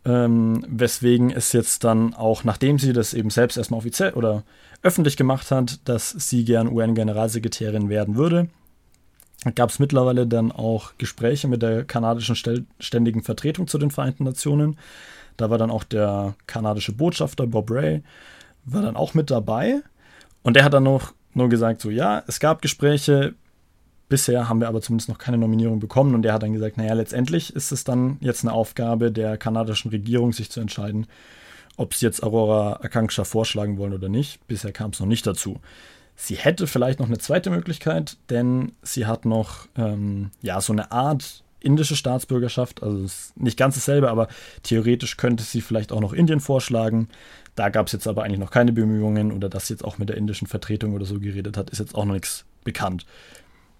ähm, 0.04 0.64
weswegen 0.68 1.30
es 1.30 1.52
jetzt 1.52 1.84
dann 1.84 2.14
auch, 2.14 2.44
nachdem 2.44 2.78
sie 2.78 2.92
das 2.92 3.14
eben 3.14 3.30
selbst 3.30 3.56
erstmal 3.56 3.78
offiziell 3.78 4.12
oder 4.12 4.42
öffentlich 4.82 5.16
gemacht 5.16 5.50
hat, 5.50 5.80
dass 5.88 6.10
sie 6.10 6.44
gern 6.44 6.68
UN-Generalsekretärin 6.68 7.88
werden 7.88 8.16
würde, 8.16 8.48
gab 9.54 9.70
es 9.70 9.78
mittlerweile 9.78 10.26
dann 10.26 10.52
auch 10.52 10.92
Gespräche 10.98 11.48
mit 11.48 11.62
der 11.62 11.84
kanadischen 11.84 12.36
ständigen 12.78 13.22
Vertretung 13.22 13.66
zu 13.66 13.78
den 13.78 13.90
Vereinten 13.90 14.24
Nationen. 14.24 14.78
Da 15.36 15.50
war 15.50 15.58
dann 15.58 15.70
auch 15.70 15.84
der 15.84 16.34
kanadische 16.46 16.92
Botschafter 16.92 17.46
Bob 17.46 17.70
Ray, 17.70 18.02
war 18.64 18.82
dann 18.82 18.96
auch 18.96 19.14
mit 19.14 19.30
dabei. 19.30 19.80
Und 20.42 20.54
der 20.56 20.64
hat 20.64 20.74
dann 20.74 20.84
noch 20.84 21.12
nur 21.32 21.48
gesagt, 21.48 21.80
so 21.80 21.90
ja, 21.90 22.22
es 22.26 22.40
gab 22.40 22.62
Gespräche, 22.62 23.34
bisher 24.14 24.48
haben 24.48 24.60
wir 24.60 24.68
aber 24.68 24.80
zumindest 24.80 25.08
noch 25.08 25.18
keine 25.18 25.38
Nominierung 25.38 25.80
bekommen. 25.80 26.14
Und 26.14 26.22
der 26.22 26.34
hat 26.34 26.44
dann 26.44 26.52
gesagt, 26.52 26.76
naja, 26.76 26.94
letztendlich 26.94 27.52
ist 27.52 27.72
es 27.72 27.82
dann 27.82 28.16
jetzt 28.20 28.44
eine 28.44 28.52
Aufgabe 28.52 29.10
der 29.10 29.36
kanadischen 29.36 29.90
Regierung, 29.90 30.32
sich 30.32 30.52
zu 30.52 30.60
entscheiden, 30.60 31.08
ob 31.76 31.94
sie 31.94 32.06
jetzt 32.06 32.22
Aurora 32.22 32.78
Akanksha 32.80 33.24
vorschlagen 33.24 33.76
wollen 33.76 33.92
oder 33.92 34.08
nicht. 34.08 34.46
Bisher 34.46 34.70
kam 34.70 34.92
es 34.92 35.00
noch 35.00 35.08
nicht 35.08 35.26
dazu. 35.26 35.58
Sie 36.14 36.36
hätte 36.36 36.68
vielleicht 36.68 37.00
noch 37.00 37.08
eine 37.08 37.18
zweite 37.18 37.50
Möglichkeit, 37.50 38.16
denn 38.30 38.70
sie 38.82 39.06
hat 39.06 39.24
noch 39.24 39.66
ähm, 39.76 40.30
ja 40.42 40.60
so 40.60 40.72
eine 40.72 40.92
Art 40.92 41.42
indische 41.58 41.96
Staatsbürgerschaft, 41.96 42.84
also 42.84 43.08
nicht 43.34 43.58
ganz 43.58 43.74
dasselbe, 43.74 44.10
aber 44.10 44.28
theoretisch 44.62 45.16
könnte 45.16 45.42
sie 45.42 45.60
vielleicht 45.60 45.90
auch 45.90 46.00
noch 46.00 46.12
Indien 46.12 46.38
vorschlagen. 46.38 47.08
Da 47.56 47.68
gab 47.68 47.88
es 47.88 47.92
jetzt 47.92 48.06
aber 48.06 48.22
eigentlich 48.22 48.38
noch 48.38 48.52
keine 48.52 48.72
Bemühungen 48.72 49.32
oder 49.32 49.48
dass 49.48 49.66
sie 49.66 49.74
jetzt 49.74 49.84
auch 49.84 49.98
mit 49.98 50.08
der 50.08 50.16
indischen 50.16 50.46
Vertretung 50.46 50.94
oder 50.94 51.04
so 51.04 51.18
geredet 51.18 51.56
hat, 51.56 51.70
ist 51.70 51.80
jetzt 51.80 51.96
auch 51.96 52.04
noch 52.04 52.14
nichts 52.14 52.44
bekannt. 52.62 53.06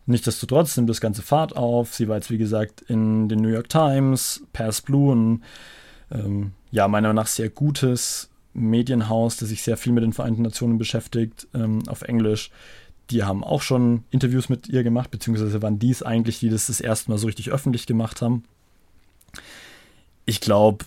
Nichtsdestotrotz 0.06 0.76
nimmt 0.76 0.90
das 0.90 1.00
ganze 1.00 1.22
Fahrt 1.22 1.56
auf. 1.56 1.94
Sie 1.94 2.08
war 2.08 2.16
jetzt, 2.16 2.30
wie 2.30 2.38
gesagt, 2.38 2.82
in 2.82 3.28
den 3.28 3.40
New 3.40 3.48
York 3.48 3.68
Times, 3.68 4.42
Pass 4.52 4.82
Blue, 4.82 5.14
ein 5.14 5.44
ähm, 6.10 6.52
ja, 6.70 6.88
meiner 6.88 7.08
Meinung 7.08 7.22
nach 7.22 7.26
sehr 7.26 7.48
gutes 7.48 8.30
Medienhaus, 8.52 9.36
das 9.36 9.48
sich 9.48 9.62
sehr 9.62 9.76
viel 9.76 9.92
mit 9.92 10.04
den 10.04 10.12
Vereinten 10.12 10.42
Nationen 10.42 10.78
beschäftigt, 10.78 11.48
ähm, 11.54 11.82
auf 11.88 12.02
Englisch. 12.02 12.50
Die 13.10 13.24
haben 13.24 13.44
auch 13.44 13.62
schon 13.62 14.04
Interviews 14.10 14.48
mit 14.48 14.68
ihr 14.68 14.82
gemacht, 14.82 15.10
beziehungsweise 15.10 15.60
waren 15.62 15.78
dies 15.78 16.02
eigentlich, 16.02 16.38
die 16.38 16.48
das 16.48 16.68
das 16.68 16.80
erste 16.80 17.10
Mal 17.10 17.18
so 17.18 17.26
richtig 17.26 17.50
öffentlich 17.50 17.86
gemacht 17.86 18.22
haben. 18.22 18.44
Ich 20.26 20.40
glaube, 20.40 20.84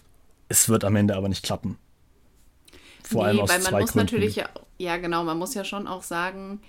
es 0.49 0.69
wird 0.69 0.84
am 0.84 0.95
Ende 0.95 1.15
aber 1.15 1.30
nicht 1.30 1.43
klappen. 1.43 1.77
Vor 3.03 3.23
nee, 3.23 3.30
allem 3.30 3.39
aus 3.41 3.49
weil 3.49 3.60
man 3.60 3.67
zwei 3.69 3.82
muss 3.82 3.91
Gründen. 3.91 4.06
natürlich 4.06 4.36
ja, 4.36 4.49
ja 4.77 4.97
genau, 4.97 5.23
man 5.23 5.38
muss 5.38 5.53
ja 5.53 5.63
schon 5.63 5.88
auch 5.88 6.03
sagen, 6.03 6.60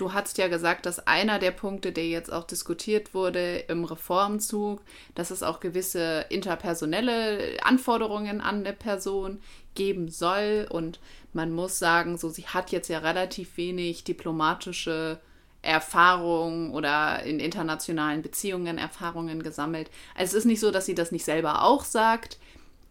Du 0.00 0.14
hast 0.14 0.38
ja 0.38 0.48
gesagt, 0.48 0.86
dass 0.86 1.06
einer 1.06 1.38
der 1.38 1.50
Punkte, 1.50 1.92
der 1.92 2.08
jetzt 2.08 2.32
auch 2.32 2.44
diskutiert 2.44 3.12
wurde 3.12 3.58
im 3.68 3.84
Reformzug, 3.84 4.80
dass 5.14 5.30
es 5.30 5.42
auch 5.42 5.60
gewisse 5.60 6.24
interpersonelle 6.30 7.62
Anforderungen 7.62 8.40
an 8.40 8.60
eine 8.60 8.72
Person 8.72 9.42
geben 9.74 10.08
soll. 10.08 10.66
Und 10.70 11.00
man 11.34 11.52
muss 11.52 11.78
sagen, 11.78 12.16
so 12.16 12.30
sie 12.30 12.46
hat 12.46 12.72
jetzt 12.72 12.88
ja 12.88 13.00
relativ 13.00 13.58
wenig 13.58 14.02
diplomatische 14.02 15.20
Erfahrung 15.60 16.72
oder 16.72 17.22
in 17.24 17.38
internationalen 17.38 18.22
Beziehungen 18.22 18.78
Erfahrungen 18.78 19.42
gesammelt. 19.42 19.90
Also 20.14 20.30
es 20.30 20.44
ist 20.44 20.46
nicht 20.46 20.60
so, 20.60 20.70
dass 20.70 20.86
sie 20.86 20.94
das 20.94 21.12
nicht 21.12 21.26
selber 21.26 21.62
auch 21.62 21.84
sagt. 21.84 22.38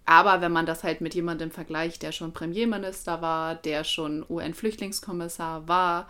Aber 0.06 0.42
wenn 0.42 0.52
man 0.52 0.68
das 0.68 0.84
halt 0.84 1.02
mit 1.02 1.16
jemandem 1.16 1.50
vergleicht, 1.50 2.04
der 2.04 2.12
schon 2.12 2.34
Premierminister 2.34 3.24
war, 3.24 3.56
der 3.56 3.84
schon 3.84 4.24
UN-Flüchtlingskommissar 4.30 5.68
war, 5.68 6.08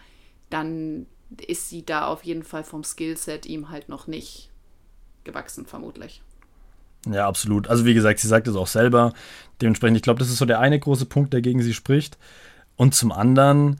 dann 0.49 1.05
ist 1.45 1.69
sie 1.69 1.85
da 1.85 2.07
auf 2.07 2.23
jeden 2.23 2.43
Fall 2.43 2.63
vom 2.63 2.83
Skillset 2.83 3.45
ihm 3.45 3.69
halt 3.69 3.89
noch 3.89 4.07
nicht 4.07 4.49
gewachsen, 5.23 5.65
vermutlich. 5.65 6.21
Ja, 7.05 7.27
absolut. 7.27 7.67
Also 7.67 7.85
wie 7.85 7.93
gesagt, 7.93 8.19
sie 8.19 8.27
sagt 8.27 8.47
es 8.47 8.55
auch 8.55 8.67
selber. 8.67 9.13
Dementsprechend, 9.61 9.97
ich 9.97 10.03
glaube, 10.03 10.19
das 10.19 10.29
ist 10.29 10.37
so 10.37 10.45
der 10.45 10.59
eine 10.59 10.79
große 10.79 11.05
Punkt, 11.05 11.33
der 11.33 11.41
gegen 11.41 11.61
sie 11.61 11.73
spricht. 11.73 12.17
Und 12.75 12.95
zum 12.95 13.11
anderen, 13.11 13.79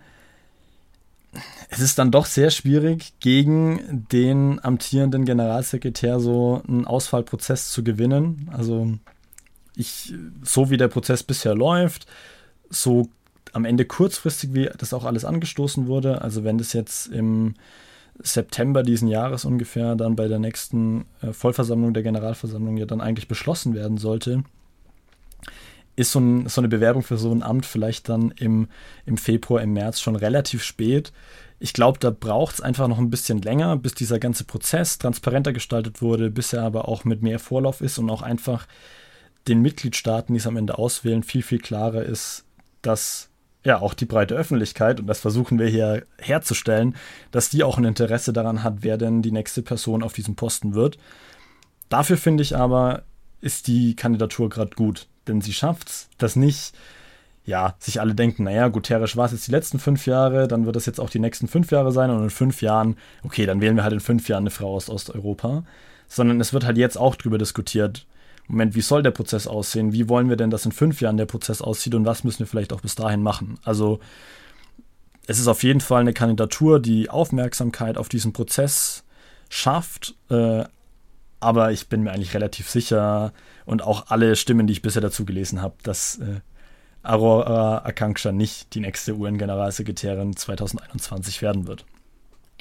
es 1.70 1.80
ist 1.80 2.00
dann 2.00 2.12
doch 2.12 2.26
sehr 2.26 2.50
schwierig, 2.50 3.14
gegen 3.20 4.08
den 4.12 4.64
amtierenden 4.64 5.26
Generalsekretär 5.26 6.20
so 6.20 6.62
einen 6.68 6.86
Ausfallprozess 6.86 7.72
zu 7.72 7.84
gewinnen. 7.84 8.50
Also 8.54 8.94
ich, 9.76 10.14
so 10.44 10.70
wie 10.70 10.78
der 10.78 10.88
Prozess 10.88 11.24
bisher 11.24 11.56
läuft, 11.56 12.08
so 12.70 13.10
am 13.54 13.66
Ende 13.66 13.86
kurzfristig, 13.86 14.54
wie 14.54 14.70
das 14.78 14.94
auch 14.94 15.06
alles 15.06 15.26
angestoßen 15.26 15.88
wurde. 15.88 16.22
Also 16.22 16.44
wenn 16.44 16.58
das 16.58 16.74
jetzt 16.74 17.08
im 17.08 17.56
September 18.22 18.84
diesen 18.84 19.08
Jahres 19.08 19.46
ungefähr 19.46 19.96
dann 19.96 20.16
bei 20.16 20.28
der 20.28 20.40
nächsten 20.40 21.06
äh, 21.22 21.32
Vollversammlung 21.32 21.94
der 21.94 22.04
Generalversammlung 22.04 22.78
ja 22.78 22.86
dann 22.86 23.02
eigentlich 23.02 23.28
beschlossen 23.28 23.74
werden 23.74 23.98
sollte, 23.98 24.44
ist 25.96 26.12
so, 26.12 26.20
ein, 26.20 26.48
so, 26.48 26.62
eine 26.62 26.70
Bewerbung 26.70 27.04
für 27.04 27.18
so 27.18 27.32
ein 27.32 27.44
Amt 27.44 27.66
vielleicht 27.66 28.08
dann 28.08 28.32
im, 28.32 28.68
im 29.06 29.18
Februar, 29.18 29.62
im 29.62 29.74
März 29.74 30.00
schon 30.00 30.16
relativ 30.16 30.64
spät. 30.64 31.12
Ich 31.60 31.74
glaube, 31.74 32.00
da 32.00 32.10
braucht 32.10 32.56
es 32.56 32.62
einfach 32.62 32.88
noch 32.88 33.00
ein 33.00 33.10
bisschen 33.10 33.42
länger, 33.42 33.76
bis 33.76 33.96
dieser 33.96 34.18
ganze 34.18 34.46
Prozess 34.46 34.98
transparenter 34.98 35.52
gestaltet 35.52 36.02
wurde, 36.02 36.30
bis 36.30 36.54
er 36.54 36.64
aber 36.64 36.88
auch 36.88 37.04
mit 37.04 37.22
mehr 37.22 37.40
Vorlauf 37.40 37.82
ist 37.82 37.98
und 38.00 38.10
auch 38.10 38.22
einfach 38.22 38.66
den 39.50 39.62
Mitgliedstaaten, 39.62 40.34
die 40.34 40.40
es 40.40 40.48
am 40.48 40.56
Ende 40.56 40.78
auswählen, 40.78 41.24
viel, 41.24 41.42
viel 41.42 41.60
klarer 41.60 42.04
ist, 42.04 42.46
dass 42.82 43.30
ja 43.64 43.80
auch 43.82 43.94
die 43.94 44.06
breite 44.06 44.36
Öffentlichkeit, 44.36 45.00
und 45.00 45.08
das 45.08 45.20
versuchen 45.20 45.60
wir 45.60 45.68
hier 45.68 46.04
herzustellen, 46.18 46.96
dass 47.32 47.50
die 47.50 47.64
auch 47.64 47.78
ein 47.78 47.84
Interesse 47.84 48.34
daran 48.34 48.64
hat, 48.64 48.78
wer 48.82 48.98
denn 48.98 49.22
die 49.22 49.32
nächste 49.32 49.62
Person 49.62 50.04
auf 50.04 50.14
diesem 50.14 50.36
Posten 50.36 50.74
wird. 50.74 50.98
Dafür 51.90 52.18
finde 52.18 52.44
ich 52.44 52.56
aber, 52.56 53.04
ist 53.42 53.68
die 53.68 53.96
Kandidatur 53.96 54.50
gerade 54.50 54.76
gut, 54.76 55.08
denn 55.28 55.42
sie 55.42 55.54
schafft 55.54 55.90
es, 55.90 56.10
dass 56.18 56.36
nicht, 56.36 56.74
ja, 57.46 57.76
sich 57.80 58.00
alle 58.00 58.16
denken, 58.16 58.44
naja, 58.44 58.68
Guterres 58.68 59.18
war 59.18 59.26
es 59.26 59.32
jetzt 59.32 59.48
die 59.48 59.52
letzten 59.52 59.80
fünf 59.80 60.06
Jahre, 60.06 60.48
dann 60.48 60.66
wird 60.66 60.76
das 60.76 60.86
jetzt 60.86 61.00
auch 61.00 61.10
die 61.10 61.20
nächsten 61.20 61.48
fünf 61.48 61.72
Jahre 61.72 61.92
sein 61.92 62.12
und 62.12 62.24
in 62.24 62.30
fünf 62.30 62.62
Jahren, 62.62 62.96
okay, 63.24 63.46
dann 63.46 63.60
wählen 63.60 63.76
wir 63.76 63.84
halt 63.84 63.94
in 63.94 64.00
fünf 64.00 64.30
Jahren 64.30 64.44
eine 64.44 64.52
Frau 64.52 64.76
aus 64.76 64.90
Osteuropa, 64.90 65.64
sondern 66.08 66.40
es 66.40 66.54
wird 66.54 66.64
halt 66.66 66.78
jetzt 66.78 66.98
auch 66.98 67.16
drüber 67.16 67.38
diskutiert, 67.38 68.06
Moment, 68.50 68.76
wie 68.76 68.82
soll 68.82 69.04
der 69.04 69.12
Prozess 69.12 69.46
aussehen? 69.46 69.94
Wie 69.94 70.10
wollen 70.10 70.28
wir 70.28 70.36
denn, 70.36 70.50
dass 70.50 70.66
in 70.66 70.72
fünf 70.72 71.02
Jahren 71.02 71.18
der 71.18 71.28
Prozess 71.28 71.62
aussieht 71.62 71.94
und 71.94 72.06
was 72.06 72.24
müssen 72.24 72.40
wir 72.40 72.48
vielleicht 72.48 72.74
auch 72.74 72.82
bis 72.82 72.96
dahin 72.96 73.22
machen? 73.22 73.60
Also 73.64 74.00
es 75.28 75.38
ist 75.38 75.48
auf 75.48 75.62
jeden 75.62 75.82
Fall 75.82 76.02
eine 76.02 76.14
Kandidatur, 76.14 76.80
die 76.80 77.12
Aufmerksamkeit 77.12 77.96
auf 77.96 78.10
diesen 78.10 78.34
Prozess 78.34 79.04
schafft, 79.50 80.16
äh, 80.32 80.64
aber 81.40 81.72
ich 81.72 81.88
bin 81.90 82.02
mir 82.02 82.12
eigentlich 82.12 82.34
relativ 82.34 82.68
sicher 82.68 83.34
und 83.66 83.84
auch 83.84 84.08
alle 84.08 84.36
Stimmen, 84.36 84.66
die 84.66 84.74
ich 84.74 84.82
bisher 84.82 85.04
dazu 85.04 85.26
gelesen 85.26 85.62
habe, 85.62 85.76
dass 85.84 86.18
äh, 86.18 86.40
Aurora 87.04 87.86
Akanksha 87.86 88.32
nicht 88.32 88.74
die 88.74 88.80
nächste 88.80 89.16
UN-Generalsekretärin 89.16 90.36
2021 90.36 91.44
werden 91.44 91.68
wird. 91.68 91.86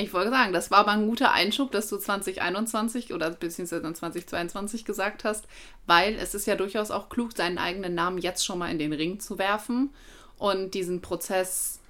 Ich 0.01 0.13
wollte 0.13 0.31
sagen, 0.31 0.53
das 0.53 0.71
war 0.71 0.79
aber 0.79 0.93
ein 0.93 1.09
guter 1.09 1.33
Einschub, 1.33 1.73
dass 1.73 1.89
du 1.89 1.97
2021 1.97 3.13
oder 3.13 3.31
beziehungsweise 3.31 3.93
2022 3.93 4.85
gesagt 4.85 5.25
hast, 5.25 5.49
weil 5.87 6.15
es 6.15 6.35
ist 6.35 6.47
ja 6.47 6.55
durchaus 6.55 6.93
auch 6.93 7.09
klug, 7.09 7.37
seinen 7.37 7.59
eigenen 7.59 7.97
Namen 7.97 8.19
jetzt 8.19 8.47
schon 8.47 8.61
mal 8.61 8.71
in 8.71 8.79
den 8.79 8.93
Ring 8.93 9.19
zu 9.19 9.39
werfen 9.39 9.91
und 10.39 10.75
diesen 10.75 11.01
Prozess 11.01 11.81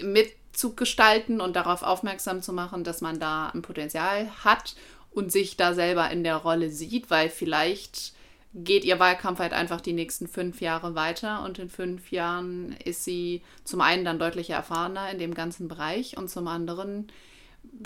mitzugestalten 0.00 1.40
und 1.40 1.56
darauf 1.56 1.82
aufmerksam 1.82 2.42
zu 2.42 2.52
machen, 2.52 2.84
dass 2.84 3.00
man 3.00 3.18
da 3.18 3.48
ein 3.48 3.62
Potenzial 3.62 4.30
hat 4.44 4.76
und 5.10 5.32
sich 5.32 5.56
da 5.56 5.74
selber 5.74 6.08
in 6.10 6.22
der 6.22 6.36
Rolle 6.36 6.70
sieht, 6.70 7.10
weil 7.10 7.28
vielleicht 7.28 8.12
geht 8.52 8.84
ihr 8.84 8.98
Wahlkampf 8.98 9.38
halt 9.38 9.52
einfach 9.52 9.80
die 9.80 9.92
nächsten 9.92 10.26
fünf 10.26 10.60
Jahre 10.60 10.94
weiter 10.94 11.44
und 11.44 11.58
in 11.58 11.68
fünf 11.68 12.10
Jahren 12.10 12.76
ist 12.84 13.04
sie 13.04 13.42
zum 13.64 13.80
einen 13.80 14.04
dann 14.04 14.18
deutlich 14.18 14.50
erfahrener 14.50 15.10
in 15.10 15.18
dem 15.18 15.34
ganzen 15.34 15.68
Bereich 15.68 16.16
und 16.16 16.28
zum 16.28 16.48
anderen 16.48 17.12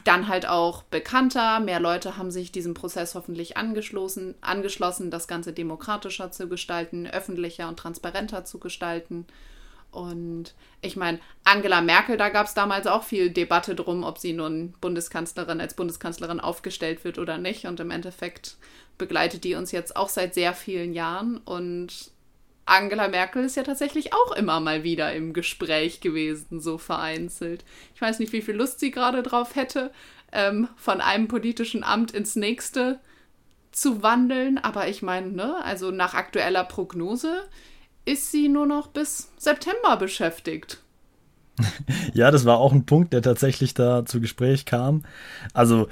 dann 0.05 0.29
halt 0.29 0.46
auch 0.48 0.83
bekannter. 0.85 1.61
Mehr 1.61 1.81
Leute 1.81 2.16
haben 2.16 2.31
sich 2.31 2.53
diesem 2.53 2.74
Prozess 2.74 3.14
hoffentlich 3.14 3.57
angeschlossen, 3.57 4.35
angeschlossen, 4.40 5.11
das 5.11 5.29
Ganze 5.29 5.53
demokratischer 5.53 6.31
zu 6.31 6.48
gestalten, 6.48 7.07
öffentlicher 7.07 7.68
und 7.68 7.79
transparenter 7.79 8.44
zu 8.44 8.59
gestalten. 8.59 9.27
Und 9.90 10.55
ich 10.81 10.96
meine, 10.96 11.20
Angela 11.44 11.81
Merkel, 11.81 12.16
da 12.16 12.29
gab 12.29 12.46
es 12.46 12.55
damals 12.55 12.87
auch 12.87 13.05
viel 13.05 13.31
Debatte 13.31 13.74
drum, 13.74 14.03
ob 14.03 14.18
sie 14.18 14.33
nun 14.33 14.74
Bundeskanzlerin 14.81 15.61
als 15.61 15.74
Bundeskanzlerin 15.74 16.40
aufgestellt 16.40 17.05
wird 17.05 17.18
oder 17.18 17.38
nicht. 17.38 17.66
Und 17.66 17.79
im 17.79 17.92
Endeffekt 17.92 18.57
begleitet 18.98 19.44
die 19.44 19.54
uns 19.54 19.72
jetzt 19.72 19.96
auch 19.96 20.09
seit 20.09 20.35
sehr 20.35 20.54
vielen 20.54 20.92
Jahren 20.92 21.38
und 21.38 22.12
Angela 22.66 23.09
Merkel 23.09 23.44
ist 23.44 23.57
ja 23.57 23.62
tatsächlich 23.62 24.14
auch 24.14 24.33
immer 24.33 24.59
mal 24.61 24.85
wieder 24.85 25.12
im 25.12 25.33
Gespräch 25.33 26.00
gewesen, 26.00 26.60
so 26.60 26.79
vereinzelt. 26.79 27.64
Ich 27.94 28.00
weiß 28.00 28.18
nicht, 28.18 28.33
wie 28.33 28.42
viel 28.42 28.54
Lust 28.54 28.81
sie 28.81 28.90
gerade 28.90 29.23
drauf 29.23 29.54
hätte, 29.54 29.90
ähm, 30.33 30.68
von 30.77 31.00
einem 31.00 31.29
politischen 31.29 31.85
Amt 31.85 32.12
ins 32.12 32.37
nächste 32.37 33.00
zu 33.71 34.02
wandeln. 34.02 34.58
Aber 34.58 34.88
ich 34.88 35.02
meine, 35.02 35.31
ne, 35.31 35.62
also 35.62 35.90
nach 35.90 36.14
aktueller 36.14 36.64
Prognose 36.64 37.42
ist 38.06 38.31
sie 38.31 38.48
nur 38.48 38.66
noch 38.66 38.87
bis 38.88 39.31
September 39.37 39.96
beschäftigt. 39.98 40.81
ja, 42.14 42.31
das 42.31 42.44
war 42.44 42.58
auch 42.58 42.73
ein 42.73 42.87
Punkt, 42.87 43.12
der 43.12 43.23
tatsächlich 43.23 43.75
da 43.75 44.04
zu 44.04 44.21
Gespräch 44.21 44.64
kam. 44.64 45.04
Also 45.52 45.88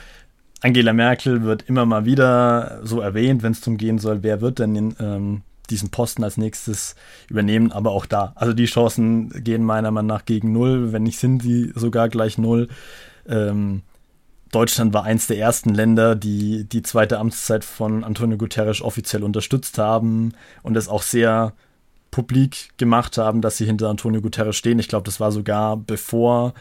Angela 0.63 0.93
Merkel 0.93 1.43
wird 1.43 1.63
immer 1.69 1.85
mal 1.87 2.05
wieder 2.05 2.81
so 2.83 3.01
erwähnt, 3.01 3.43
wenn 3.43 3.53
es 3.53 3.61
darum 3.61 3.77
gehen 3.77 3.99
soll, 3.99 4.23
wer 4.23 4.41
wird 4.41 4.61
denn 4.61 4.77
in, 4.77 4.97
ähm, 5.01 5.43
diesen 5.71 5.91
Posten 5.91 6.23
als 6.23 6.37
nächstes 6.37 6.95
übernehmen. 7.29 7.73
Aber 7.73 7.91
auch 7.91 8.07
da, 8.07 8.33
also 8.37 8.53
die 8.53 8.67
Chancen 8.67 9.31
gehen 9.43 9.65
meiner 9.65 9.91
Meinung 9.91 10.09
nach 10.09 10.25
gegen 10.25 10.53
null. 10.53 10.93
Wenn 10.93 11.03
nicht, 11.03 11.19
sind 11.19 11.43
sie 11.43 11.73
sogar 11.75 12.09
gleich 12.09 12.39
null. 12.39 12.69
Ähm, 13.27 13.83
Deutschland 14.53 14.93
war 14.93 15.05
eins 15.05 15.27
der 15.27 15.39
ersten 15.39 15.71
Länder, 15.71 16.15
die 16.15 16.65
die 16.65 16.83
zweite 16.83 17.19
Amtszeit 17.19 17.65
von 17.65 18.05
Antonio 18.05 18.37
Guterres 18.37 18.83
offiziell 18.83 19.25
unterstützt 19.25 19.79
haben 19.79 20.35
und 20.63 20.77
es 20.77 20.89
auch 20.89 21.03
sehr 21.03 21.55
publik 22.11 22.69
gemacht 22.77 23.17
haben, 23.17 23.41
dass 23.41 23.57
sie 23.57 23.65
hinter 23.65 23.89
Antonio 23.89 24.21
Guterres 24.21 24.57
stehen. 24.57 24.79
Ich 24.79 24.89
glaube, 24.89 25.05
das 25.05 25.19
war 25.19 25.33
sogar 25.33 25.79
bevor 25.79 26.53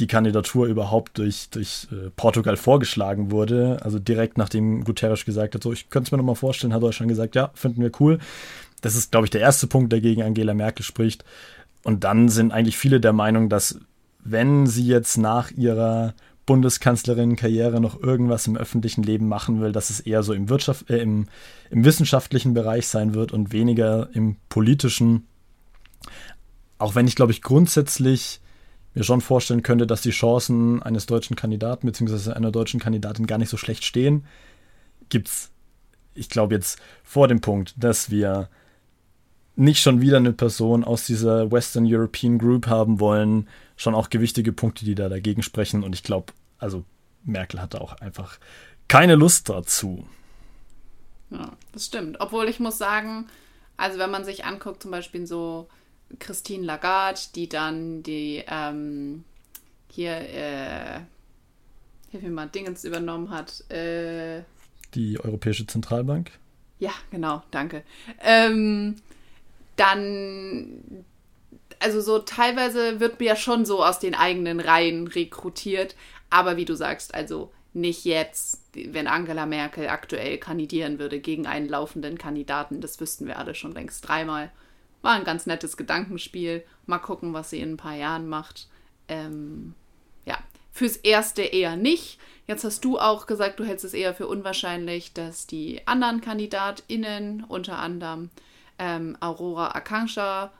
die 0.00 0.06
Kandidatur 0.06 0.66
überhaupt 0.66 1.18
durch, 1.18 1.48
durch 1.50 1.86
äh, 1.92 2.10
Portugal 2.16 2.56
vorgeschlagen 2.56 3.30
wurde. 3.30 3.78
Also 3.82 3.98
direkt 3.98 4.38
nachdem 4.38 4.84
Guterres 4.84 5.24
gesagt 5.24 5.54
hat, 5.54 5.62
so, 5.62 5.72
ich 5.72 5.90
könnte 5.90 6.08
es 6.08 6.12
mir 6.12 6.18
nochmal 6.18 6.34
vorstellen, 6.34 6.74
hat 6.74 6.82
Deutschland 6.82 7.08
gesagt, 7.08 7.34
ja, 7.34 7.50
finden 7.54 7.82
wir 7.82 7.92
cool. 8.00 8.18
Das 8.80 8.96
ist, 8.96 9.12
glaube 9.12 9.26
ich, 9.26 9.30
der 9.30 9.42
erste 9.42 9.66
Punkt, 9.66 9.92
der 9.92 10.00
gegen 10.00 10.22
Angela 10.22 10.54
Merkel 10.54 10.84
spricht. 10.84 11.24
Und 11.82 12.04
dann 12.04 12.28
sind 12.28 12.52
eigentlich 12.52 12.76
viele 12.76 13.00
der 13.00 13.12
Meinung, 13.12 13.48
dass 13.48 13.78
wenn 14.24 14.66
sie 14.66 14.86
jetzt 14.86 15.18
nach 15.18 15.50
ihrer 15.50 16.14
Bundeskanzlerin-Karriere 16.46 17.80
noch 17.80 18.02
irgendwas 18.02 18.46
im 18.46 18.56
öffentlichen 18.56 19.02
Leben 19.02 19.28
machen 19.28 19.60
will, 19.60 19.72
dass 19.72 19.90
es 19.90 20.00
eher 20.00 20.22
so 20.22 20.32
im, 20.32 20.48
Wirtschaft, 20.48 20.90
äh, 20.90 20.98
im, 20.98 21.28
im 21.70 21.84
wissenschaftlichen 21.84 22.54
Bereich 22.54 22.88
sein 22.88 23.14
wird 23.14 23.32
und 23.32 23.52
weniger 23.52 24.08
im 24.14 24.36
politischen. 24.48 25.26
Auch 26.78 26.94
wenn 26.94 27.06
ich, 27.06 27.14
glaube 27.14 27.32
ich, 27.32 27.42
grundsätzlich 27.42 28.40
mir 28.94 29.04
schon 29.04 29.20
vorstellen 29.20 29.62
könnte, 29.62 29.86
dass 29.86 30.02
die 30.02 30.10
Chancen 30.10 30.82
eines 30.82 31.06
deutschen 31.06 31.36
Kandidaten 31.36 31.86
bzw. 31.86 32.32
einer 32.32 32.50
deutschen 32.50 32.80
Kandidatin 32.80 33.26
gar 33.26 33.38
nicht 33.38 33.50
so 33.50 33.56
schlecht 33.56 33.84
stehen, 33.84 34.26
gibt 35.08 35.28
es, 35.28 35.50
ich 36.14 36.28
glaube, 36.28 36.54
jetzt 36.54 36.80
vor 37.04 37.28
dem 37.28 37.40
Punkt, 37.40 37.74
dass 37.76 38.10
wir 38.10 38.48
nicht 39.56 39.82
schon 39.82 40.00
wieder 40.00 40.16
eine 40.16 40.32
Person 40.32 40.84
aus 40.84 41.06
dieser 41.06 41.52
Western 41.52 41.84
European 41.86 42.38
Group 42.38 42.66
haben 42.66 42.98
wollen, 42.98 43.48
schon 43.76 43.94
auch 43.94 44.10
gewichtige 44.10 44.52
Punkte, 44.52 44.84
die 44.84 44.94
da 44.94 45.08
dagegen 45.08 45.42
sprechen. 45.42 45.82
Und 45.82 45.94
ich 45.94 46.02
glaube, 46.02 46.32
also 46.58 46.84
Merkel 47.24 47.60
hatte 47.60 47.80
auch 47.80 47.92
einfach 47.94 48.38
keine 48.88 49.14
Lust 49.14 49.48
dazu. 49.48 50.06
Ja, 51.30 51.52
das 51.72 51.86
stimmt. 51.86 52.20
Obwohl 52.20 52.48
ich 52.48 52.58
muss 52.58 52.78
sagen, 52.78 53.26
also 53.76 53.98
wenn 53.98 54.10
man 54.10 54.24
sich 54.24 54.44
anguckt, 54.44 54.82
zum 54.82 54.90
Beispiel 54.90 55.26
so 55.26 55.68
Christine 56.18 56.64
Lagarde, 56.64 57.20
die 57.34 57.48
dann 57.48 58.02
die 58.02 58.44
ähm, 58.48 59.24
hier, 59.88 60.12
äh, 60.12 61.00
hilf 62.10 62.22
mir 62.22 62.30
mal, 62.30 62.46
Dingens 62.46 62.84
übernommen 62.84 63.30
hat. 63.30 63.70
Äh, 63.70 64.42
die 64.94 65.18
Europäische 65.20 65.66
Zentralbank? 65.66 66.32
Ja, 66.78 66.92
genau, 67.10 67.42
danke. 67.50 67.82
Ähm, 68.22 68.96
dann 69.76 71.04
also 71.80 72.00
so 72.00 72.18
teilweise 72.18 73.00
wird 73.00 73.18
mir 73.18 73.26
ja 73.26 73.36
schon 73.36 73.64
so 73.64 73.84
aus 73.84 73.98
den 73.98 74.14
eigenen 74.14 74.60
Reihen 74.60 75.08
rekrutiert, 75.08 75.96
aber 76.28 76.56
wie 76.56 76.64
du 76.64 76.76
sagst, 76.76 77.14
also 77.14 77.50
nicht 77.72 78.04
jetzt, 78.04 78.62
wenn 78.74 79.06
Angela 79.06 79.46
Merkel 79.46 79.88
aktuell 79.88 80.38
kandidieren 80.38 80.98
würde 80.98 81.20
gegen 81.20 81.46
einen 81.46 81.68
laufenden 81.68 82.18
Kandidaten, 82.18 82.80
das 82.80 83.00
wüssten 83.00 83.26
wir 83.26 83.38
alle 83.38 83.54
schon 83.54 83.72
längst 83.72 84.06
dreimal. 84.06 84.50
War 85.02 85.12
ein 85.12 85.24
ganz 85.24 85.46
nettes 85.46 85.76
Gedankenspiel. 85.76 86.64
Mal 86.86 86.98
gucken, 86.98 87.32
was 87.32 87.50
sie 87.50 87.60
in 87.60 87.72
ein 87.72 87.76
paar 87.76 87.96
Jahren 87.96 88.28
macht. 88.28 88.68
Ähm, 89.08 89.74
ja, 90.24 90.38
fürs 90.72 90.96
Erste 90.96 91.42
eher 91.42 91.76
nicht. 91.76 92.18
Jetzt 92.46 92.64
hast 92.64 92.84
du 92.84 92.98
auch 92.98 93.26
gesagt, 93.26 93.60
du 93.60 93.64
hältst 93.64 93.84
es 93.84 93.94
eher 93.94 94.14
für 94.14 94.26
unwahrscheinlich, 94.26 95.12
dass 95.12 95.46
die 95.46 95.86
anderen 95.86 96.20
KandidatInnen, 96.20 97.44
unter 97.44 97.78
anderem 97.78 98.30
ähm, 98.78 99.16
Aurora 99.20 99.68
Akansha, 99.68 100.52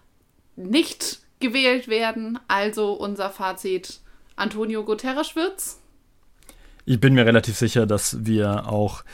nicht 0.57 1.21
gewählt 1.41 1.89
werden. 1.89 2.39
Also 2.49 2.93
unser 2.93 3.31
Fazit, 3.31 4.01
Antonio 4.37 4.85
Guterres 4.85 5.35
wird's. 5.35 5.81
Ich 6.85 7.01
bin 7.01 7.15
mir 7.15 7.27
relativ 7.27 7.57
sicher, 7.57 7.87
dass 7.87 8.25
wir 8.25 8.69
auch 8.69 9.05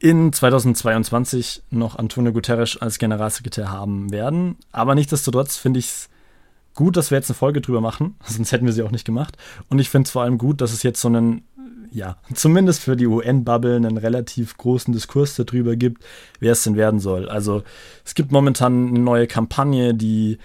in 0.00 0.32
2022 0.32 1.62
noch 1.70 1.96
Antonio 1.96 2.32
Guterres 2.32 2.78
als 2.80 2.98
Generalsekretär 2.98 3.70
haben 3.70 4.10
werden. 4.10 4.56
Aber 4.72 4.94
nichtsdestotrotz 4.94 5.58
finde 5.58 5.78
ich 5.78 5.86
es 5.86 6.08
gut, 6.74 6.96
dass 6.96 7.10
wir 7.10 7.18
jetzt 7.18 7.30
eine 7.30 7.36
Folge 7.36 7.60
drüber 7.60 7.82
machen. 7.82 8.16
Sonst 8.24 8.50
hätten 8.50 8.64
wir 8.64 8.72
sie 8.72 8.82
auch 8.82 8.90
nicht 8.90 9.04
gemacht. 9.04 9.36
Und 9.68 9.78
ich 9.78 9.90
finde 9.90 10.06
es 10.06 10.10
vor 10.10 10.22
allem 10.22 10.38
gut, 10.38 10.62
dass 10.62 10.72
es 10.72 10.82
jetzt 10.82 11.02
so 11.02 11.08
einen, 11.08 11.44
ja, 11.92 12.16
zumindest 12.34 12.80
für 12.80 12.96
die 12.96 13.06
UN-Bubble 13.06 13.76
einen 13.76 13.98
relativ 13.98 14.56
großen 14.56 14.92
Diskurs 14.94 15.36
darüber 15.36 15.76
gibt, 15.76 16.02
wer 16.40 16.52
es 16.52 16.62
denn 16.64 16.76
werden 16.76 16.98
soll. 16.98 17.28
Also 17.28 17.62
es 18.02 18.14
gibt 18.14 18.32
momentan 18.32 18.88
eine 18.88 19.00
neue 19.00 19.26
Kampagne, 19.26 19.92
die 19.92 20.38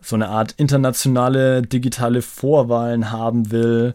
so 0.00 0.14
eine 0.14 0.28
Art 0.28 0.52
internationale 0.56 1.62
digitale 1.62 2.22
Vorwahlen 2.22 3.10
haben 3.10 3.50
will. 3.50 3.92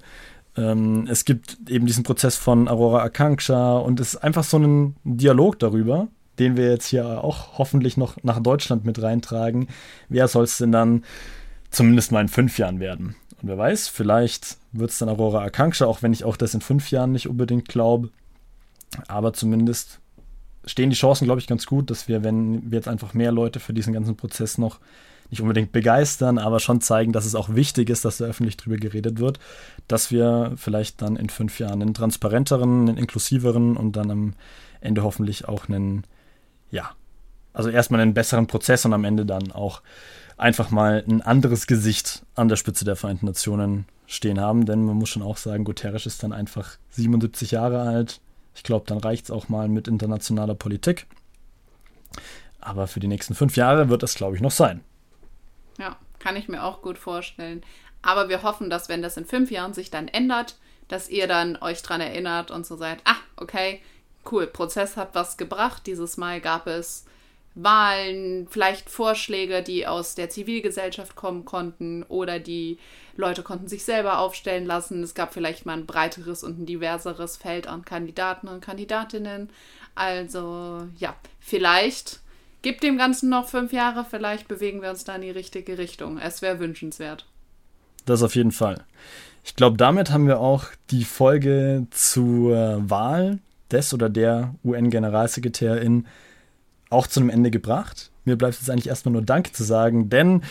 Ähm, 0.58 1.08
es 1.10 1.26
gibt 1.26 1.58
eben 1.70 1.86
diesen 1.86 2.04
Prozess 2.04 2.36
von 2.36 2.68
Aurora 2.68 3.04
Akanksha 3.04 3.78
und 3.78 4.00
es 4.00 4.16
ist 4.16 4.24
einfach 4.24 4.44
so 4.44 4.58
ein 4.58 4.96
Dialog 5.04 5.60
darüber, 5.60 6.08
den 6.40 6.58
wir 6.58 6.70
jetzt 6.70 6.88
hier 6.88 7.24
auch 7.24 7.58
hoffentlich 7.58 7.98
noch 7.98 8.16
nach 8.24 8.40
Deutschland 8.40 8.86
mit 8.86 9.02
reintragen. 9.02 9.68
Wer 10.10 10.28
soll 10.28 10.44
es 10.44 10.58
denn 10.58 10.72
dann 10.72 11.04
zumindest 11.72 12.12
mal 12.12 12.22
in 12.22 12.30
fünf 12.30 12.58
Jahren 12.58 12.80
werden? 12.80 13.16
Und 13.42 13.50
wer 13.50 13.58
weiß, 13.58 13.90
vielleicht 13.90 14.58
wird 14.72 14.92
es 14.92 15.00
dann 15.00 15.10
Aurora 15.10 15.44
Akanksha, 15.44 15.86
auch 15.86 16.02
wenn 16.02 16.14
ich 16.14 16.24
auch 16.24 16.38
das 16.38 16.54
in 16.54 16.62
fünf 16.62 16.92
Jahren 16.92 17.12
nicht 17.12 17.28
unbedingt 17.28 17.68
glaube. 17.68 18.10
Aber 19.08 19.34
zumindest 19.34 20.00
stehen 20.66 20.90
die 20.90 20.96
Chancen, 20.96 21.26
glaube 21.26 21.42
ich, 21.42 21.48
ganz 21.48 21.66
gut, 21.66 21.90
dass 21.90 22.08
wir, 22.08 22.24
wenn 22.24 22.72
wir 22.72 22.78
jetzt 22.78 22.88
einfach 22.88 23.14
mehr 23.14 23.32
Leute 23.32 23.60
für 23.60 23.74
diesen 23.74 23.94
ganzen 23.94 24.16
Prozess 24.16 24.58
noch 24.58 24.80
nicht 25.30 25.42
unbedingt 25.42 25.72
begeistern, 25.72 26.38
aber 26.38 26.60
schon 26.60 26.82
zeigen, 26.82 27.12
dass 27.12 27.26
es 27.26 27.36
auch 27.36 27.50
wichtig 27.50 27.90
ist, 27.90 28.06
dass 28.06 28.18
da 28.18 28.26
öffentlich 28.26 28.58
drüber 28.58 28.78
geredet 28.78 29.20
wird, 29.20 29.40
dass 29.88 30.12
wir 30.12 30.54
vielleicht 30.56 31.02
dann 31.02 31.16
in 31.16 31.30
fünf 31.30 31.60
Jahren 31.60 31.82
einen 31.82 31.94
transparenteren, 31.94 32.88
einen 32.88 32.98
inklusiveren 32.98 33.76
und 33.78 33.94
dann 33.94 34.12
am 34.12 34.34
Ende 34.82 35.04
hoffentlich 35.04 35.48
auch 35.48 35.68
einen, 35.68 36.04
ja, 36.72 36.92
also 37.54 37.70
erstmal 37.70 38.02
einen 38.02 38.14
besseren 38.14 38.48
Prozess 38.48 38.86
und 38.86 38.94
am 38.94 39.04
Ende 39.04 39.26
dann 39.26 39.52
auch 39.52 39.82
einfach 40.38 40.70
mal 40.70 41.04
ein 41.08 41.22
anderes 41.22 41.68
Gesicht 41.68 42.24
an 42.36 42.50
der 42.50 42.58
Spitze 42.58 42.86
der 42.86 42.96
Vereinten 42.96 43.26
Nationen 43.26 43.86
stehen 44.08 44.40
haben, 44.40 44.66
denn 44.66 44.84
man 44.84 44.98
muss 44.98 45.10
schon 45.10 45.24
auch 45.24 45.38
sagen, 45.38 45.64
Guterres 45.64 46.06
ist 46.06 46.22
dann 46.22 46.34
einfach 46.34 46.78
77 46.92 47.52
Jahre 47.52 47.82
alt. 47.82 48.22
Ich 48.54 48.64
glaube, 48.64 48.86
dann 48.88 49.00
reicht 49.00 49.26
es 49.26 49.32
auch 49.32 49.50
mal 49.50 49.68
mit 49.68 49.88
internationaler 49.88 50.56
Politik. 50.56 51.08
Aber 52.60 52.88
für 52.88 53.00
die 53.00 53.08
nächsten 53.08 53.36
fünf 53.36 53.58
Jahre 53.58 53.90
wird 53.90 54.04
es, 54.04 54.16
glaube 54.16 54.36
ich, 54.36 54.42
noch 54.42 54.52
sein. 54.52 54.82
Kann 56.26 56.38
ich 56.38 56.48
mir 56.48 56.64
auch 56.64 56.82
gut 56.82 56.98
vorstellen. 56.98 57.64
Aber 58.02 58.30
wir 58.30 58.42
hoffen, 58.42 58.72
dass 58.72 58.90
wenn 58.90 59.04
das 59.04 59.16
in 59.16 59.26
fünf 59.26 59.52
Jahren 59.52 59.76
sich 59.76 59.92
dann 59.92 60.08
ändert, 60.08 60.56
dass 60.88 61.08
ihr 61.08 61.28
dann 61.28 61.56
euch 61.62 61.84
dran 61.84 62.02
erinnert 62.02 62.50
und 62.50 62.66
so 62.66 62.76
seid, 62.78 62.98
ah, 63.06 63.18
okay, 63.38 63.80
cool, 64.32 64.48
Prozess 64.48 64.98
hat 64.98 65.14
was 65.14 65.38
gebracht. 65.38 65.84
Dieses 65.86 66.18
Mal 66.18 66.42
gab 66.42 66.66
es 66.66 67.06
Wahlen, 67.54 68.48
vielleicht 68.50 68.90
Vorschläge, 68.90 69.62
die 69.62 69.86
aus 69.86 70.16
der 70.16 70.32
Zivilgesellschaft 70.32 71.16
kommen 71.16 71.46
konnten 71.46 72.02
oder 72.02 72.40
die 72.40 72.80
Leute 73.16 73.44
konnten 73.44 73.68
sich 73.68 73.86
selber 73.86 74.18
aufstellen 74.18 74.66
lassen. 74.66 75.04
Es 75.04 75.14
gab 75.14 75.32
vielleicht 75.32 75.68
mal 75.68 75.78
ein 75.78 75.86
breiteres 75.86 76.44
und 76.44 76.60
ein 76.60 76.66
diverseres 76.66 77.38
Feld 77.38 77.68
an 77.68 77.86
Kandidaten 77.86 78.48
und 78.48 78.62
Kandidatinnen. 78.62 79.52
Also 79.94 80.88
ja, 80.98 81.16
vielleicht 81.40 82.22
Gib 82.66 82.82
dem 82.82 82.98
Ganzen 82.98 83.30
noch 83.30 83.48
fünf 83.48 83.74
Jahre, 83.74 84.08
vielleicht 84.10 84.48
bewegen 84.48 84.82
wir 84.82 84.90
uns 84.90 85.04
da 85.04 85.14
in 85.14 85.22
die 85.22 85.30
richtige 85.30 85.78
Richtung. 85.78 86.18
Es 86.18 86.42
wäre 86.42 86.60
wünschenswert. 86.60 87.28
Das 88.08 88.24
auf 88.24 88.36
jeden 88.36 88.52
Fall. 88.52 88.84
Ich 89.44 89.56
glaube, 89.56 89.78
damit 89.78 90.10
haben 90.10 90.26
wir 90.26 90.40
auch 90.40 90.66
die 90.90 91.04
Folge 91.04 91.86
zur 91.92 92.90
Wahl 92.90 93.38
des 93.70 93.94
oder 93.94 94.10
der 94.10 94.56
UN-Generalsekretärin 94.64 96.08
auch 96.90 97.06
zu 97.06 97.20
einem 97.20 97.30
Ende 97.30 97.52
gebracht. 97.52 98.10
Mir 98.24 98.36
bleibt 98.36 98.56
jetzt 98.56 98.72
eigentlich 98.72 98.88
erstmal 98.88 99.14
nur 99.14 99.22
Danke 99.22 99.52
zu 99.52 99.64
sagen, 99.64 100.10
denn 100.10 100.42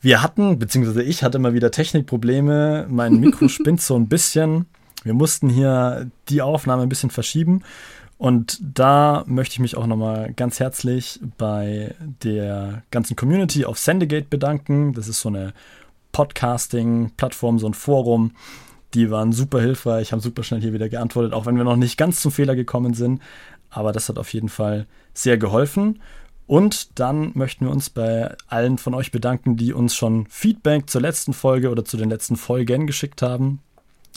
wir 0.00 0.24
hatten, 0.24 0.58
beziehungsweise 0.58 1.04
ich 1.04 1.22
hatte 1.22 1.38
mal 1.38 1.54
wieder 1.54 1.70
Technikprobleme. 1.70 2.88
Mein 2.90 3.20
Mikro 3.20 3.46
spinnt 3.48 3.80
so 3.80 3.94
ein 3.94 4.08
bisschen. 4.08 4.66
Wir 5.04 5.14
mussten 5.14 5.48
hier 5.48 6.10
die 6.30 6.42
Aufnahme 6.42 6.82
ein 6.82 6.88
bisschen 6.88 7.10
verschieben. 7.10 7.62
Und 8.20 8.58
da 8.60 9.24
möchte 9.26 9.54
ich 9.54 9.60
mich 9.60 9.78
auch 9.78 9.86
nochmal 9.86 10.34
ganz 10.34 10.60
herzlich 10.60 11.20
bei 11.38 11.94
der 12.22 12.82
ganzen 12.90 13.16
Community 13.16 13.64
auf 13.64 13.78
Sendegate 13.78 14.28
bedanken. 14.28 14.92
Das 14.92 15.08
ist 15.08 15.22
so 15.22 15.30
eine 15.30 15.54
Podcasting-Plattform, 16.12 17.58
so 17.58 17.66
ein 17.66 17.72
Forum. 17.72 18.32
Die 18.92 19.10
waren 19.10 19.32
super 19.32 19.62
hilfreich, 19.62 20.12
haben 20.12 20.20
super 20.20 20.42
schnell 20.42 20.60
hier 20.60 20.74
wieder 20.74 20.90
geantwortet, 20.90 21.32
auch 21.32 21.46
wenn 21.46 21.56
wir 21.56 21.64
noch 21.64 21.76
nicht 21.76 21.96
ganz 21.96 22.20
zum 22.20 22.30
Fehler 22.30 22.56
gekommen 22.56 22.92
sind. 22.92 23.22
Aber 23.70 23.90
das 23.90 24.10
hat 24.10 24.18
auf 24.18 24.34
jeden 24.34 24.50
Fall 24.50 24.86
sehr 25.14 25.38
geholfen. 25.38 26.02
Und 26.46 27.00
dann 27.00 27.32
möchten 27.32 27.64
wir 27.64 27.72
uns 27.72 27.88
bei 27.88 28.36
allen 28.48 28.76
von 28.76 28.92
euch 28.92 29.12
bedanken, 29.12 29.56
die 29.56 29.72
uns 29.72 29.94
schon 29.94 30.26
Feedback 30.26 30.90
zur 30.90 31.00
letzten 31.00 31.32
Folge 31.32 31.70
oder 31.70 31.86
zu 31.86 31.96
den 31.96 32.10
letzten 32.10 32.36
Folgen 32.36 32.86
geschickt 32.86 33.22
haben. 33.22 33.60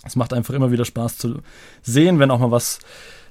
Es 0.03 0.17
macht 0.17 0.33
einfach 0.33 0.55
immer 0.55 0.73
wieder 0.73 0.83
Spaß 0.83 1.17
zu 1.17 1.39
sehen, 1.83 2.19
wenn 2.19 2.31
auch 2.31 2.39
mal 2.39 2.51
was 2.51 2.79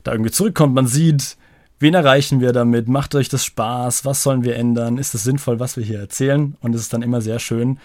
da 0.03 0.13
irgendwie 0.13 0.31
zurückkommt. 0.31 0.75
Man 0.75 0.87
sieht, 0.87 1.37
wen 1.79 1.95
erreichen 1.95 2.41
wir 2.41 2.53
damit? 2.53 2.89
Macht 2.89 3.15
euch 3.15 3.29
das 3.29 3.45
Spaß? 3.45 4.05
Was 4.05 4.23
sollen 4.23 4.45
wir 4.45 4.57
ändern? 4.57 4.99
Ist 4.99 5.15
es 5.15 5.25
sinnvoll, 5.25 5.61
was 5.61 5.77
wir 5.77 5.85
hier 5.85 6.01
erzählen? 6.01 6.57
Und 6.61 6.75
es 6.75 6.83
ist 6.83 6.93
dann 6.93 7.03
immer 7.03 7.21
sehr 7.21 7.39
schön, 7.39 7.79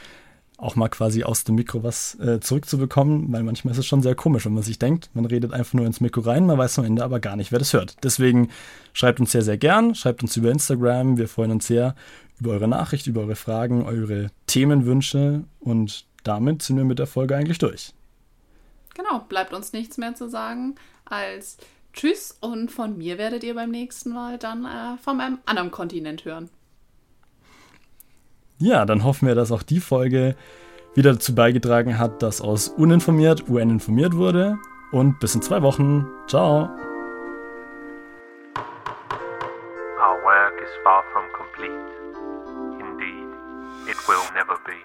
auch 0.57 0.75
mal 0.75 0.89
quasi 0.89 1.23
aus 1.23 1.43
dem 1.43 1.55
Mikro 1.55 1.83
was 1.83 2.15
äh, 2.19 2.39
zurückzubekommen, 2.39 3.31
weil 3.31 3.43
manchmal 3.43 3.73
ist 3.73 3.77
es 3.77 3.85
schon 3.85 4.01
sehr 4.01 4.15
komisch, 4.15 4.45
wenn 4.45 4.55
man 4.55 4.63
sich 4.63 4.79
denkt, 4.79 5.09
man 5.13 5.25
redet 5.25 5.53
einfach 5.53 5.73
nur 5.73 5.85
ins 5.85 6.01
Mikro 6.01 6.21
rein, 6.21 6.47
man 6.47 6.57
weiß 6.57 6.79
am 6.79 6.85
Ende 6.85 7.03
aber 7.03 7.19
gar 7.19 7.35
nicht, 7.35 7.51
wer 7.51 7.59
das 7.59 7.73
hört. 7.73 7.95
Deswegen 8.03 8.49
schreibt 8.93 9.19
uns 9.19 9.31
sehr, 9.31 9.43
sehr 9.43 9.57
gern, 9.57 9.93
schreibt 9.93 10.23
uns 10.23 10.35
über 10.35 10.49
Instagram, 10.49 11.17
wir 11.17 11.27
freuen 11.27 11.51
uns 11.51 11.67
sehr 11.67 11.95
über 12.39 12.51
eure 12.51 12.67
Nachricht, 12.67 13.05
über 13.07 13.21
eure 13.21 13.35
Fragen, 13.35 13.83
eure 13.83 14.29
Themenwünsche 14.47 15.43
und 15.59 16.05
damit 16.23 16.63
sind 16.63 16.77
wir 16.77 16.85
mit 16.85 16.99
der 16.99 17.07
Folge 17.07 17.35
eigentlich 17.35 17.59
durch. 17.59 17.93
Genau, 18.95 19.19
bleibt 19.29 19.53
uns 19.53 19.73
nichts 19.73 19.97
mehr 19.97 20.15
zu 20.15 20.27
sagen 20.27 20.75
als 21.05 21.57
Tschüss 21.97 22.37
und 22.41 22.71
von 22.71 22.95
mir 22.95 23.17
werdet 23.17 23.43
ihr 23.43 23.55
beim 23.55 23.71
nächsten 23.71 24.13
Mal 24.13 24.37
dann 24.37 24.65
äh, 24.65 24.97
von 25.01 25.19
einem 25.19 25.39
anderen 25.45 25.71
Kontinent 25.71 26.25
hören. 26.25 26.51
Ja, 28.59 28.85
dann 28.85 29.03
hoffen 29.03 29.27
wir, 29.27 29.33
dass 29.33 29.51
auch 29.51 29.63
die 29.63 29.79
Folge 29.79 30.35
wieder 30.93 31.13
dazu 31.13 31.33
beigetragen 31.33 31.97
hat, 31.97 32.21
dass 32.21 32.39
aus 32.39 32.67
uninformiert 32.69 33.49
UN 33.49 33.71
informiert 33.71 34.15
wurde. 34.15 34.59
Und 34.91 35.19
bis 35.19 35.33
in 35.33 35.41
zwei 35.41 35.63
Wochen. 35.63 36.05
Ciao. 36.27 36.69
Our 39.97 40.23
work 40.23 40.53
is 40.61 40.69
far 40.83 41.03
from 41.11 41.25
complete. 41.35 41.73
Indeed, 42.79 43.27
it 43.89 43.97
will 44.07 44.21
never 44.35 44.57
be. 44.65 44.75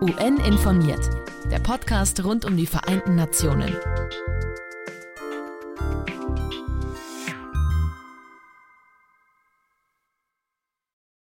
UN 0.00 0.36
informiert. 0.46 1.10
Der 1.50 1.58
Podcast 1.58 2.24
rund 2.24 2.44
um 2.44 2.56
die 2.56 2.66
Vereinten 2.66 3.16
Nationen. 3.16 3.76